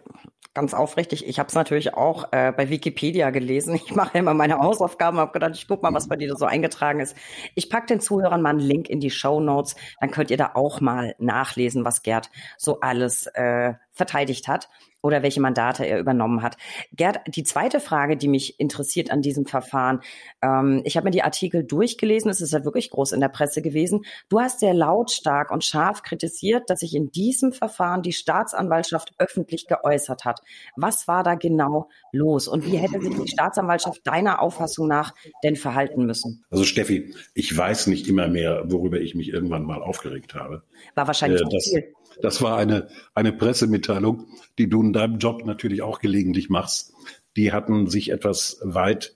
ganz 0.57 0.73
aufrichtig, 0.73 1.29
ich 1.29 1.39
habe 1.39 1.49
es 1.49 1.55
natürlich 1.55 1.93
auch 1.95 2.33
äh, 2.33 2.51
bei 2.51 2.71
Wikipedia 2.71 3.29
gelesen. 3.29 3.75
Ich 3.75 3.95
mache 3.95 4.17
immer 4.19 4.33
meine 4.33 4.59
Hausaufgaben, 4.59 5.19
habe 5.19 5.33
gedacht, 5.33 5.53
ich 5.55 5.69
guck 5.69 5.83
mal, 5.83 5.93
was 5.93 6.09
bei 6.09 6.17
dir 6.17 6.35
so 6.35 6.47
eingetragen 6.47 6.99
ist. 6.99 7.15
Ich 7.55 7.69
pack 7.69 7.87
den 7.87 8.01
Zuhörern 8.01 8.41
mal 8.41 8.51
einen 8.51 8.61
Link 8.61 8.89
in 8.89 8.99
die 8.99 9.11
Show 9.11 9.39
Notes, 9.39 9.77
dann 10.01 10.11
könnt 10.11 10.31
ihr 10.31 10.39
da 10.39 10.53
auch 10.55 10.81
mal 10.81 11.15
nachlesen, 11.19 11.85
was 11.85 12.03
Gerd 12.03 12.31
so 12.57 12.81
alles 12.81 13.27
äh, 13.27 13.75
verteidigt 13.97 14.47
hat 14.47 14.69
oder 15.03 15.23
welche 15.23 15.41
Mandate 15.41 15.85
er 15.87 15.99
übernommen 15.99 16.43
hat. 16.43 16.57
Gerd, 16.93 17.21
die 17.29 17.45
zweite 17.45 17.81
Frage, 17.81 18.17
die 18.17 18.29
mich 18.29 18.61
interessiert 18.61 19.11
an 19.11 19.23
diesem 19.23 19.47
Verfahren, 19.47 20.01
ähm, 20.43 20.83
ich 20.85 20.97
habe 20.97 21.05
mir 21.05 21.13
die 21.13 21.23
Artikel 21.23 21.65
durchgelesen, 21.65 22.31
es 22.31 22.41
ist 22.41 22.53
ja 22.53 22.65
wirklich 22.65 22.91
groß 22.91 23.13
in 23.13 23.21
der 23.21 23.29
Presse 23.29 23.63
gewesen. 23.63 24.05
Du 24.29 24.41
hast 24.41 24.61
sehr 24.61 24.75
lautstark 24.75 25.51
und 25.51 25.65
scharf 25.65 26.03
kritisiert, 26.03 26.69
dass 26.69 26.81
sich 26.81 26.95
in 26.95 27.11
diesem 27.11 27.53
Verfahren 27.53 28.03
die 28.03 28.13
Staatsanwaltschaft 28.13 29.15
öffentlich 29.19 29.67
geäußert 29.67 30.25
hat. 30.25 30.41
Was 30.77 31.09
war 31.09 31.23
da 31.23 31.35
genau 31.35 31.89
los 32.13 32.49
und 32.49 32.67
wie 32.67 32.77
hätte 32.77 33.01
sich 33.01 33.15
die 33.15 33.29
Staatsanwaltschaft 33.29 34.07
deiner 34.07 34.43
Auffassung 34.43 34.89
nach 34.89 35.15
denn 35.43 35.57
verhalten 35.57 36.05
müssen? 36.05 36.45
Also 36.51 36.65
Steffi, 36.65 37.15
ich 37.35 37.57
weiß 37.57 37.87
nicht 37.87 38.09
immer 38.09 38.29
mehr, 38.29 38.65
worüber 38.67 39.01
ich 39.01 39.15
mich 39.15 39.29
irgendwann 39.33 39.65
mal 39.65 39.83
aufgeregt 39.83 40.35
habe. 40.35 40.65
War 40.95 41.07
wahrscheinlich 41.07 41.41
äh, 41.41 41.49
das, 41.51 41.71
viel. 41.71 41.95
Das 42.23 42.43
war 42.43 42.57
eine, 42.57 42.89
eine 43.15 43.33
Pressemitteilung, 43.33 44.27
die 44.59 44.69
du 44.69 44.83
in 44.83 44.93
deinem 44.93 45.19
Job 45.19 45.45
natürlich 45.45 45.83
auch 45.83 45.99
gelegentlich 45.99 46.49
machst. 46.49 46.95
Die 47.37 47.53
hatten 47.53 47.89
sich 47.89 48.11
etwas 48.11 48.59
weit 48.63 49.15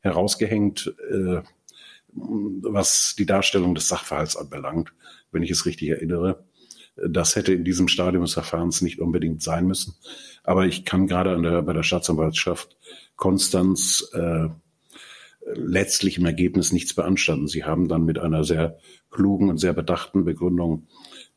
herausgehängt, 0.00 0.94
äh, 1.10 1.42
was 2.12 3.14
die 3.16 3.26
Darstellung 3.26 3.74
des 3.74 3.88
Sachverhalts 3.88 4.36
anbelangt, 4.36 4.92
wenn 5.30 5.42
ich 5.42 5.50
es 5.50 5.66
richtig 5.66 5.90
erinnere. 5.90 6.44
Das 6.96 7.36
hätte 7.36 7.52
in 7.52 7.64
diesem 7.64 7.88
Stadium 7.88 8.24
des 8.24 8.34
Verfahrens 8.34 8.82
nicht 8.82 8.98
unbedingt 8.98 9.42
sein 9.42 9.66
müssen. 9.66 9.94
Aber 10.42 10.66
ich 10.66 10.84
kann 10.84 11.06
gerade 11.06 11.34
an 11.34 11.42
der, 11.42 11.62
bei 11.62 11.72
der 11.72 11.82
Staatsanwaltschaft 11.82 12.76
Konstanz 13.16 14.10
äh, 14.12 14.48
letztlich 15.54 16.18
im 16.18 16.26
Ergebnis 16.26 16.72
nichts 16.72 16.94
beanstanden. 16.94 17.46
Sie 17.46 17.64
haben 17.64 17.88
dann 17.88 18.04
mit 18.04 18.18
einer 18.18 18.44
sehr 18.44 18.78
klugen 19.10 19.48
und 19.48 19.58
sehr 19.58 19.72
bedachten 19.72 20.24
Begründung 20.24 20.86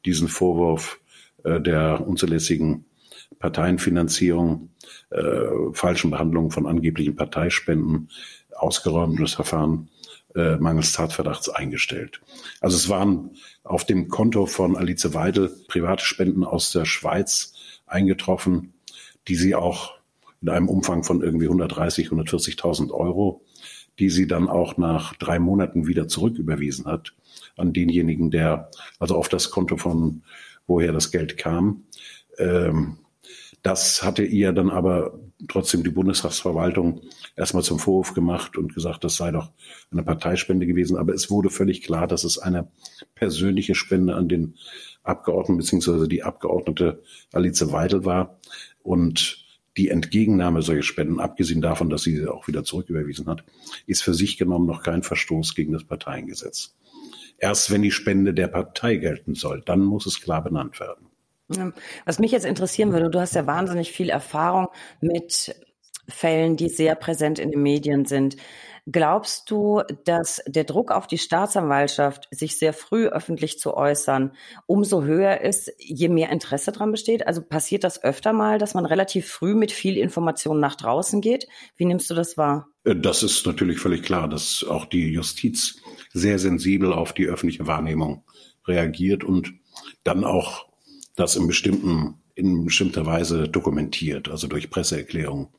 diesen 0.06 0.28
Vorwurf 0.28 1.00
äh, 1.44 1.62
der 1.62 2.06
unzulässigen 2.06 2.86
Parteienfinanzierung, 3.40 4.70
äh, 5.10 5.22
falschen 5.74 6.12
Behandlung 6.12 6.52
von 6.52 6.66
angeblichen 6.66 7.16
Parteispenden 7.16 8.10
ausgeräumt 8.56 9.18
und 9.18 9.22
das 9.22 9.34
Verfahren 9.34 9.90
äh, 10.36 10.58
mangels 10.58 10.94
Tatverdachts 10.94 11.50
eingestellt. 11.50 12.22
Also 12.62 12.78
es 12.78 12.90
waren 12.90 13.32
auf 13.64 13.86
dem 13.86 14.08
Konto 14.08 14.46
von 14.46 14.76
Alice 14.76 15.14
Weidel 15.14 15.52
private 15.68 16.04
Spenden 16.04 16.44
aus 16.44 16.72
der 16.72 16.86
Schweiz 16.86 17.54
eingetroffen, 17.86 18.74
die 19.28 19.36
sie 19.36 19.56
auch 19.56 19.94
in 20.42 20.50
einem 20.50 20.70
Umfang 20.70 21.04
von 21.04 21.22
irgendwie 21.22 21.46
130, 21.46 22.10
140.000 22.10 22.92
Euro, 22.92 23.44
die 24.00 24.10
sie 24.10 24.28
dann 24.28 24.50
auch 24.50 24.78
nach 24.78 25.16
drei 25.16 25.40
Monaten 25.40 25.88
wieder 25.88 26.08
zurücküberwiesen 26.08 26.86
hat 26.86 27.14
an 27.56 27.74
denjenigen, 27.74 28.32
der 28.32 28.72
also 29.00 29.16
auf 29.16 29.30
das 29.30 29.52
Konto 29.52 29.78
von 29.78 30.24
woher 30.68 30.92
das 30.92 31.12
Geld 31.12 31.38
kam. 31.38 31.84
Ähm, 32.38 32.98
das 33.62 34.04
hatte 34.04 34.24
ihr 34.24 34.52
dann 34.52 34.70
aber 34.70 35.18
trotzdem 35.48 35.84
die 35.84 35.90
Bundestagsverwaltung 35.90 37.02
erstmal 37.36 37.64
zum 37.64 37.80
Vorwurf 37.80 38.14
gemacht 38.14 38.58
und 38.58 38.74
gesagt, 38.74 39.04
das 39.06 39.16
sei 39.16 39.32
doch 39.32 39.52
eine 39.90 40.04
Parteispende 40.04 40.66
gewesen. 40.66 40.98
Aber 40.98 41.14
es 41.14 41.32
wurde 41.32 41.50
völlig 41.50 41.82
klar, 41.82 42.08
dass 42.08 42.26
es 42.26 42.38
eine 42.38 42.68
persönliche 43.16 43.74
Spende 43.74 44.16
an 44.16 44.28
den 44.28 44.56
Abgeordneten 45.02 45.58
beziehungsweise 45.58 46.08
die 46.08 46.24
Abgeordnete 46.24 47.02
Alice 47.32 47.72
Weidel 47.72 48.04
war. 48.04 48.40
Und 48.82 49.44
die 49.78 49.90
Entgegennahme 49.90 50.62
solcher 50.62 50.84
Spenden, 50.84 51.20
abgesehen 51.20 51.62
davon, 51.62 51.90
dass 51.90 52.04
sie 52.04 52.16
sie 52.16 52.28
auch 52.28 52.48
wieder 52.48 52.64
zurücküberwiesen 52.64 53.28
hat, 53.28 53.44
ist 53.88 54.04
für 54.04 54.14
sich 54.14 54.38
genommen 54.38 54.68
noch 54.68 54.84
kein 54.84 55.04
Verstoß 55.04 55.56
gegen 55.56 55.74
das 55.74 55.84
Parteiengesetz. 55.84 56.76
Erst 57.44 57.72
wenn 57.72 57.82
die 57.82 57.92
Spende 57.92 58.34
der 58.34 58.48
Partei 58.48 58.96
gelten 58.96 59.36
soll, 59.36 59.62
dann 59.66 59.82
muss 59.82 60.06
es 60.06 60.22
klar 60.22 60.42
benannt 60.42 60.80
werden. 60.80 61.10
Was 62.06 62.18
mich 62.18 62.32
jetzt 62.32 62.46
interessieren 62.46 62.94
würde, 62.94 63.10
du 63.10 63.20
hast 63.20 63.36
ja 63.36 63.46
wahnsinnig 63.46 63.92
viel 63.92 64.10
Erfahrung 64.10 64.70
mit 65.02 65.54
Fällen, 66.08 66.56
die 66.56 66.70
sehr 66.70 66.96
präsent 66.96 67.40
in 67.40 67.52
den 67.52 67.62
Medien 67.62 68.06
sind. 68.06 68.38
Glaubst 68.90 69.52
du, 69.52 69.82
dass 70.06 70.42
der 70.48 70.64
Druck 70.64 70.92
auf 70.92 71.06
die 71.06 71.18
Staatsanwaltschaft, 71.18 72.30
sich 72.32 72.58
sehr 72.58 72.72
früh 72.72 73.08
öffentlich 73.08 73.60
zu 73.60 73.74
äußern, 73.74 74.32
umso 74.66 75.04
höher 75.04 75.42
ist, 75.42 75.70
je 75.80 76.08
mehr 76.08 76.30
Interesse 76.30 76.72
daran 76.72 76.92
besteht? 76.92 77.28
Also 77.28 77.42
passiert 77.42 77.84
das 77.84 78.04
öfter 78.06 78.32
mal, 78.32 78.58
dass 78.58 78.74
man 78.74 78.86
relativ 78.86 79.28
früh 79.30 79.54
mit 79.54 79.74
viel 79.74 79.98
Information 79.98 80.62
nach 80.62 80.76
draußen 80.76 81.20
geht? 81.20 81.48
Wie 81.76 81.86
nimmst 81.86 82.10
du 82.10 82.14
das 82.14 82.38
wahr? 82.38 82.70
Äh, 82.86 82.96
das 82.96 83.24
ist 83.24 83.46
natürlich 83.46 83.80
völlig 83.80 84.04
klar, 84.04 84.28
dass 84.30 84.66
auch 84.70 84.86
die 84.86 85.12
Justiz 85.12 85.82
sehr 86.14 86.40
sensibel 86.40 86.94
auf 86.94 87.14
die 87.14 87.26
öffentliche 87.26 87.68
Wahrnehmung 87.68 88.24
reagiert 88.66 89.24
und 89.24 89.54
dann 90.04 90.24
auch 90.24 90.68
das 91.16 91.36
in 91.36 91.48
bestimmten 91.48 92.16
in 92.36 92.66
bestimmter 92.66 93.06
Weise 93.06 93.48
dokumentiert, 93.48 94.28
also 94.28 94.48
durch 94.48 94.72
Presseerklärungen 94.72 95.50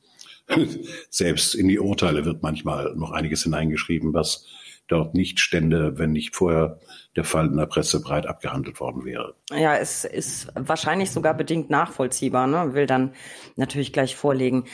Selbst 1.09 1.55
in 1.55 1.67
die 1.67 1.79
Urteile 1.79 2.25
wird 2.25 2.43
manchmal 2.43 2.93
noch 2.95 3.11
einiges 3.11 3.43
hineingeschrieben, 3.43 4.13
was 4.13 4.45
dort 4.87 5.15
nicht 5.15 5.39
stände, 5.39 5.97
wenn 5.97 6.11
nicht 6.11 6.35
vorher 6.35 6.79
der 7.15 7.23
Fall 7.23 7.47
in 7.47 7.57
der 7.57 7.65
Presse 7.65 8.01
breit 8.01 8.27
abgehandelt 8.27 8.79
worden 8.79 9.03
wäre. 9.03 9.33
Ja, 9.51 9.75
es 9.75 10.05
ist 10.05 10.47
wahrscheinlich 10.53 11.09
sogar 11.09 11.33
bedingt 11.33 11.71
nachvollziehbar, 11.71 12.45
ne? 12.45 12.75
will 12.75 12.85
dann 12.85 13.13
natürlich 13.55 13.93
gleich 13.93 14.15
vorlegen. 14.15 14.65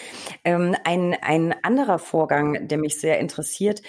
Ähm, 0.44 0.76
ein, 0.84 1.16
ein 1.22 1.56
anderer 1.64 1.98
Vorgang, 1.98 2.68
der 2.68 2.78
mich 2.78 3.00
sehr 3.00 3.20
interessiert, 3.20 3.82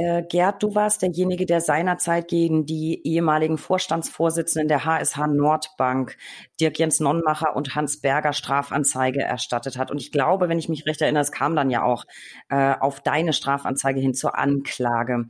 äh, 0.00 0.22
Gerd, 0.26 0.62
du 0.62 0.74
warst 0.74 1.02
derjenige, 1.02 1.44
der 1.44 1.60
seinerzeit 1.60 2.28
gegen 2.28 2.64
die 2.64 3.06
ehemaligen 3.06 3.58
Vorstandsvorsitzenden 3.58 4.66
der 4.66 4.86
HSH 4.86 5.26
Nordbank, 5.26 6.16
Dirk 6.58 6.78
Jens 6.78 7.00
Nonnmacher 7.00 7.54
und 7.54 7.74
Hans 7.74 8.00
Berger, 8.00 8.32
Strafanzeige 8.32 9.20
erstattet 9.20 9.76
hat. 9.76 9.90
Und 9.90 10.00
ich 10.00 10.10
glaube, 10.10 10.48
wenn 10.48 10.58
ich 10.58 10.70
mich 10.70 10.86
recht 10.86 11.02
erinnere, 11.02 11.22
es 11.22 11.32
kam 11.32 11.54
dann 11.54 11.68
ja 11.68 11.82
auch 11.82 12.04
äh, 12.48 12.74
auf 12.80 13.00
deine 13.00 13.34
Strafanzeige 13.34 14.00
hin 14.00 14.14
zur 14.14 14.38
Anklage. 14.38 15.26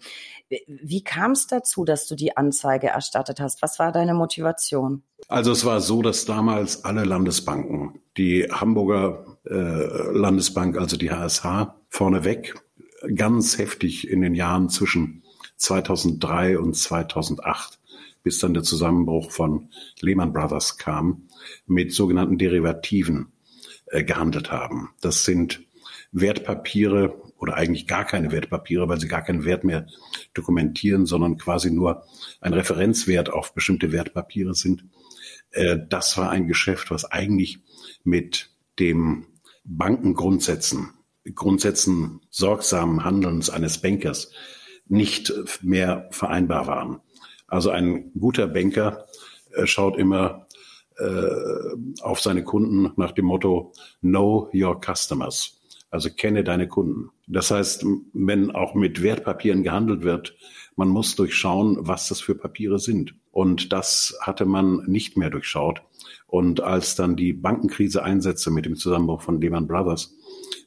Wie 0.69 1.03
kam 1.03 1.33
es 1.33 1.49
dazu, 1.49 1.85
dass 1.85 2.07
du 2.07 2.15
die 2.15 2.37
Anzeige 2.37 2.89
erstattet 2.89 3.41
hast? 3.41 3.63
Was 3.63 3.81
war 3.81 3.91
deine 3.91 4.15
Motivation? 4.15 5.03
Also 5.27 5.51
es 5.51 5.65
war 5.65 5.81
so, 5.81 6.01
dass 6.01 6.27
damals 6.27 6.85
alle 6.85 7.05
Landesbanken, 7.05 8.01
die 8.17 8.45
Hamburger 8.45 9.39
äh, 9.47 9.55
Landesbank, 9.55 10.79
also 10.79 10.97
die 10.97 11.11
HSH, 11.11 11.75
vorneweg 11.89 12.55
ganz 13.15 13.59
heftig 13.59 14.09
in 14.09 14.21
den 14.21 14.35
Jahren 14.35 14.69
zwischen 14.69 15.23
2003 15.57 16.59
und 16.59 16.75
2008, 16.75 17.79
bis 18.23 18.39
dann 18.39 18.55
der 18.55 18.63
Zusammenbruch 18.63 19.31
von 19.31 19.71
Lehman 20.01 20.33
Brothers 20.33 20.79
kam, 20.79 21.29
mit 21.67 21.93
sogenannten 21.93 22.39
Derivativen 22.39 23.33
äh, 23.87 24.05
gehandelt 24.05 24.51
haben. 24.51 24.91
Das 25.01 25.25
sind 25.25 25.63
Wertpapiere 26.13 27.23
oder 27.39 27.55
eigentlich 27.55 27.87
gar 27.87 28.05
keine 28.05 28.33
Wertpapiere, 28.33 28.89
weil 28.89 29.01
sie 29.01 29.09
gar 29.09 29.23
keinen 29.23 29.45
Wert 29.45 29.65
mehr 29.65 29.87
dokumentieren, 30.35 31.07
sondern 31.07 31.39
quasi 31.39 31.71
nur 31.71 32.05
ein 32.41 32.53
Referenzwert 32.53 33.33
auf 33.33 33.55
bestimmte 33.55 33.93
Wertpapiere 33.93 34.55
sind. 34.55 34.85
Äh, 35.51 35.79
das 35.89 36.17
war 36.19 36.31
ein 36.31 36.47
Geschäft, 36.47 36.91
was 36.91 37.05
eigentlich 37.05 37.61
mit 38.05 38.51
dem 38.79 39.27
Bankengrundsätzen 39.65 40.91
Grundsätzen 41.35 42.21
sorgsamen 42.31 43.05
Handelns 43.05 43.51
eines 43.51 43.79
Bankers 43.79 44.33
nicht 44.87 45.33
mehr 45.63 46.09
vereinbar 46.11 46.67
waren. 46.67 47.01
Also 47.47 47.71
ein 47.71 48.13
guter 48.19 48.47
Banker 48.47 49.07
äh, 49.53 49.67
schaut 49.67 49.97
immer 49.97 50.47
äh, 50.99 52.03
auf 52.03 52.21
seine 52.21 52.45
Kunden 52.45 52.93
nach 52.97 53.13
dem 53.13 53.27
Motto 53.27 53.73
Know 54.01 54.51
Your 54.55 54.81
Customers. 54.81 55.61
Also 55.91 56.11
kenne 56.11 56.45
deine 56.45 56.69
Kunden. 56.69 57.11
Das 57.27 57.51
heißt, 57.51 57.85
wenn 58.13 58.51
auch 58.53 58.75
mit 58.75 59.03
Wertpapieren 59.03 59.63
gehandelt 59.65 60.03
wird, 60.03 60.37
man 60.77 60.89
muss 60.89 61.17
durchschauen, 61.17 61.77
was 61.81 62.09
das 62.09 62.21
für 62.21 62.35
Papiere 62.35 62.79
sind. 62.79 63.15
Und 63.33 63.73
das 63.73 64.17
hatte 64.21 64.47
man 64.47 64.85
nicht 64.87 65.17
mehr 65.17 65.31
durchschaut. 65.31 65.83
Und 66.27 66.61
als 66.61 66.95
dann 66.95 67.17
die 67.17 67.33
Bankenkrise 67.33 68.05
einsetzte 68.05 68.51
mit 68.51 68.67
dem 68.67 68.77
Zusammenbruch 68.77 69.23
von 69.23 69.41
Lehman 69.41 69.67
Brothers, 69.67 70.17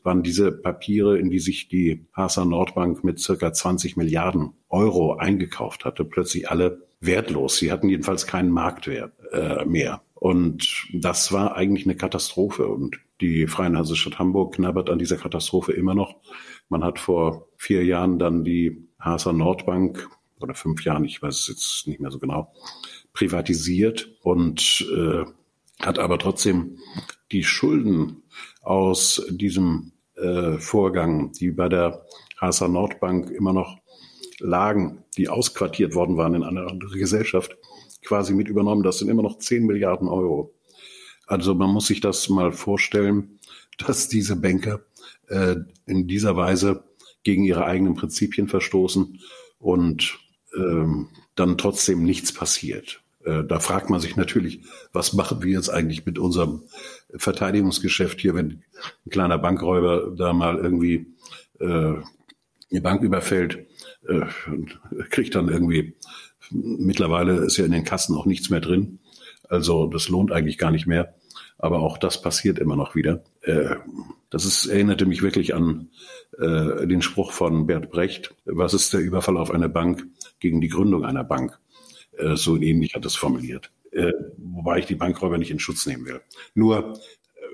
waren 0.04 0.24
diese 0.24 0.52
Papiere, 0.52 1.18
in 1.18 1.30
die 1.30 1.40
sich 1.40 1.68
die 1.68 2.06
Hasa 2.14 2.46
Nordbank 2.46 3.04
mit 3.04 3.20
circa 3.20 3.54
20 3.54 3.98
Milliarden 3.98 4.54
Euro 4.70 5.16
eingekauft 5.16 5.86
hatte, 5.86 6.06
plötzlich 6.06 6.50
alle 6.50 6.88
wertlos. 7.00 7.58
Sie 7.58 7.72
hatten 7.72 7.90
jedenfalls 7.90 8.28
keinen 8.28 8.50
Marktwert 8.50 9.14
äh, 9.32 9.66
mehr. 9.66 10.02
Und 10.14 10.88
das 10.94 11.32
war 11.32 11.56
eigentlich 11.56 11.86
eine 11.86 11.96
Katastrophe. 11.96 12.68
Und 12.68 12.98
die 13.22 13.48
Freien 13.48 13.78
Hansestadt 13.78 14.20
Hamburg 14.20 14.56
knabbert 14.56 14.90
an 14.90 15.00
dieser 15.00 15.18
Katastrophe 15.18 15.74
immer 15.74 15.96
noch. 15.96 16.16
Man 16.70 16.84
hat 16.84 17.00
vor 17.00 17.48
vier 17.58 17.84
Jahren 17.84 18.20
dann 18.20 18.44
die 18.44 18.88
Hasa 19.00 19.34
Nordbank 19.34 20.10
oder 20.40 20.54
fünf 20.54 20.84
Jahren, 20.84 21.06
ich 21.06 21.22
weiß 21.22 21.40
es 21.40 21.48
jetzt 21.48 21.88
nicht 21.88 22.00
mehr 22.00 22.12
so 22.12 22.20
genau, 22.20 22.54
privatisiert 23.14 24.12
und 24.22 24.86
äh, 24.96 25.24
hat 25.80 26.00
aber 26.00 26.20
trotzdem 26.20 26.78
die 27.32 27.44
Schulden 27.44 28.24
aus 28.62 29.26
diesem 29.30 29.93
äh, 30.16 30.58
Vorgang, 30.58 31.32
die 31.34 31.52
bei 31.52 31.70
der 31.70 32.06
Hasa 32.38 32.68
Nordbank 32.68 33.30
immer 33.32 33.54
noch 33.54 33.78
lagen, 34.40 35.04
die 35.18 35.30
ausquartiert 35.30 35.96
worden 35.96 36.18
waren 36.18 36.36
in 36.36 36.44
eine 36.44 36.68
andere 36.68 36.98
Gesellschaft, 36.98 37.58
quasi 38.04 38.34
mit 38.34 38.48
übernommen. 38.48 38.84
Das 38.84 39.00
sind 39.00 39.10
immer 39.10 39.24
noch 39.24 39.38
10 39.38 39.66
Milliarden 39.66 40.08
Euro. 40.08 40.54
Also 41.26 41.56
man 41.56 41.70
muss 41.70 41.88
sich 41.88 42.02
das 42.02 42.30
mal 42.30 42.52
vorstellen, 42.52 43.40
dass 43.78 44.08
diese 44.08 44.36
Banker 44.36 44.82
äh, 45.28 45.56
in 45.86 46.08
dieser 46.08 46.36
Weise 46.36 46.84
gegen 47.24 47.46
ihre 47.46 47.66
eigenen 47.66 47.96
Prinzipien 47.96 48.48
verstoßen 48.48 49.20
und 49.58 50.20
ähm, 50.56 51.10
dann 51.36 51.58
trotzdem 51.58 52.04
nichts 52.04 52.34
passiert. 52.34 53.03
Äh, 53.26 53.44
da 53.44 53.60
fragt 53.60 53.90
man 53.90 54.00
sich 54.00 54.16
natürlich, 54.16 54.62
was 54.92 55.14
machen 55.14 55.42
wir 55.42 55.52
jetzt 55.52 55.70
eigentlich 55.70 56.06
mit 56.06 56.20
unserem 56.20 56.64
Verteidigungsgeschäft 57.16 58.20
hier, 58.20 58.36
wenn 58.36 58.64
ein 59.06 59.10
kleiner 59.10 59.38
Bankräuber 59.38 60.14
da 60.16 60.34
mal 60.34 60.58
irgendwie 60.58 61.08
äh, 61.60 61.66
eine 62.72 62.82
Bank 62.82 63.04
überfällt, 63.04 63.66
äh, 64.08 64.26
kriegt 65.10 65.36
dann 65.36 65.50
irgendwie, 65.50 65.96
mittlerweile 66.52 67.38
ist 67.38 67.58
ja 67.58 67.66
in 67.66 67.72
den 67.72 67.84
Kassen 67.84 68.16
auch 68.16 68.26
nichts 68.26 68.50
mehr 68.50 68.62
drin. 68.62 69.00
Also 69.48 69.88
das 69.88 70.10
lohnt 70.10 70.32
eigentlich 70.32 70.58
gar 70.58 70.72
nicht 70.72 70.88
mehr. 70.88 71.14
Aber 71.58 71.80
auch 71.80 71.98
das 71.98 72.22
passiert 72.22 72.60
immer 72.60 72.76
noch 72.76 72.96
wieder. 72.96 73.24
Äh, 73.42 73.76
das 74.30 74.46
ist, 74.46 74.66
erinnerte 74.66 75.06
mich 75.06 75.22
wirklich 75.22 75.54
an 75.54 75.90
äh, 76.38 76.88
den 76.88 77.02
Spruch 77.02 77.32
von 77.32 77.68
Bert 77.68 77.92
Brecht. 77.92 78.34
Was 78.46 78.74
ist 78.74 78.92
der 78.94 79.00
Überfall 79.00 79.38
auf 79.38 79.52
eine 79.52 79.70
Bank 79.70 80.06
gegen 80.40 80.60
die 80.60 80.70
Gründung 80.70 81.06
einer 81.06 81.24
Bank? 81.24 81.58
Äh, 82.18 82.36
so 82.36 82.58
ähnlich 82.58 82.96
hat 82.96 83.06
es 83.06 83.16
formuliert. 83.16 83.72
Äh, 83.92 84.12
wobei 84.38 84.80
ich 84.80 84.86
die 84.86 84.96
Bankräuber 84.96 85.38
nicht 85.38 85.52
in 85.52 85.60
Schutz 85.60 85.86
nehmen 85.86 86.06
will. 86.06 86.22
Nur 86.54 86.94
äh, 86.94 86.98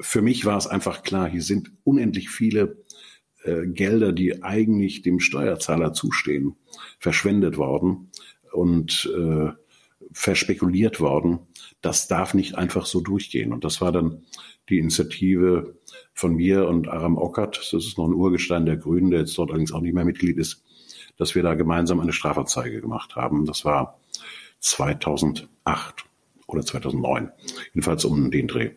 für 0.02 0.22
mich 0.22 0.46
war 0.46 0.58
es 0.58 0.68
einfach 0.68 1.04
klar, 1.04 1.30
hier 1.30 1.42
sind 1.42 1.72
unendlich 1.84 2.30
viele 2.30 2.78
Gelder, 3.46 4.12
die 4.12 4.44
eigentlich 4.44 5.02
dem 5.02 5.22
Steuerzahler 5.22 5.94
zustehen, 5.94 6.58
verschwendet 7.00 7.56
worden 7.56 8.12
und 8.52 9.10
verspekuliert 10.12 11.00
worden. 11.00 11.40
Das 11.80 12.10
darf 12.10 12.34
nicht 12.34 12.56
einfach 12.56 12.86
so 12.86 13.00
durchgehen. 13.00 13.54
Und 13.54 13.64
das 13.64 13.80
war 13.80 13.94
dann 13.94 14.26
die 14.68 14.78
Initiative 14.78 15.78
von 16.14 16.36
mir 16.36 16.68
und 16.68 16.90
Aram 16.90 17.18
Ockert, 17.18 17.58
das 17.58 17.86
ist 17.86 17.98
noch 17.98 18.08
ein 18.08 18.14
Urgestein 18.14 18.66
der 18.66 18.76
Grünen, 18.76 19.10
der 19.10 19.22
jetzt 19.22 19.38
dort 19.38 19.52
allerdings 19.52 19.72
auch 19.72 19.82
nicht 19.82 19.94
mehr 19.94 20.06
Mitglied 20.06 20.38
ist, 20.38 20.66
dass 21.18 21.34
wir 21.34 21.42
da 21.42 21.54
gemeinsam 21.56 22.02
eine 22.02 22.14
Strafanzeige 22.14 22.82
gemacht 22.82 23.16
haben. 23.16 23.46
Das 23.46 23.64
war 23.64 23.99
2008 24.60 26.06
oder 26.48 26.64
2009, 26.64 27.32
jedenfalls 27.74 28.06
um 28.06 28.32
den 28.32 28.48
Dreh. 28.48 28.72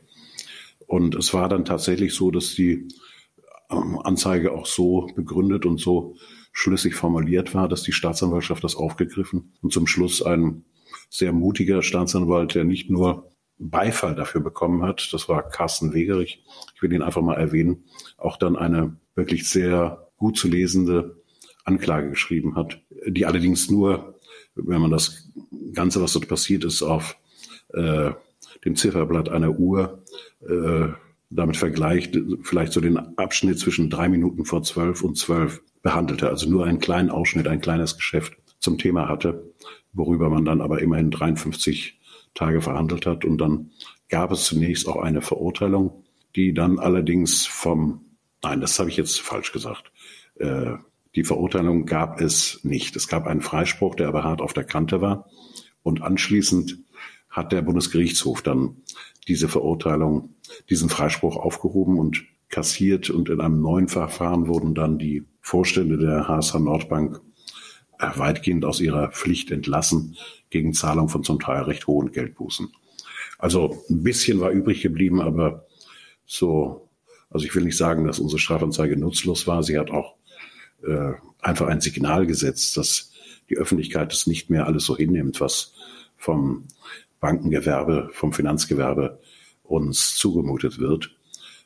Und 0.87 1.14
es 1.14 1.33
war 1.33 1.49
dann 1.49 1.64
tatsächlich 1.64 2.14
so, 2.14 2.31
dass 2.31 2.55
die 2.55 2.88
ähm, 3.71 3.99
Anzeige 4.03 4.53
auch 4.53 4.66
so 4.66 5.09
begründet 5.14 5.64
und 5.64 5.81
so 5.81 6.16
schlüssig 6.53 6.95
formuliert 6.95 7.55
war, 7.55 7.68
dass 7.68 7.83
die 7.83 7.92
Staatsanwaltschaft 7.92 8.62
das 8.62 8.77
aufgegriffen 8.77 9.55
und 9.62 9.73
zum 9.73 9.87
Schluss 9.87 10.23
ein 10.23 10.64
sehr 11.09 11.33
mutiger 11.33 11.83
Staatsanwalt, 11.83 12.55
der 12.55 12.64
nicht 12.64 12.90
nur 12.90 13.31
Beifall 13.59 14.14
dafür 14.14 14.40
bekommen 14.40 14.83
hat, 14.83 15.12
das 15.12 15.29
war 15.29 15.49
Carsten 15.49 15.95
Wegerich, 15.95 16.45
ich 16.75 16.83
will 16.83 16.92
ihn 16.92 17.03
einfach 17.03 17.23
mal 17.23 17.37
erwähnen, 17.37 17.85
auch 18.18 18.37
dann 18.37 18.57
eine 18.57 18.97
wirklich 19.14 19.49
sehr 19.49 20.09
gut 20.16 20.37
zu 20.37 20.49
lesende 20.49 21.23
Anklage 21.64 22.11
geschrieben 22.11 22.57
hat, 22.57 22.83
die 23.07 23.25
allerdings 23.25 23.71
nur, 23.71 24.12
wenn 24.55 24.81
man 24.81 24.91
das 24.91 25.31
Ganze, 25.73 26.03
was 26.03 26.12
dort 26.12 26.29
passiert 26.29 26.65
ist, 26.65 26.83
auf 26.83 27.17
äh, 27.73 28.11
dem 28.65 28.77
Zifferblatt 28.77 29.29
einer 29.29 29.59
Uhr 29.59 30.03
äh, 30.47 30.88
damit 31.31 31.57
vergleicht, 31.57 32.17
vielleicht 32.43 32.73
so 32.73 32.81
den 32.81 32.99
Abschnitt 33.19 33.59
zwischen 33.59 33.91
drei 33.91 34.09
Minuten 34.09 34.45
vor 34.45 34.62
zwölf 34.62 35.03
und 35.03 35.17
zwölf 35.17 35.62
behandelte, 35.83 36.29
also 36.29 36.49
nur 36.49 36.67
einen 36.67 36.79
kleinen 36.79 37.11
Ausschnitt, 37.11 37.49
ein 37.49 37.61
kleines 37.61 37.97
Geschäft 37.97 38.35
zum 38.59 38.79
Thema 38.79 39.09
hatte, 39.09 39.53
worüber 39.93 40.31
man 40.31 40.45
dann 40.45 40.61
aber 40.61 40.81
immerhin 40.81 41.11
53 41.11 41.99
Tage 42.35 42.61
verhandelt 42.61 43.07
hat. 43.07 43.25
Und 43.25 43.38
dann 43.38 43.71
gab 44.09 44.31
es 44.31 44.45
zunächst 44.45 44.87
auch 44.88 44.97
eine 44.97 45.23
Verurteilung, 45.23 46.05
die 46.37 46.55
dann 46.55 46.79
allerdings 46.79 47.47
vom, 47.47 48.05
nein, 48.43 48.61
das 48.61 48.79
habe 48.79 48.91
ich 48.91 48.97
jetzt 48.97 49.21
falsch 49.21 49.53
gesagt, 49.53 49.91
äh, 50.37 50.75
die 51.14 51.25
Verurteilung 51.25 51.85
gab 51.85 52.20
es 52.20 52.61
nicht. 52.62 52.96
Es 52.96 53.09
gab 53.09 53.27
einen 53.27 53.42
Freispruch, 53.42 53.94
der 53.94 54.09
aber 54.09 54.25
hart 54.25 54.40
auf 54.40 54.53
der 54.53 54.64
Kante 54.64 55.01
war. 55.01 55.29
Und 55.83 56.03
anschließend 56.03 56.79
hat 57.29 57.53
der 57.53 57.62
Bundesgerichtshof 57.62 58.42
dann 58.42 58.77
diese 59.29 59.48
Verurteilung, 59.48 60.35
diesen 60.70 60.88
Freispruch 60.88 61.37
aufgehoben 61.37 61.98
und 61.98 62.25
kassiert. 62.48 63.11
Und 63.11 63.29
in 63.29 63.40
einem 63.40 63.61
neuen 63.61 63.88
Verfahren 63.88 64.46
wurden 64.48 64.75
dann 64.75 64.98
die 64.98 65.25
Vorstände 65.40 65.98
der 65.98 66.29
HSH 66.29 66.59
Nordbank 66.59 67.20
weitgehend 67.98 68.64
aus 68.64 68.81
ihrer 68.81 69.11
Pflicht 69.11 69.51
entlassen 69.51 70.16
gegen 70.51 70.72
Zahlung 70.72 71.09
von 71.09 71.22
zum 71.22 71.38
Teil 71.38 71.62
recht 71.62 71.87
hohen 71.87 72.11
Geldbußen. 72.11 72.72
Also 73.38 73.85
ein 73.90 74.03
bisschen 74.03 74.40
war 74.40 74.51
übrig 74.51 74.83
geblieben, 74.83 75.20
aber 75.20 75.66
so, 76.27 76.88
also 77.31 77.44
ich 77.46 77.55
will 77.55 77.64
nicht 77.64 77.77
sagen, 77.77 78.07
dass 78.07 78.18
unsere 78.18 78.38
Strafanzeige 78.38 78.96
nutzlos 78.96 79.46
war. 79.46 79.62
Sie 79.62 79.79
hat 79.79 79.90
auch 79.90 80.14
äh, 80.87 81.12
einfach 81.40 81.68
ein 81.68 81.81
Signal 81.81 82.27
gesetzt, 82.27 82.77
dass 82.77 83.12
die 83.49 83.57
Öffentlichkeit 83.57 84.12
es 84.12 84.27
nicht 84.27 84.51
mehr 84.51 84.66
alles 84.66 84.85
so 84.85 84.97
hinnimmt, 84.97 85.40
was 85.40 85.75
vom 86.16 86.66
Bankengewerbe, 87.21 88.11
vom 88.12 88.33
Finanzgewerbe 88.33 89.21
uns 89.62 90.16
zugemutet 90.16 90.79
wird. 90.79 91.11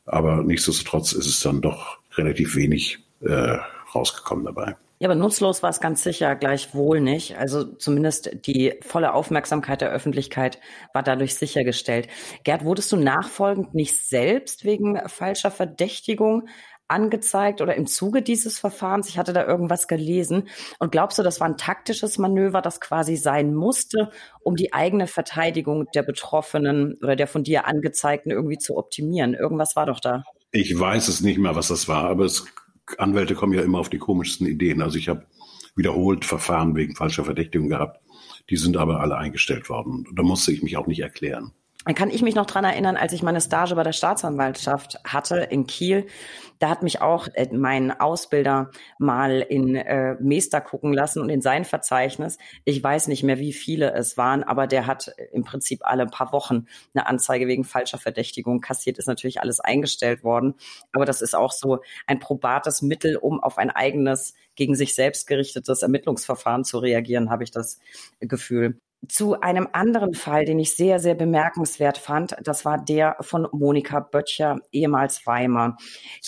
Aber 0.04 0.42
nichtsdestotrotz 0.42 1.12
ist 1.12 1.26
es 1.26 1.40
dann 1.40 1.60
doch 1.60 1.98
relativ 2.14 2.56
wenig 2.56 2.98
äh, 3.20 3.58
rausgekommen 3.94 4.44
dabei. 4.44 4.76
Ja, 4.98 5.08
aber 5.08 5.14
nutzlos 5.14 5.62
war 5.62 5.68
es 5.68 5.80
ganz 5.80 6.02
sicher 6.02 6.36
gleichwohl 6.36 7.02
nicht. 7.02 7.36
Also 7.36 7.64
zumindest 7.64 8.46
die 8.46 8.74
volle 8.80 9.12
Aufmerksamkeit 9.12 9.82
der 9.82 9.90
Öffentlichkeit 9.90 10.58
war 10.94 11.02
dadurch 11.02 11.34
sichergestellt. 11.34 12.08
Gerd, 12.44 12.64
wurdest 12.64 12.90
du 12.92 12.96
nachfolgend 12.96 13.74
nicht 13.74 13.94
selbst 13.94 14.64
wegen 14.64 14.98
falscher 15.06 15.50
Verdächtigung 15.50 16.48
angezeigt 16.88 17.60
oder 17.60 17.74
im 17.74 17.86
Zuge 17.86 18.22
dieses 18.22 18.58
Verfahrens? 18.58 19.08
Ich 19.08 19.18
hatte 19.18 19.32
da 19.32 19.46
irgendwas 19.46 19.88
gelesen. 19.88 20.48
Und 20.78 20.92
glaubst 20.92 21.18
du, 21.18 21.22
das 21.22 21.40
war 21.40 21.48
ein 21.48 21.56
taktisches 21.56 22.18
Manöver, 22.18 22.62
das 22.62 22.80
quasi 22.80 23.16
sein 23.16 23.54
musste, 23.54 24.10
um 24.40 24.56
die 24.56 24.72
eigene 24.72 25.06
Verteidigung 25.06 25.86
der 25.94 26.02
Betroffenen 26.02 26.98
oder 27.02 27.16
der 27.16 27.26
von 27.26 27.44
dir 27.44 27.66
Angezeigten 27.66 28.30
irgendwie 28.30 28.58
zu 28.58 28.76
optimieren? 28.76 29.34
Irgendwas 29.34 29.76
war 29.76 29.86
doch 29.86 30.00
da. 30.00 30.22
Ich 30.52 30.78
weiß 30.78 31.08
es 31.08 31.20
nicht 31.20 31.38
mehr, 31.38 31.56
was 31.56 31.68
das 31.68 31.88
war, 31.88 32.04
aber 32.04 32.24
es 32.24 32.46
Anwälte 32.98 33.34
kommen 33.34 33.52
ja 33.52 33.62
immer 33.62 33.80
auf 33.80 33.90
die 33.90 33.98
komischsten 33.98 34.46
Ideen. 34.46 34.80
Also 34.80 34.98
ich 34.98 35.08
habe 35.08 35.26
wiederholt 35.74 36.24
Verfahren 36.24 36.76
wegen 36.76 36.94
falscher 36.94 37.24
Verdächtigung 37.24 37.68
gehabt. 37.68 38.00
Die 38.48 38.56
sind 38.56 38.76
aber 38.76 39.00
alle 39.00 39.16
eingestellt 39.16 39.68
worden. 39.68 40.06
Da 40.14 40.22
musste 40.22 40.52
ich 40.52 40.62
mich 40.62 40.76
auch 40.76 40.86
nicht 40.86 41.00
erklären. 41.00 41.52
Dann 41.86 41.94
kann 41.94 42.10
ich 42.10 42.20
mich 42.20 42.34
noch 42.34 42.46
dran 42.46 42.64
erinnern, 42.64 42.96
als 42.96 43.12
ich 43.12 43.22
meine 43.22 43.40
Stage 43.40 43.76
bei 43.76 43.84
der 43.84 43.92
Staatsanwaltschaft 43.92 44.98
hatte 45.04 45.36
in 45.36 45.68
Kiel. 45.68 46.06
Da 46.58 46.68
hat 46.68 46.82
mich 46.82 47.00
auch 47.00 47.28
äh, 47.34 47.48
mein 47.52 47.92
Ausbilder 47.92 48.72
mal 48.98 49.40
in 49.40 49.76
äh, 49.76 50.16
Meester 50.18 50.60
gucken 50.60 50.92
lassen 50.92 51.22
und 51.22 51.28
in 51.28 51.42
sein 51.42 51.64
Verzeichnis. 51.64 52.38
Ich 52.64 52.82
weiß 52.82 53.06
nicht 53.06 53.22
mehr, 53.22 53.38
wie 53.38 53.52
viele 53.52 53.92
es 53.92 54.16
waren, 54.16 54.42
aber 54.42 54.66
der 54.66 54.88
hat 54.88 55.14
im 55.32 55.44
Prinzip 55.44 55.82
alle 55.84 56.06
paar 56.06 56.32
Wochen 56.32 56.66
eine 56.92 57.06
Anzeige 57.06 57.46
wegen 57.46 57.62
falscher 57.62 57.98
Verdächtigung 57.98 58.60
kassiert. 58.60 58.98
Ist 58.98 59.06
natürlich 59.06 59.40
alles 59.40 59.60
eingestellt 59.60 60.24
worden. 60.24 60.54
Aber 60.90 61.04
das 61.04 61.22
ist 61.22 61.36
auch 61.36 61.52
so 61.52 61.82
ein 62.08 62.18
probates 62.18 62.82
Mittel, 62.82 63.16
um 63.16 63.40
auf 63.40 63.58
ein 63.58 63.70
eigenes 63.70 64.34
gegen 64.56 64.74
sich 64.74 64.96
selbst 64.96 65.28
gerichtetes 65.28 65.82
Ermittlungsverfahren 65.82 66.64
zu 66.64 66.78
reagieren, 66.78 67.30
habe 67.30 67.44
ich 67.44 67.52
das 67.52 67.78
Gefühl 68.18 68.80
zu 69.08 69.40
einem 69.40 69.68
anderen 69.72 70.14
Fall, 70.14 70.44
den 70.44 70.58
ich 70.58 70.76
sehr, 70.76 70.98
sehr 70.98 71.14
bemerkenswert 71.14 71.98
fand. 71.98 72.36
Das 72.42 72.64
war 72.64 72.82
der 72.82 73.16
von 73.20 73.46
Monika 73.52 74.00
Böttcher, 74.00 74.58
ehemals 74.72 75.26
Weimar. 75.26 75.76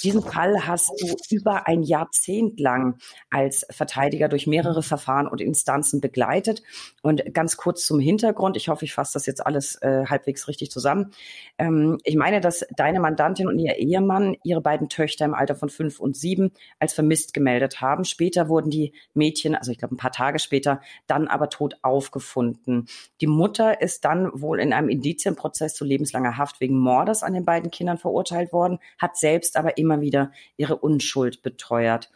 Diesen 0.03 0.23
Fall 0.23 0.67
hast 0.67 0.91
du 1.01 1.17
über 1.31 1.67
ein 1.67 1.83
Jahrzehnt 1.83 2.61
lang 2.61 2.99
als 3.31 3.67
Verteidiger 3.71 4.29
durch 4.29 4.47
mehrere 4.47 4.83
Verfahren 4.83 5.27
und 5.27 5.41
Instanzen 5.41 6.01
begleitet. 6.01 6.63
Und 7.03 7.35
ganz 7.35 7.57
kurz 7.57 7.85
zum 7.87 8.01
Hintergrund. 8.01 8.57
Ich 8.57 8.69
hoffe, 8.69 8.85
ich 8.85 8.93
fasse 8.93 9.15
das 9.15 9.27
jetzt 9.27 9.45
alles 9.45 9.77
äh, 9.83 10.05
halbwegs 10.07 10.49
richtig 10.49 10.71
zusammen. 10.71 11.13
Ähm, 11.59 11.99
ich 12.05 12.17
meine, 12.17 12.41
dass 12.41 12.67
deine 12.77 13.01
Mandantin 13.01 13.49
und 13.49 13.59
ihr 13.59 13.77
Ehemann 13.77 14.37
ihre 14.45 14.61
beiden 14.61 14.89
Töchter 14.89 15.25
im 15.25 15.35
Alter 15.35 15.55
von 15.55 15.69
fünf 15.69 16.01
und 16.01 16.17
sieben 16.17 16.53
als 16.79 16.93
vermisst 16.93 17.35
gemeldet 17.35 17.81
haben. 17.81 18.05
Später 18.05 18.49
wurden 18.49 18.71
die 18.71 18.93
Mädchen, 19.15 19.55
also 19.55 19.73
ich 19.73 19.79
glaube 19.79 19.95
ein 19.95 19.99
paar 19.99 20.13
Tage 20.13 20.39
später, 20.39 20.81
dann 21.07 21.29
aber 21.29 21.51
tot 21.51 21.77
aufgefunden 21.83 22.68
gefunden. 22.69 22.87
Die 23.21 23.27
Mutter 23.27 23.81
ist 23.81 24.05
dann 24.05 24.31
wohl 24.35 24.61
in 24.61 24.73
einem 24.73 24.89
Indizienprozess 24.89 25.75
zu 25.75 25.85
lebenslanger 25.85 26.37
Haft 26.37 26.61
wegen 26.61 26.79
Mordes 26.79 27.23
an 27.23 27.35
den 27.35 27.45
beiden 27.45 27.71
Kindern 27.71 27.99
verurteilt 27.99 28.53
worden, 28.53 28.79
hat 28.99 29.17
selbst 29.17 29.57
aber 29.57 29.79
immer 29.79 30.01
wieder 30.01 30.33
ihre 30.57 30.77
Unschuld 30.77 31.43
beteuert. 31.43 32.11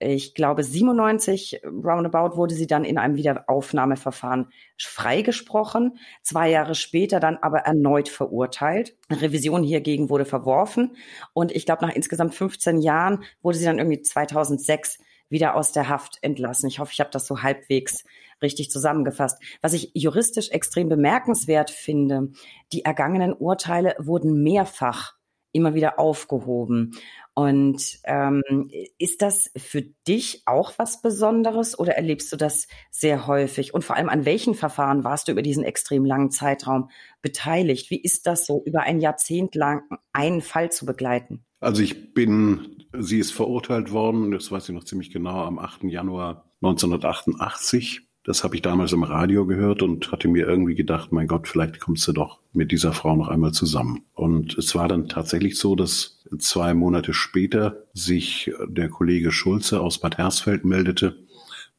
Ich 0.00 0.34
glaube, 0.34 0.62
97 0.62 1.60
roundabout 1.64 2.36
wurde 2.36 2.54
sie 2.54 2.68
dann 2.68 2.84
in 2.84 2.98
einem 2.98 3.16
Wiederaufnahmeverfahren 3.16 4.46
freigesprochen, 4.80 5.98
zwei 6.22 6.50
Jahre 6.50 6.76
später 6.76 7.18
dann 7.18 7.36
aber 7.38 7.60
erneut 7.60 8.08
verurteilt. 8.08 8.96
Revision 9.10 9.64
hiergegen 9.64 10.08
wurde 10.08 10.24
verworfen 10.24 10.96
und 11.32 11.50
ich 11.50 11.66
glaube, 11.66 11.84
nach 11.84 11.96
insgesamt 11.96 12.36
15 12.36 12.80
Jahren 12.80 13.24
wurde 13.42 13.58
sie 13.58 13.64
dann 13.64 13.78
irgendwie 13.78 14.00
2006 14.00 14.98
wieder 15.28 15.54
aus 15.54 15.72
der 15.72 15.88
Haft 15.88 16.18
entlassen. 16.22 16.68
Ich 16.68 16.78
hoffe, 16.78 16.92
ich 16.92 17.00
habe 17.00 17.10
das 17.10 17.26
so 17.26 17.42
halbwegs 17.42 18.04
richtig 18.42 18.70
zusammengefasst. 18.70 19.42
Was 19.62 19.72
ich 19.72 19.90
juristisch 19.94 20.50
extrem 20.50 20.88
bemerkenswert 20.88 21.70
finde, 21.70 22.28
die 22.72 22.84
ergangenen 22.84 23.32
Urteile 23.32 23.94
wurden 23.98 24.42
mehrfach 24.42 25.18
immer 25.52 25.74
wieder 25.74 25.98
aufgehoben. 25.98 26.92
Und 27.34 28.00
ähm, 28.04 28.42
ist 28.98 29.22
das 29.22 29.50
für 29.56 29.82
dich 29.82 30.42
auch 30.46 30.72
was 30.76 31.00
Besonderes 31.02 31.78
oder 31.78 31.94
erlebst 31.94 32.32
du 32.32 32.36
das 32.36 32.66
sehr 32.90 33.26
häufig? 33.26 33.74
Und 33.74 33.84
vor 33.84 33.96
allem 33.96 34.08
an 34.08 34.24
welchen 34.24 34.54
Verfahren 34.54 35.04
warst 35.04 35.28
du 35.28 35.32
über 35.32 35.42
diesen 35.42 35.64
extrem 35.64 36.04
langen 36.04 36.30
Zeitraum 36.30 36.90
beteiligt? 37.22 37.90
Wie 37.90 38.00
ist 38.00 38.26
das 38.26 38.44
so, 38.44 38.62
über 38.64 38.82
ein 38.82 39.00
Jahrzehnt 39.00 39.54
lang 39.54 39.82
einen 40.12 40.42
Fall 40.42 40.70
zu 40.70 40.84
begleiten? 40.84 41.44
Also 41.60 41.82
ich 41.82 42.14
bin, 42.14 42.86
sie 42.96 43.18
ist 43.18 43.32
verurteilt 43.32 43.90
worden, 43.92 44.30
das 44.30 44.50
weiß 44.50 44.68
ich 44.68 44.74
noch 44.74 44.84
ziemlich 44.84 45.10
genau, 45.10 45.44
am 45.44 45.58
8. 45.58 45.84
Januar 45.84 46.44
1988 46.62 48.08
das 48.28 48.44
habe 48.44 48.56
ich 48.56 48.60
damals 48.60 48.92
im 48.92 49.04
Radio 49.04 49.46
gehört 49.46 49.80
und 49.80 50.12
hatte 50.12 50.28
mir 50.28 50.46
irgendwie 50.46 50.74
gedacht, 50.74 51.12
mein 51.12 51.28
Gott, 51.28 51.48
vielleicht 51.48 51.80
kommst 51.80 52.06
du 52.08 52.12
doch 52.12 52.40
mit 52.52 52.72
dieser 52.72 52.92
Frau 52.92 53.16
noch 53.16 53.28
einmal 53.28 53.52
zusammen. 53.52 54.02
Und 54.12 54.58
es 54.58 54.74
war 54.74 54.86
dann 54.86 55.08
tatsächlich 55.08 55.56
so, 55.56 55.74
dass 55.74 56.22
zwei 56.38 56.74
Monate 56.74 57.14
später 57.14 57.86
sich 57.94 58.52
der 58.66 58.90
Kollege 58.90 59.32
Schulze 59.32 59.80
aus 59.80 59.98
Bad 59.98 60.18
Hersfeld 60.18 60.66
meldete 60.66 61.16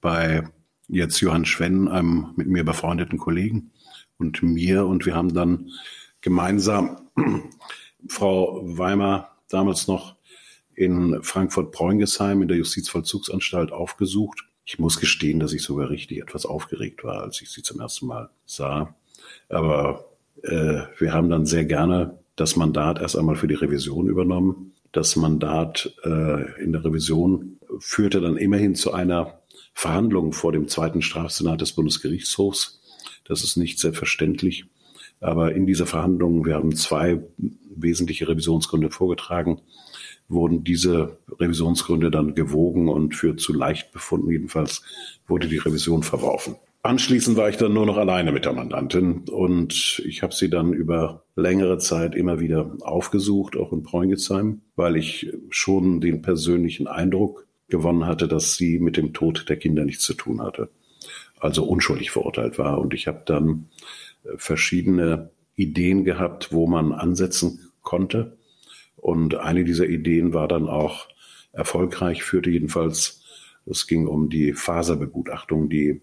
bei 0.02 0.44
jetzt 0.88 1.20
Johann 1.22 1.46
Schwenn, 1.46 1.88
einem 1.88 2.32
mit 2.36 2.48
mir 2.48 2.64
befreundeten 2.64 3.20
Kollegen 3.20 3.70
und 4.18 4.42
mir. 4.42 4.88
Und 4.88 5.06
wir 5.06 5.14
haben 5.14 5.36
dann 5.36 5.70
gemeinsam 6.22 7.12
Frau 8.08 8.62
Weimar 8.64 9.38
damals 9.50 9.88
noch 9.88 10.16
in 10.76 11.22
Frankfurt-Preungesheim 11.22 12.42
in 12.42 12.48
der 12.48 12.58
Justizvollzugsanstalt 12.58 13.72
aufgesucht 13.72 14.44
ich 14.72 14.78
muss 14.78 15.00
gestehen, 15.00 15.40
dass 15.40 15.52
ich 15.52 15.64
sogar 15.64 15.90
richtig 15.90 16.20
etwas 16.20 16.46
aufgeregt 16.46 17.04
war, 17.04 17.24
als 17.24 17.42
ich 17.42 17.50
sie 17.50 17.64
zum 17.64 17.80
ersten 17.80 18.06
Mal 18.06 18.30
sah. 18.46 18.94
Aber 19.50 20.06
äh, 20.44 20.82
wir 21.00 21.12
haben 21.12 21.32
dann 21.32 21.48
sehr 21.48 21.66
gerne 21.66 22.20
das 22.36 22.56
Mandat 22.56 23.02
erst 23.02 23.18
einmal 23.18 23.36
für 23.36 23.48
die 23.48 23.56
Revision 23.56 24.08
übernommen. 24.08 24.74
Das 24.92 25.16
Mandat 25.16 25.92
äh, 26.04 26.62
in 26.62 26.72
der 26.72 26.86
Revision 26.86 27.58
führte 27.80 28.22
dann 28.22 28.38
immerhin 28.38 28.76
zu 28.76 28.94
einer 28.94 29.40
Verhandlung 29.74 30.34
vor 30.34 30.52
dem 30.52 30.68
zweiten 30.68 31.02
Strafsenat 31.02 31.62
des 31.62 31.72
Bundesgerichtshofs. 31.72 32.80
Das 33.26 33.44
ist 33.44 33.58
nicht 33.58 33.80
selbstverständlich. 33.80 34.66
Aber 35.20 35.54
in 35.54 35.66
dieser 35.66 35.86
Verhandlung, 35.86 36.46
wir 36.46 36.56
haben 36.56 36.76
zwei 36.76 37.22
wesentliche 37.76 38.28
Revisionsgründe 38.28 38.90
vorgetragen 38.92 39.62
wurden 40.30 40.64
diese 40.64 41.18
Revisionsgründe 41.40 42.12
dann 42.12 42.36
gewogen 42.36 42.88
und 42.88 43.16
für 43.16 43.36
zu 43.36 43.52
leicht 43.52 43.92
befunden. 43.92 44.30
Jedenfalls 44.32 44.84
wurde 45.28 45.48
die 45.48 45.58
Revision 45.58 46.04
verworfen. 46.04 46.56
Anschließend 46.82 47.36
war 47.36 47.50
ich 47.50 47.58
dann 47.58 47.74
nur 47.74 47.86
noch 47.86 47.98
alleine 47.98 48.32
mit 48.32 48.46
der 48.46 48.54
Mandantin 48.54 49.26
und 49.30 50.02
ich 50.06 50.24
habe 50.24 50.34
sie 50.34 50.50
dann 50.50 50.72
über 50.72 51.24
längere 51.36 51.78
Zeit 51.78 52.16
immer 52.16 52.40
wieder 52.40 52.74
aufgesucht, 52.82 53.58
auch 53.58 53.74
in 53.74 53.84
Preungesheim, 53.84 54.62
weil 54.78 54.96
ich 54.96 55.34
schon 55.50 56.00
den 56.00 56.22
persönlichen 56.22 56.88
Eindruck 56.88 57.48
gewonnen 57.68 58.06
hatte, 58.06 58.30
dass 58.30 58.56
sie 58.56 58.80
mit 58.80 58.96
dem 58.96 59.14
Tod 59.14 59.50
der 59.50 59.58
Kinder 59.58 59.84
nichts 59.84 60.06
zu 60.06 60.14
tun 60.14 60.42
hatte, 60.42 60.70
also 61.38 61.66
unschuldig 61.66 62.12
verurteilt 62.12 62.58
war. 62.58 62.80
Und 62.80 62.94
ich 62.94 63.08
habe 63.08 63.24
dann 63.26 63.68
verschiedene 64.38 65.32
Ideen 65.56 66.04
gehabt, 66.06 66.52
wo 66.52 66.68
man 66.68 66.92
ansetzen 66.94 67.72
konnte. 67.82 68.38
Und 68.96 69.36
eine 69.36 69.64
dieser 69.64 69.88
Ideen 69.88 70.34
war 70.34 70.48
dann 70.48 70.68
auch 70.68 71.08
erfolgreich, 71.52 72.24
führte 72.24 72.50
jedenfalls, 72.50 73.24
es 73.66 73.88
ging 73.88 74.08
um 74.08 74.30
die 74.30 74.54
Faserbegutachtung, 74.54 75.70
die 75.70 76.02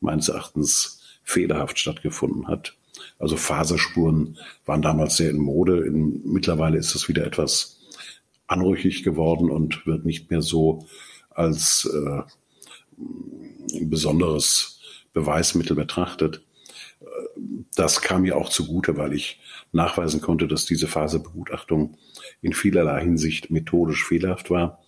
meines 0.00 0.28
Erachtens 0.28 1.02
fehlerhaft 1.22 1.78
stattgefunden 1.78 2.48
hat. 2.48 2.76
Also 3.18 3.36
Faserspuren 3.36 4.38
waren 4.64 4.82
damals 4.82 5.16
sehr 5.16 5.30
in 5.30 5.38
Mode. 5.38 5.84
In, 5.84 6.22
mittlerweile 6.24 6.78
ist 6.78 6.94
es 6.94 7.08
wieder 7.08 7.26
etwas 7.26 7.80
anrüchig 8.46 9.02
geworden 9.02 9.50
und 9.50 9.86
wird 9.86 10.04
nicht 10.04 10.30
mehr 10.30 10.42
so 10.42 10.86
als 11.30 11.88
äh, 11.92 12.22
besonderes 13.84 14.80
Beweismittel 15.12 15.76
betrachtet. 15.76 16.42
Das 17.74 18.00
kam 18.02 18.22
mir 18.22 18.36
auch 18.36 18.48
zugute, 18.48 18.96
weil 18.96 19.12
ich 19.12 19.40
nachweisen 19.72 20.20
konnte, 20.20 20.46
dass 20.46 20.64
diese 20.66 20.86
Faserbegutachtung 20.86 21.96
in 22.40 22.52
vielerlei 22.52 23.02
Hinsicht 23.02 23.50
methodisch 23.50 24.04
fehlerhaft 24.04 24.50
war 24.50 24.80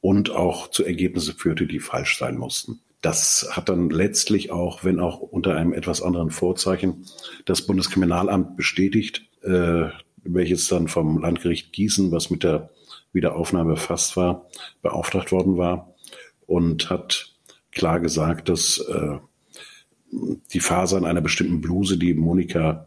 und 0.00 0.30
auch 0.30 0.68
zu 0.68 0.84
Ergebnissen 0.84 1.34
führte, 1.34 1.66
die 1.66 1.80
falsch 1.80 2.18
sein 2.18 2.36
mussten. 2.36 2.80
Das 3.02 3.48
hat 3.52 3.68
dann 3.68 3.90
letztlich 3.90 4.50
auch, 4.50 4.82
wenn 4.82 4.98
auch 4.98 5.20
unter 5.20 5.54
einem 5.56 5.72
etwas 5.72 6.02
anderen 6.02 6.30
Vorzeichen, 6.30 7.06
das 7.44 7.62
Bundeskriminalamt 7.62 8.56
bestätigt, 8.56 9.22
äh, 9.42 9.88
welches 10.24 10.68
dann 10.68 10.88
vom 10.88 11.18
Landgericht 11.18 11.72
Gießen, 11.72 12.10
was 12.10 12.30
mit 12.30 12.42
der 12.42 12.70
Wiederaufnahme 13.12 13.74
befasst 13.74 14.16
war, 14.16 14.48
beauftragt 14.82 15.30
worden 15.30 15.56
war 15.56 15.94
und 16.46 16.90
hat 16.90 17.32
klar 17.70 18.00
gesagt, 18.00 18.48
dass 18.48 18.78
äh, 18.78 19.18
die 20.52 20.60
Fasern 20.60 21.04
einer 21.04 21.20
bestimmten 21.20 21.60
Bluse, 21.60 21.98
die 21.98 22.14
Monika 22.14 22.86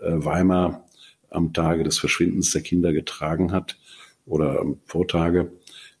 äh, 0.00 0.12
Weimar 0.12 0.84
am 1.30 1.52
Tage 1.52 1.84
des 1.84 1.98
Verschwindens 1.98 2.52
der 2.52 2.62
Kinder 2.62 2.92
getragen 2.92 3.52
hat 3.52 3.78
oder 4.26 4.60
am 4.60 4.78
Vortage, 4.86 5.52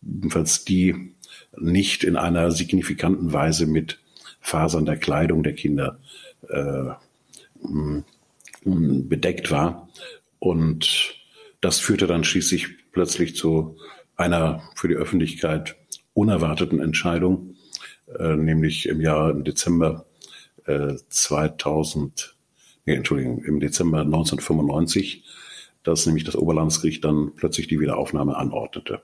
jedenfalls 0.02 0.64
die 0.64 1.14
nicht 1.58 2.04
in 2.04 2.16
einer 2.16 2.50
signifikanten 2.50 3.32
Weise 3.32 3.66
mit 3.66 4.00
Fasern 4.40 4.84
der 4.84 4.96
Kleidung 4.96 5.42
der 5.42 5.54
Kinder 5.54 5.98
äh, 6.48 6.90
bedeckt 8.64 9.50
war. 9.50 9.88
Und 10.38 11.14
das 11.60 11.80
führte 11.80 12.06
dann 12.06 12.24
schließlich 12.24 12.92
plötzlich 12.92 13.34
zu 13.34 13.76
einer 14.16 14.62
für 14.74 14.88
die 14.88 14.94
Öffentlichkeit 14.94 15.76
unerwarteten 16.14 16.80
Entscheidung, 16.80 17.56
äh, 18.18 18.36
nämlich 18.36 18.86
im 18.88 19.00
Jahr 19.00 19.30
im 19.30 19.44
Dezember 19.44 20.05
äh, 20.66 20.94
2000 21.08 22.36
nee, 22.86 22.94
Entschuldigung, 22.94 23.44
im 23.44 23.60
Dezember 23.60 24.00
1995, 24.00 25.24
dass 25.82 26.06
nämlich 26.06 26.24
das 26.24 26.36
Oberlandesgericht 26.36 27.04
dann 27.04 27.32
plötzlich 27.36 27.68
die 27.68 27.80
Wiederaufnahme 27.80 28.36
anordnete. 28.36 29.02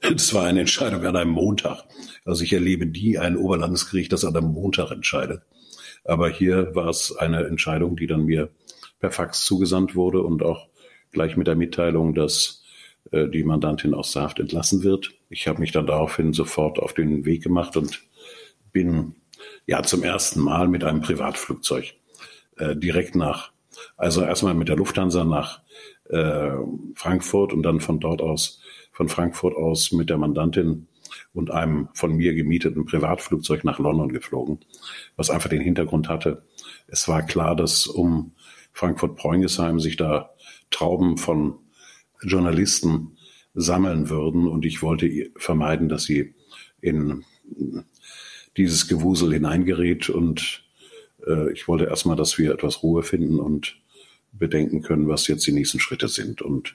Das 0.00 0.32
war 0.32 0.44
eine 0.44 0.60
Entscheidung 0.60 1.04
an 1.04 1.16
einem 1.16 1.32
Montag. 1.32 1.84
Also 2.24 2.44
ich 2.44 2.52
erlebe 2.52 2.86
nie 2.86 3.18
ein 3.18 3.36
Oberlandesgericht, 3.36 4.12
das 4.12 4.24
an 4.24 4.36
einem 4.36 4.52
Montag 4.52 4.92
entscheidet. 4.92 5.42
Aber 6.04 6.30
hier 6.30 6.74
war 6.74 6.88
es 6.88 7.16
eine 7.16 7.44
Entscheidung, 7.44 7.96
die 7.96 8.06
dann 8.06 8.24
mir 8.24 8.50
per 9.00 9.10
Fax 9.10 9.44
zugesandt 9.44 9.96
wurde 9.96 10.22
und 10.22 10.42
auch 10.42 10.68
gleich 11.10 11.36
mit 11.36 11.48
der 11.48 11.56
Mitteilung, 11.56 12.14
dass 12.14 12.62
äh, 13.10 13.28
die 13.28 13.42
Mandantin 13.42 13.92
aus 13.92 14.12
der 14.12 14.22
Haft 14.22 14.38
entlassen 14.38 14.84
wird. 14.84 15.14
Ich 15.30 15.48
habe 15.48 15.60
mich 15.60 15.72
dann 15.72 15.86
daraufhin 15.86 16.32
sofort 16.32 16.78
auf 16.78 16.92
den 16.92 17.24
Weg 17.24 17.42
gemacht 17.42 17.76
und 17.76 18.02
bin 18.72 19.16
ja 19.66 19.82
zum 19.82 20.02
ersten 20.02 20.40
Mal 20.40 20.68
mit 20.68 20.84
einem 20.84 21.00
Privatflugzeug 21.00 21.94
äh, 22.56 22.76
direkt 22.76 23.14
nach, 23.14 23.52
also 23.96 24.22
erstmal 24.22 24.54
mit 24.54 24.68
der 24.68 24.76
Lufthansa 24.76 25.24
nach 25.24 25.62
äh, 26.08 26.50
Frankfurt 26.94 27.52
und 27.52 27.62
dann 27.62 27.80
von 27.80 28.00
dort 28.00 28.22
aus, 28.22 28.60
von 28.92 29.08
Frankfurt 29.08 29.54
aus 29.56 29.92
mit 29.92 30.10
der 30.10 30.18
Mandantin 30.18 30.88
und 31.32 31.50
einem 31.50 31.88
von 31.94 32.14
mir 32.16 32.34
gemieteten 32.34 32.84
Privatflugzeug 32.84 33.64
nach 33.64 33.78
London 33.78 34.12
geflogen, 34.12 34.60
was 35.16 35.30
einfach 35.30 35.48
den 35.48 35.60
Hintergrund 35.60 36.08
hatte. 36.08 36.42
Es 36.86 37.08
war 37.08 37.22
klar, 37.22 37.56
dass 37.56 37.86
um 37.86 38.32
Frankfurt-Preungesheim 38.72 39.80
sich 39.80 39.96
da 39.96 40.30
Trauben 40.70 41.16
von 41.16 41.58
Journalisten 42.22 43.16
sammeln 43.54 44.08
würden 44.08 44.46
und 44.46 44.64
ich 44.64 44.82
wollte 44.82 45.30
vermeiden, 45.36 45.88
dass 45.88 46.04
sie 46.04 46.34
in 46.80 47.24
dieses 48.58 48.88
Gewusel 48.88 49.32
hineingerät 49.32 50.10
und 50.10 50.64
äh, 51.26 51.52
ich 51.52 51.68
wollte 51.68 51.84
erstmal, 51.86 52.16
dass 52.16 52.38
wir 52.38 52.52
etwas 52.52 52.82
Ruhe 52.82 53.02
finden 53.02 53.38
und 53.38 53.76
bedenken 54.32 54.82
können, 54.82 55.08
was 55.08 55.26
jetzt 55.28 55.46
die 55.46 55.52
nächsten 55.52 55.80
Schritte 55.80 56.08
sind. 56.08 56.42
Und 56.42 56.74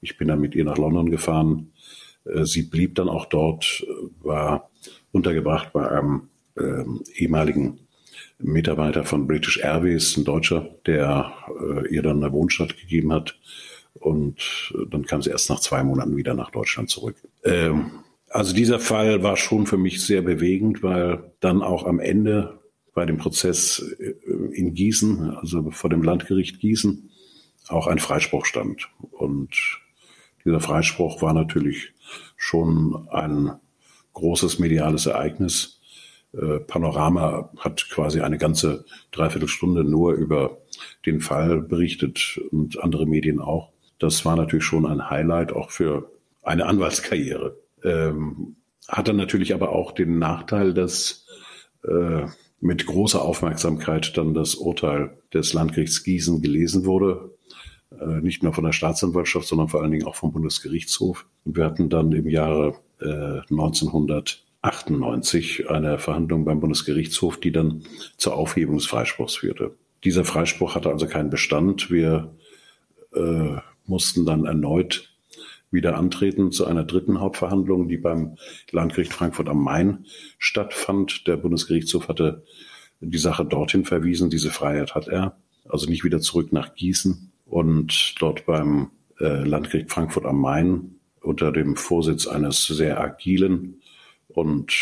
ich 0.00 0.16
bin 0.16 0.28
dann 0.28 0.40
mit 0.40 0.54
ihr 0.54 0.64
nach 0.64 0.78
London 0.78 1.10
gefahren. 1.10 1.72
Äh, 2.24 2.44
sie 2.44 2.62
blieb 2.62 2.94
dann 2.94 3.08
auch 3.08 3.26
dort, 3.26 3.86
war 4.20 4.70
untergebracht 5.12 5.72
bei 5.72 5.88
einem 5.88 6.28
äh, 6.56 6.84
ehemaligen 7.14 7.80
Mitarbeiter 8.38 9.04
von 9.04 9.26
British 9.26 9.58
Airways, 9.58 10.16
ein 10.16 10.24
Deutscher, 10.24 10.68
der 10.86 11.32
äh, 11.60 11.94
ihr 11.94 12.02
dann 12.02 12.22
eine 12.22 12.32
Wohnstadt 12.32 12.76
gegeben 12.76 13.12
hat. 13.12 13.38
Und 13.94 14.72
äh, 14.74 14.86
dann 14.90 15.04
kam 15.06 15.22
sie 15.22 15.30
erst 15.30 15.50
nach 15.50 15.60
zwei 15.60 15.82
Monaten 15.82 16.16
wieder 16.16 16.34
nach 16.34 16.50
Deutschland 16.50 16.88
zurück. 16.88 17.16
Ähm, 17.44 17.90
also 18.30 18.54
dieser 18.54 18.78
Fall 18.78 19.22
war 19.22 19.36
schon 19.36 19.66
für 19.66 19.78
mich 19.78 20.04
sehr 20.04 20.22
bewegend, 20.22 20.82
weil 20.82 21.32
dann 21.40 21.62
auch 21.62 21.84
am 21.84 22.00
Ende 22.00 22.60
bei 22.94 23.06
dem 23.06 23.16
Prozess 23.16 23.78
äh, 23.98 24.14
in 24.52 24.74
Gießen, 24.74 25.30
also 25.30 25.70
vor 25.70 25.90
dem 25.90 26.02
Landgericht 26.02 26.60
Gießen, 26.60 27.10
auch 27.68 27.86
ein 27.86 27.98
Freispruch 27.98 28.44
stand. 28.44 28.88
Und 29.10 29.50
dieser 30.44 30.60
Freispruch 30.60 31.22
war 31.22 31.32
natürlich 31.32 31.92
schon 32.36 33.08
ein 33.10 33.52
großes 34.14 34.58
mediales 34.58 35.06
Ereignis. 35.06 35.80
Äh, 36.32 36.60
Panorama 36.60 37.50
hat 37.58 37.88
quasi 37.90 38.20
eine 38.20 38.38
ganze 38.38 38.84
Dreiviertelstunde 39.12 39.84
nur 39.84 40.14
über 40.14 40.58
den 41.06 41.20
Fall 41.20 41.60
berichtet 41.60 42.40
und 42.50 42.82
andere 42.82 43.06
Medien 43.06 43.40
auch. 43.40 43.72
Das 43.98 44.24
war 44.24 44.36
natürlich 44.36 44.64
schon 44.64 44.86
ein 44.86 45.10
Highlight 45.10 45.52
auch 45.52 45.70
für 45.70 46.10
eine 46.42 46.66
Anwaltskarriere. 46.66 47.56
Ähm, 47.84 48.56
hatte 48.88 49.12
natürlich 49.12 49.54
aber 49.54 49.70
auch 49.70 49.92
den 49.92 50.18
Nachteil, 50.18 50.74
dass 50.74 51.26
äh, 51.84 52.26
mit 52.60 52.86
großer 52.86 53.22
Aufmerksamkeit 53.22 54.16
dann 54.16 54.34
das 54.34 54.56
Urteil 54.56 55.16
des 55.32 55.52
Landgerichts 55.52 56.02
Gießen 56.02 56.42
gelesen 56.42 56.86
wurde. 56.86 57.30
Äh, 58.00 58.20
nicht 58.20 58.42
nur 58.42 58.52
von 58.52 58.64
der 58.64 58.72
Staatsanwaltschaft, 58.72 59.46
sondern 59.46 59.68
vor 59.68 59.80
allen 59.82 59.92
Dingen 59.92 60.06
auch 60.06 60.16
vom 60.16 60.32
Bundesgerichtshof. 60.32 61.26
Und 61.44 61.56
wir 61.56 61.64
hatten 61.64 61.88
dann 61.88 62.10
im 62.12 62.28
Jahre 62.28 62.74
äh, 63.00 63.38
1998 63.50 65.70
eine 65.70 65.98
Verhandlung 65.98 66.44
beim 66.44 66.58
Bundesgerichtshof, 66.60 67.38
die 67.38 67.52
dann 67.52 67.84
zur 68.16 68.36
Aufhebung 68.36 68.78
des 68.78 68.86
Freispruchs 68.86 69.36
führte. 69.36 69.76
Dieser 70.04 70.24
Freispruch 70.24 70.74
hatte 70.74 70.90
also 70.90 71.06
keinen 71.06 71.30
Bestand. 71.30 71.90
Wir 71.90 72.34
äh, 73.14 73.56
mussten 73.86 74.26
dann 74.26 74.44
erneut 74.44 75.14
wieder 75.70 75.96
antreten 75.96 76.52
zu 76.52 76.66
einer 76.66 76.84
dritten 76.84 77.20
Hauptverhandlung, 77.20 77.88
die 77.88 77.98
beim 77.98 78.36
Landgericht 78.70 79.12
Frankfurt 79.12 79.48
am 79.48 79.62
Main 79.62 80.06
stattfand. 80.38 81.26
Der 81.26 81.36
Bundesgerichtshof 81.36 82.08
hatte 82.08 82.44
die 83.00 83.18
Sache 83.18 83.44
dorthin 83.44 83.84
verwiesen. 83.84 84.30
Diese 84.30 84.50
Freiheit 84.50 84.94
hat 84.94 85.08
er. 85.08 85.36
Also 85.68 85.88
nicht 85.88 86.04
wieder 86.04 86.20
zurück 86.20 86.52
nach 86.52 86.74
Gießen 86.74 87.30
und 87.44 88.14
dort 88.20 88.46
beim 88.46 88.90
äh, 89.20 89.44
Landgericht 89.44 89.90
Frankfurt 89.90 90.24
am 90.24 90.40
Main 90.40 90.98
unter 91.20 91.52
dem 91.52 91.76
Vorsitz 91.76 92.26
eines 92.26 92.66
sehr 92.66 93.00
agilen 93.00 93.80
und 94.28 94.72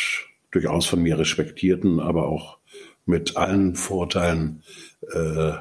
durchaus 0.52 0.86
von 0.86 1.02
mir 1.02 1.18
respektierten, 1.18 1.98
aber 1.98 2.28
auch 2.28 2.58
mit 3.04 3.36
allen 3.36 3.74
Vorteilen 3.74 4.62
äh, 5.12 5.52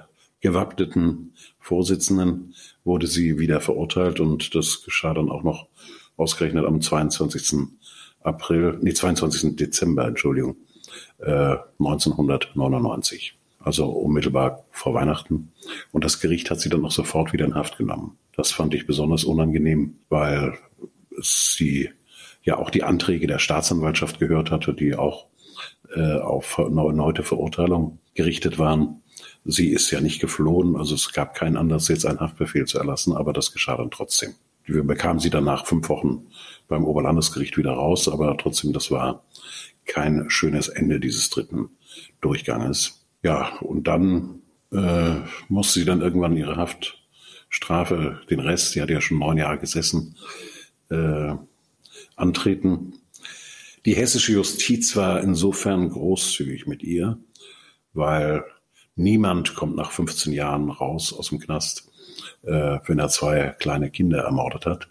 gewappneten 0.41 1.33
Vorsitzenden 1.59 2.53
wurde 2.85 3.07
sie 3.07 3.37
wieder 3.39 3.59
verurteilt 3.59 4.19
und 4.21 4.55
das 4.55 4.83
geschah 4.83 5.13
dann 5.13 5.29
auch 5.29 5.43
noch 5.43 5.67
ausgerechnet 6.15 6.65
am 6.65 6.79
22. 6.79 7.67
April, 8.21 8.77
nee, 8.81 8.93
22. 8.93 9.55
Dezember, 9.55 10.07
Entschuldigung, 10.07 10.55
äh, 11.19 11.57
1999. 11.79 13.37
Also 13.59 13.89
unmittelbar 13.89 14.63
vor 14.69 14.93
Weihnachten. 14.93 15.51
Und 15.91 16.05
das 16.05 16.19
Gericht 16.19 16.51
hat 16.51 16.59
sie 16.59 16.69
dann 16.69 16.85
auch 16.85 16.91
sofort 16.91 17.33
wieder 17.33 17.45
in 17.45 17.55
Haft 17.55 17.77
genommen. 17.77 18.17
Das 18.35 18.51
fand 18.51 18.73
ich 18.75 18.85
besonders 18.85 19.23
unangenehm, 19.23 19.95
weil 20.09 20.53
sie 21.19 21.89
ja 22.43 22.57
auch 22.57 22.69
die 22.69 22.83
Anträge 22.83 23.25
der 23.25 23.39
Staatsanwaltschaft 23.39 24.19
gehört 24.19 24.51
hatte, 24.51 24.73
die 24.73 24.95
auch 24.95 25.25
äh, 25.95 26.19
auf 26.19 26.59
erneute 26.59 27.23
Verurteilung 27.23 27.99
gerichtet 28.13 28.59
waren. 28.59 29.01
Sie 29.45 29.69
ist 29.69 29.91
ja 29.91 30.01
nicht 30.01 30.19
geflohen, 30.19 30.75
also 30.75 30.95
es 30.95 31.13
gab 31.13 31.35
keinen 31.35 31.55
Anlass, 31.55 31.87
jetzt 31.87 32.05
einen 32.05 32.19
Haftbefehl 32.19 32.65
zu 32.65 32.79
erlassen, 32.79 33.13
aber 33.13 33.31
das 33.31 33.53
geschah 33.53 33.77
dann 33.77 33.91
trotzdem. 33.91 34.33
Wir 34.65 34.83
bekamen 34.83 35.19
sie 35.19 35.29
dann 35.29 35.43
nach 35.43 35.67
fünf 35.67 35.87
Wochen 35.89 36.25
beim 36.67 36.83
Oberlandesgericht 36.83 37.55
wieder 37.55 37.73
raus, 37.73 38.07
aber 38.09 38.35
trotzdem, 38.37 38.73
das 38.73 38.89
war 38.89 39.23
kein 39.85 40.29
schönes 40.29 40.67
Ende 40.67 40.99
dieses 40.99 41.29
dritten 41.29 41.69
Durchganges. 42.21 43.05
Ja, 43.21 43.57
und 43.59 43.87
dann 43.87 44.41
äh, 44.71 45.17
musste 45.47 45.79
sie 45.79 45.85
dann 45.85 46.01
irgendwann 46.01 46.35
ihre 46.35 46.55
Haftstrafe, 46.55 48.21
den 48.31 48.39
Rest, 48.39 48.71
sie 48.71 48.81
hat 48.81 48.89
ja 48.89 48.99
schon 48.99 49.19
neun 49.19 49.37
Jahre 49.37 49.59
gesessen, 49.59 50.15
äh, 50.89 51.35
antreten. 52.15 52.93
Die 53.85 53.95
hessische 53.95 54.33
Justiz 54.33 54.95
war 54.95 55.21
insofern 55.21 55.89
großzügig 55.89 56.65
mit 56.65 56.81
ihr, 56.81 57.19
weil 57.93 58.43
Niemand 58.95 59.55
kommt 59.55 59.75
nach 59.75 59.91
15 59.91 60.31
Jahren 60.31 60.69
raus 60.69 61.13
aus 61.13 61.29
dem 61.29 61.39
Knast, 61.39 61.91
äh, 62.43 62.79
wenn 62.85 62.99
er 62.99 63.09
zwei 63.09 63.55
kleine 63.59 63.91
Kinder 63.91 64.23
ermordet 64.23 64.65
hat. 64.65 64.87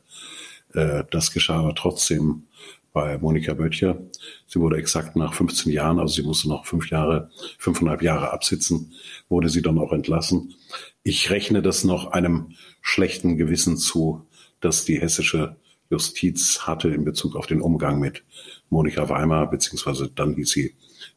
Äh, 0.74 1.04
das 1.10 1.32
geschah 1.32 1.60
aber 1.60 1.74
trotzdem 1.74 2.44
bei 2.92 3.18
Monika 3.18 3.54
Böttcher. 3.54 3.98
Sie 4.46 4.60
wurde 4.60 4.76
exakt 4.76 5.16
nach 5.16 5.34
15 5.34 5.72
Jahren, 5.72 5.98
also 5.98 6.14
sie 6.14 6.22
musste 6.22 6.48
noch 6.48 6.66
fünf 6.66 6.90
Jahre, 6.90 7.30
fünfeinhalb 7.58 8.02
Jahre 8.02 8.32
absitzen, 8.32 8.92
wurde 9.28 9.48
sie 9.48 9.62
dann 9.62 9.78
auch 9.78 9.92
entlassen. 9.92 10.54
Ich 11.02 11.30
rechne 11.30 11.62
das 11.62 11.82
noch 11.82 12.12
einem 12.12 12.52
schlechten 12.82 13.36
Gewissen 13.36 13.78
zu, 13.78 14.26
dass 14.60 14.84
die 14.84 15.00
hessische 15.00 15.56
Justiz 15.90 16.60
hatte 16.62 16.88
in 16.88 17.04
Bezug 17.04 17.36
auf 17.36 17.46
den 17.46 17.60
Umgang 17.60 17.98
mit 18.00 18.22
Monika 18.70 19.08
Weimar, 19.08 19.50
beziehungsweise 19.50 20.08
dann 20.08 20.34
hieß 20.34 20.50
sie 20.50 20.74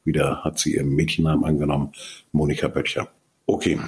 wieder, 0.08 0.44
hat 0.44 0.58
sie 0.58 0.76
ihren 0.76 0.90
Mädchennamen 0.90 1.46
angenommen, 1.46 1.92
Monika 2.32 2.68
Böttcher. 2.68 3.08
Okay, 3.46 3.80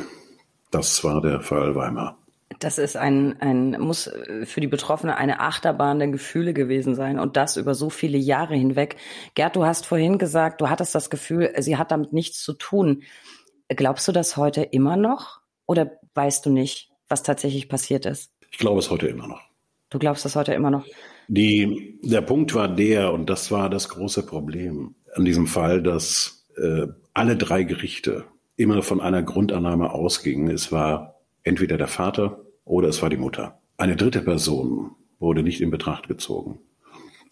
das 0.69 1.03
war 1.03 1.21
der 1.21 1.41
Fall 1.41 1.73
Weimar. 1.73 2.17
Das 2.59 2.77
ist 2.77 2.97
ein, 2.97 3.39
ein, 3.41 3.79
muss 3.79 4.11
für 4.43 4.59
die 4.59 4.67
Betroffene 4.67 5.17
eine 5.17 5.39
Achterbahn 5.39 5.99
der 5.99 6.09
Gefühle 6.09 6.53
gewesen 6.53 6.95
sein 6.95 7.19
und 7.19 7.37
das 7.37 7.57
über 7.57 7.73
so 7.73 7.89
viele 7.89 8.17
Jahre 8.17 8.55
hinweg. 8.55 8.97
Gerd, 9.35 9.55
du 9.55 9.65
hast 9.65 9.85
vorhin 9.85 10.17
gesagt, 10.17 10.59
du 10.61 10.69
hattest 10.69 10.93
das 10.93 11.09
Gefühl, 11.09 11.53
sie 11.59 11.77
hat 11.77 11.91
damit 11.91 12.11
nichts 12.11 12.43
zu 12.43 12.53
tun. 12.53 13.03
Glaubst 13.69 14.07
du 14.07 14.11
das 14.11 14.35
heute 14.35 14.63
immer 14.63 14.97
noch 14.97 15.41
oder 15.67 15.91
weißt 16.15 16.45
du 16.45 16.49
nicht, 16.49 16.91
was 17.07 17.23
tatsächlich 17.23 17.69
passiert 17.69 18.05
ist? 18.05 18.31
Ich 18.51 18.57
glaube 18.57 18.79
es 18.79 18.89
heute 18.89 19.07
immer 19.07 19.27
noch. 19.27 19.41
Du 19.89 19.99
glaubst 19.99 20.25
das 20.25 20.35
heute 20.35 20.53
immer 20.53 20.71
noch? 20.71 20.85
Die, 21.31 21.99
der 22.01 22.21
Punkt 22.21 22.55
war 22.55 22.67
der, 22.67 23.13
und 23.13 23.29
das 23.29 23.51
war 23.51 23.69
das 23.69 23.87
große 23.89 24.25
Problem 24.25 24.95
an 25.13 25.25
diesem 25.25 25.45
Fall, 25.45 25.83
dass 25.83 26.47
äh, 26.57 26.87
alle 27.13 27.37
drei 27.37 27.63
Gerichte 27.63 28.25
immer 28.55 28.81
von 28.81 28.99
einer 28.99 29.21
Grundannahme 29.21 29.91
ausgingen. 29.91 30.49
Es 30.49 30.71
war 30.71 31.21
entweder 31.43 31.77
der 31.77 31.87
Vater 31.87 32.41
oder 32.65 32.87
es 32.87 33.03
war 33.03 33.11
die 33.11 33.17
Mutter. 33.17 33.59
Eine 33.77 33.95
dritte 33.95 34.21
Person 34.21 34.95
wurde 35.19 35.43
nicht 35.43 35.61
in 35.61 35.69
Betracht 35.69 36.07
gezogen. 36.07 36.59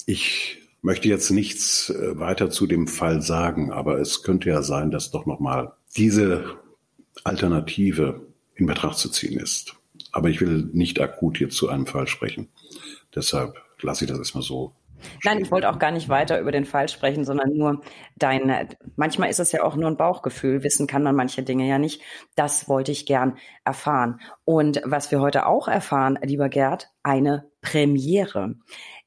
Ich 0.06 0.60
möchte 0.84 1.10
jetzt 1.10 1.32
nichts 1.32 1.90
äh, 1.90 2.20
weiter 2.20 2.52
zu 2.52 2.68
dem 2.68 2.88
Fall 2.88 3.24
sagen, 3.24 3.72
aber 3.72 4.00
es 4.00 4.22
könnte 4.22 4.50
ja 4.50 4.62
sein, 4.62 4.92
dass 4.92 5.10
doch 5.10 5.26
nochmal 5.26 5.74
diese 5.96 6.46
Alternative 7.24 8.28
in 8.54 8.68
Betracht 8.68 9.00
zu 9.00 9.10
ziehen 9.10 9.40
ist. 9.40 9.76
Aber 10.12 10.30
ich 10.30 10.40
will 10.40 10.70
nicht 10.72 11.02
akut 11.02 11.40
jetzt 11.40 11.58
zu 11.58 11.68
einem 11.68 11.88
Fall 11.88 12.06
sprechen. 12.06 12.50
Deshalb 13.16 13.56
lasse 13.82 14.06
ich 14.06 14.10
das 14.10 14.20
erstmal 14.20 14.44
so 14.44 14.74
Nein, 15.24 15.42
ich 15.42 15.52
wollte 15.52 15.70
auch 15.70 15.80
gar 15.80 15.92
nicht 15.92 16.10
weiter 16.10 16.40
über 16.40 16.52
den 16.52 16.66
Fall 16.66 16.90
sprechen, 16.90 17.24
sondern 17.24 17.56
nur 17.56 17.82
dein, 18.16 18.68
manchmal 18.96 19.30
ist 19.30 19.40
es 19.40 19.52
ja 19.52 19.64
auch 19.64 19.76
nur 19.76 19.90
ein 19.90 19.98
Bauchgefühl, 19.98 20.64
wissen 20.64 20.88
kann 20.88 21.04
man 21.04 21.16
manche 21.16 21.44
Dinge 21.44 21.68
ja 21.68 21.78
nicht. 21.78 22.02
Das 22.36 22.68
wollte 22.68 22.92
ich 22.92 23.06
gern 23.06 23.38
erfahren. 23.64 24.20
Und 24.46 24.82
was 24.84 25.12
wir 25.12 25.22
heute 25.22 25.46
auch 25.46 25.68
erfahren, 25.68 26.18
lieber 26.24 26.50
Gerd, 26.50 26.90
eine 27.04 27.50
Premiere. 27.62 28.56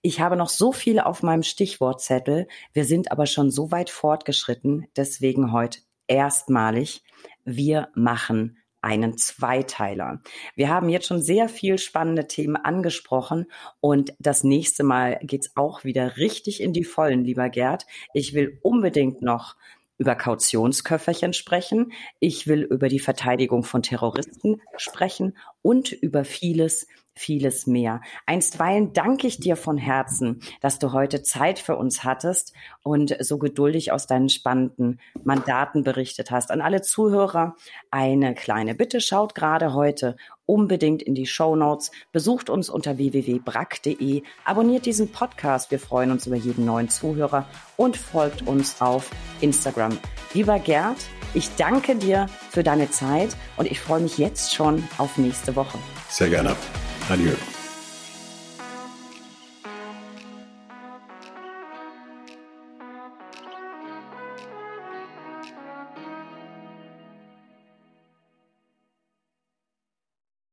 Ich 0.03 0.21
habe 0.21 0.37
noch 0.37 0.49
so 0.49 0.73
viel 0.73 1.01
auf 1.01 1.23
meinem 1.23 1.43
Stichwortzettel. 1.43 2.47
Wir 2.73 2.85
sind 2.85 3.13
aber 3.13 3.27
schon 3.27 3.51
so 3.51 3.71
weit 3.71 3.91
fortgeschritten. 3.91 4.87
Deswegen 4.97 5.53
heute 5.53 5.81
erstmalig. 6.07 7.03
Wir 7.45 7.89
machen 7.95 8.60
einen 8.83 9.17
Zweiteiler. 9.19 10.21
Wir 10.55 10.69
haben 10.69 10.89
jetzt 10.89 11.07
schon 11.07 11.23
sehr 11.23 11.49
viel 11.49 11.79
spannende 11.79 12.27
Themen 12.27 12.57
angesprochen 12.57 13.47
und 13.81 14.15
das 14.19 14.45
nächste 14.45 14.85
Mal 14.85 15.19
geht's 15.23 15.57
auch 15.57 15.85
wieder 15.85 16.17
richtig 16.17 16.61
in 16.61 16.73
die 16.73 16.85
Vollen, 16.85 17.25
lieber 17.25 17.49
Gerd. 17.49 17.87
Ich 18.15 18.35
will 18.35 18.59
unbedingt 18.63 19.23
noch 19.23 19.57
über 20.01 20.15
Kautionsköfferchen 20.15 21.35
sprechen. 21.35 21.93
Ich 22.21 22.47
will 22.47 22.63
über 22.63 22.89
die 22.89 23.01
Verteidigung 23.01 23.65
von 23.65 23.83
Terroristen 23.83 24.63
sprechen 24.79 25.37
und 25.63 25.93
über 25.93 26.25
vieles, 26.25 26.87
vieles 27.15 27.67
mehr. 27.67 28.01
Einstweilen 28.25 28.93
danke 28.93 29.27
ich 29.27 29.39
dir 29.39 29.57
von 29.57 29.77
Herzen, 29.77 30.41
dass 30.61 30.79
du 30.79 30.93
heute 30.93 31.23
Zeit 31.23 31.59
für 31.59 31.77
uns 31.77 32.03
hattest 32.03 32.55
und 32.83 33.15
so 33.21 33.39
geduldig 33.39 33.93
aus 33.93 34.07
deinen 34.07 34.29
spannenden 34.29 35.01
Mandaten 35.23 35.85
berichtet 35.85 36.31
hast. 36.31 36.51
An 36.51 36.61
alle 36.61 36.81
Zuhörer 36.81 37.57
eine 37.91 38.35
kleine 38.35 38.75
Bitte. 38.75 39.01
Schaut 39.01 39.35
gerade 39.35 39.75
heute 39.75 40.17
unbedingt 40.47 41.03
in 41.03 41.15
die 41.15 41.27
Show 41.27 41.55
Notes. 41.55 41.93
Besucht 42.11 42.51
uns 42.51 42.71
unter 42.71 42.97
www.brack.de. 42.97 44.23
Abonniert 44.45 44.87
diesen 44.87 45.13
Podcast. 45.13 45.71
Wir 45.71 45.79
freuen 45.79 46.11
uns 46.11 46.27
über 46.27 46.37
jeden 46.37 46.65
neuen 46.65 46.89
Zuhörer 46.89 47.47
und 47.77 47.97
folgt 47.97 48.47
uns 48.47 48.81
auf 48.81 49.11
Instagram. 49.41 49.99
Lieber 50.33 50.59
Gerd, 50.59 50.97
ich 51.35 51.55
danke 51.57 51.95
dir 51.95 52.27
für 52.51 52.63
deine 52.63 52.91
Zeit 52.91 53.37
und 53.57 53.71
ich 53.71 53.81
freue 53.81 54.01
mich 54.01 54.19
jetzt 54.19 54.55
schon 54.55 54.87
auf 54.99 55.17
nächste 55.17 55.55
Woche. 55.57 55.79
Sehr 56.09 56.29
gerne. 56.29 56.57
Adieu. 57.09 57.33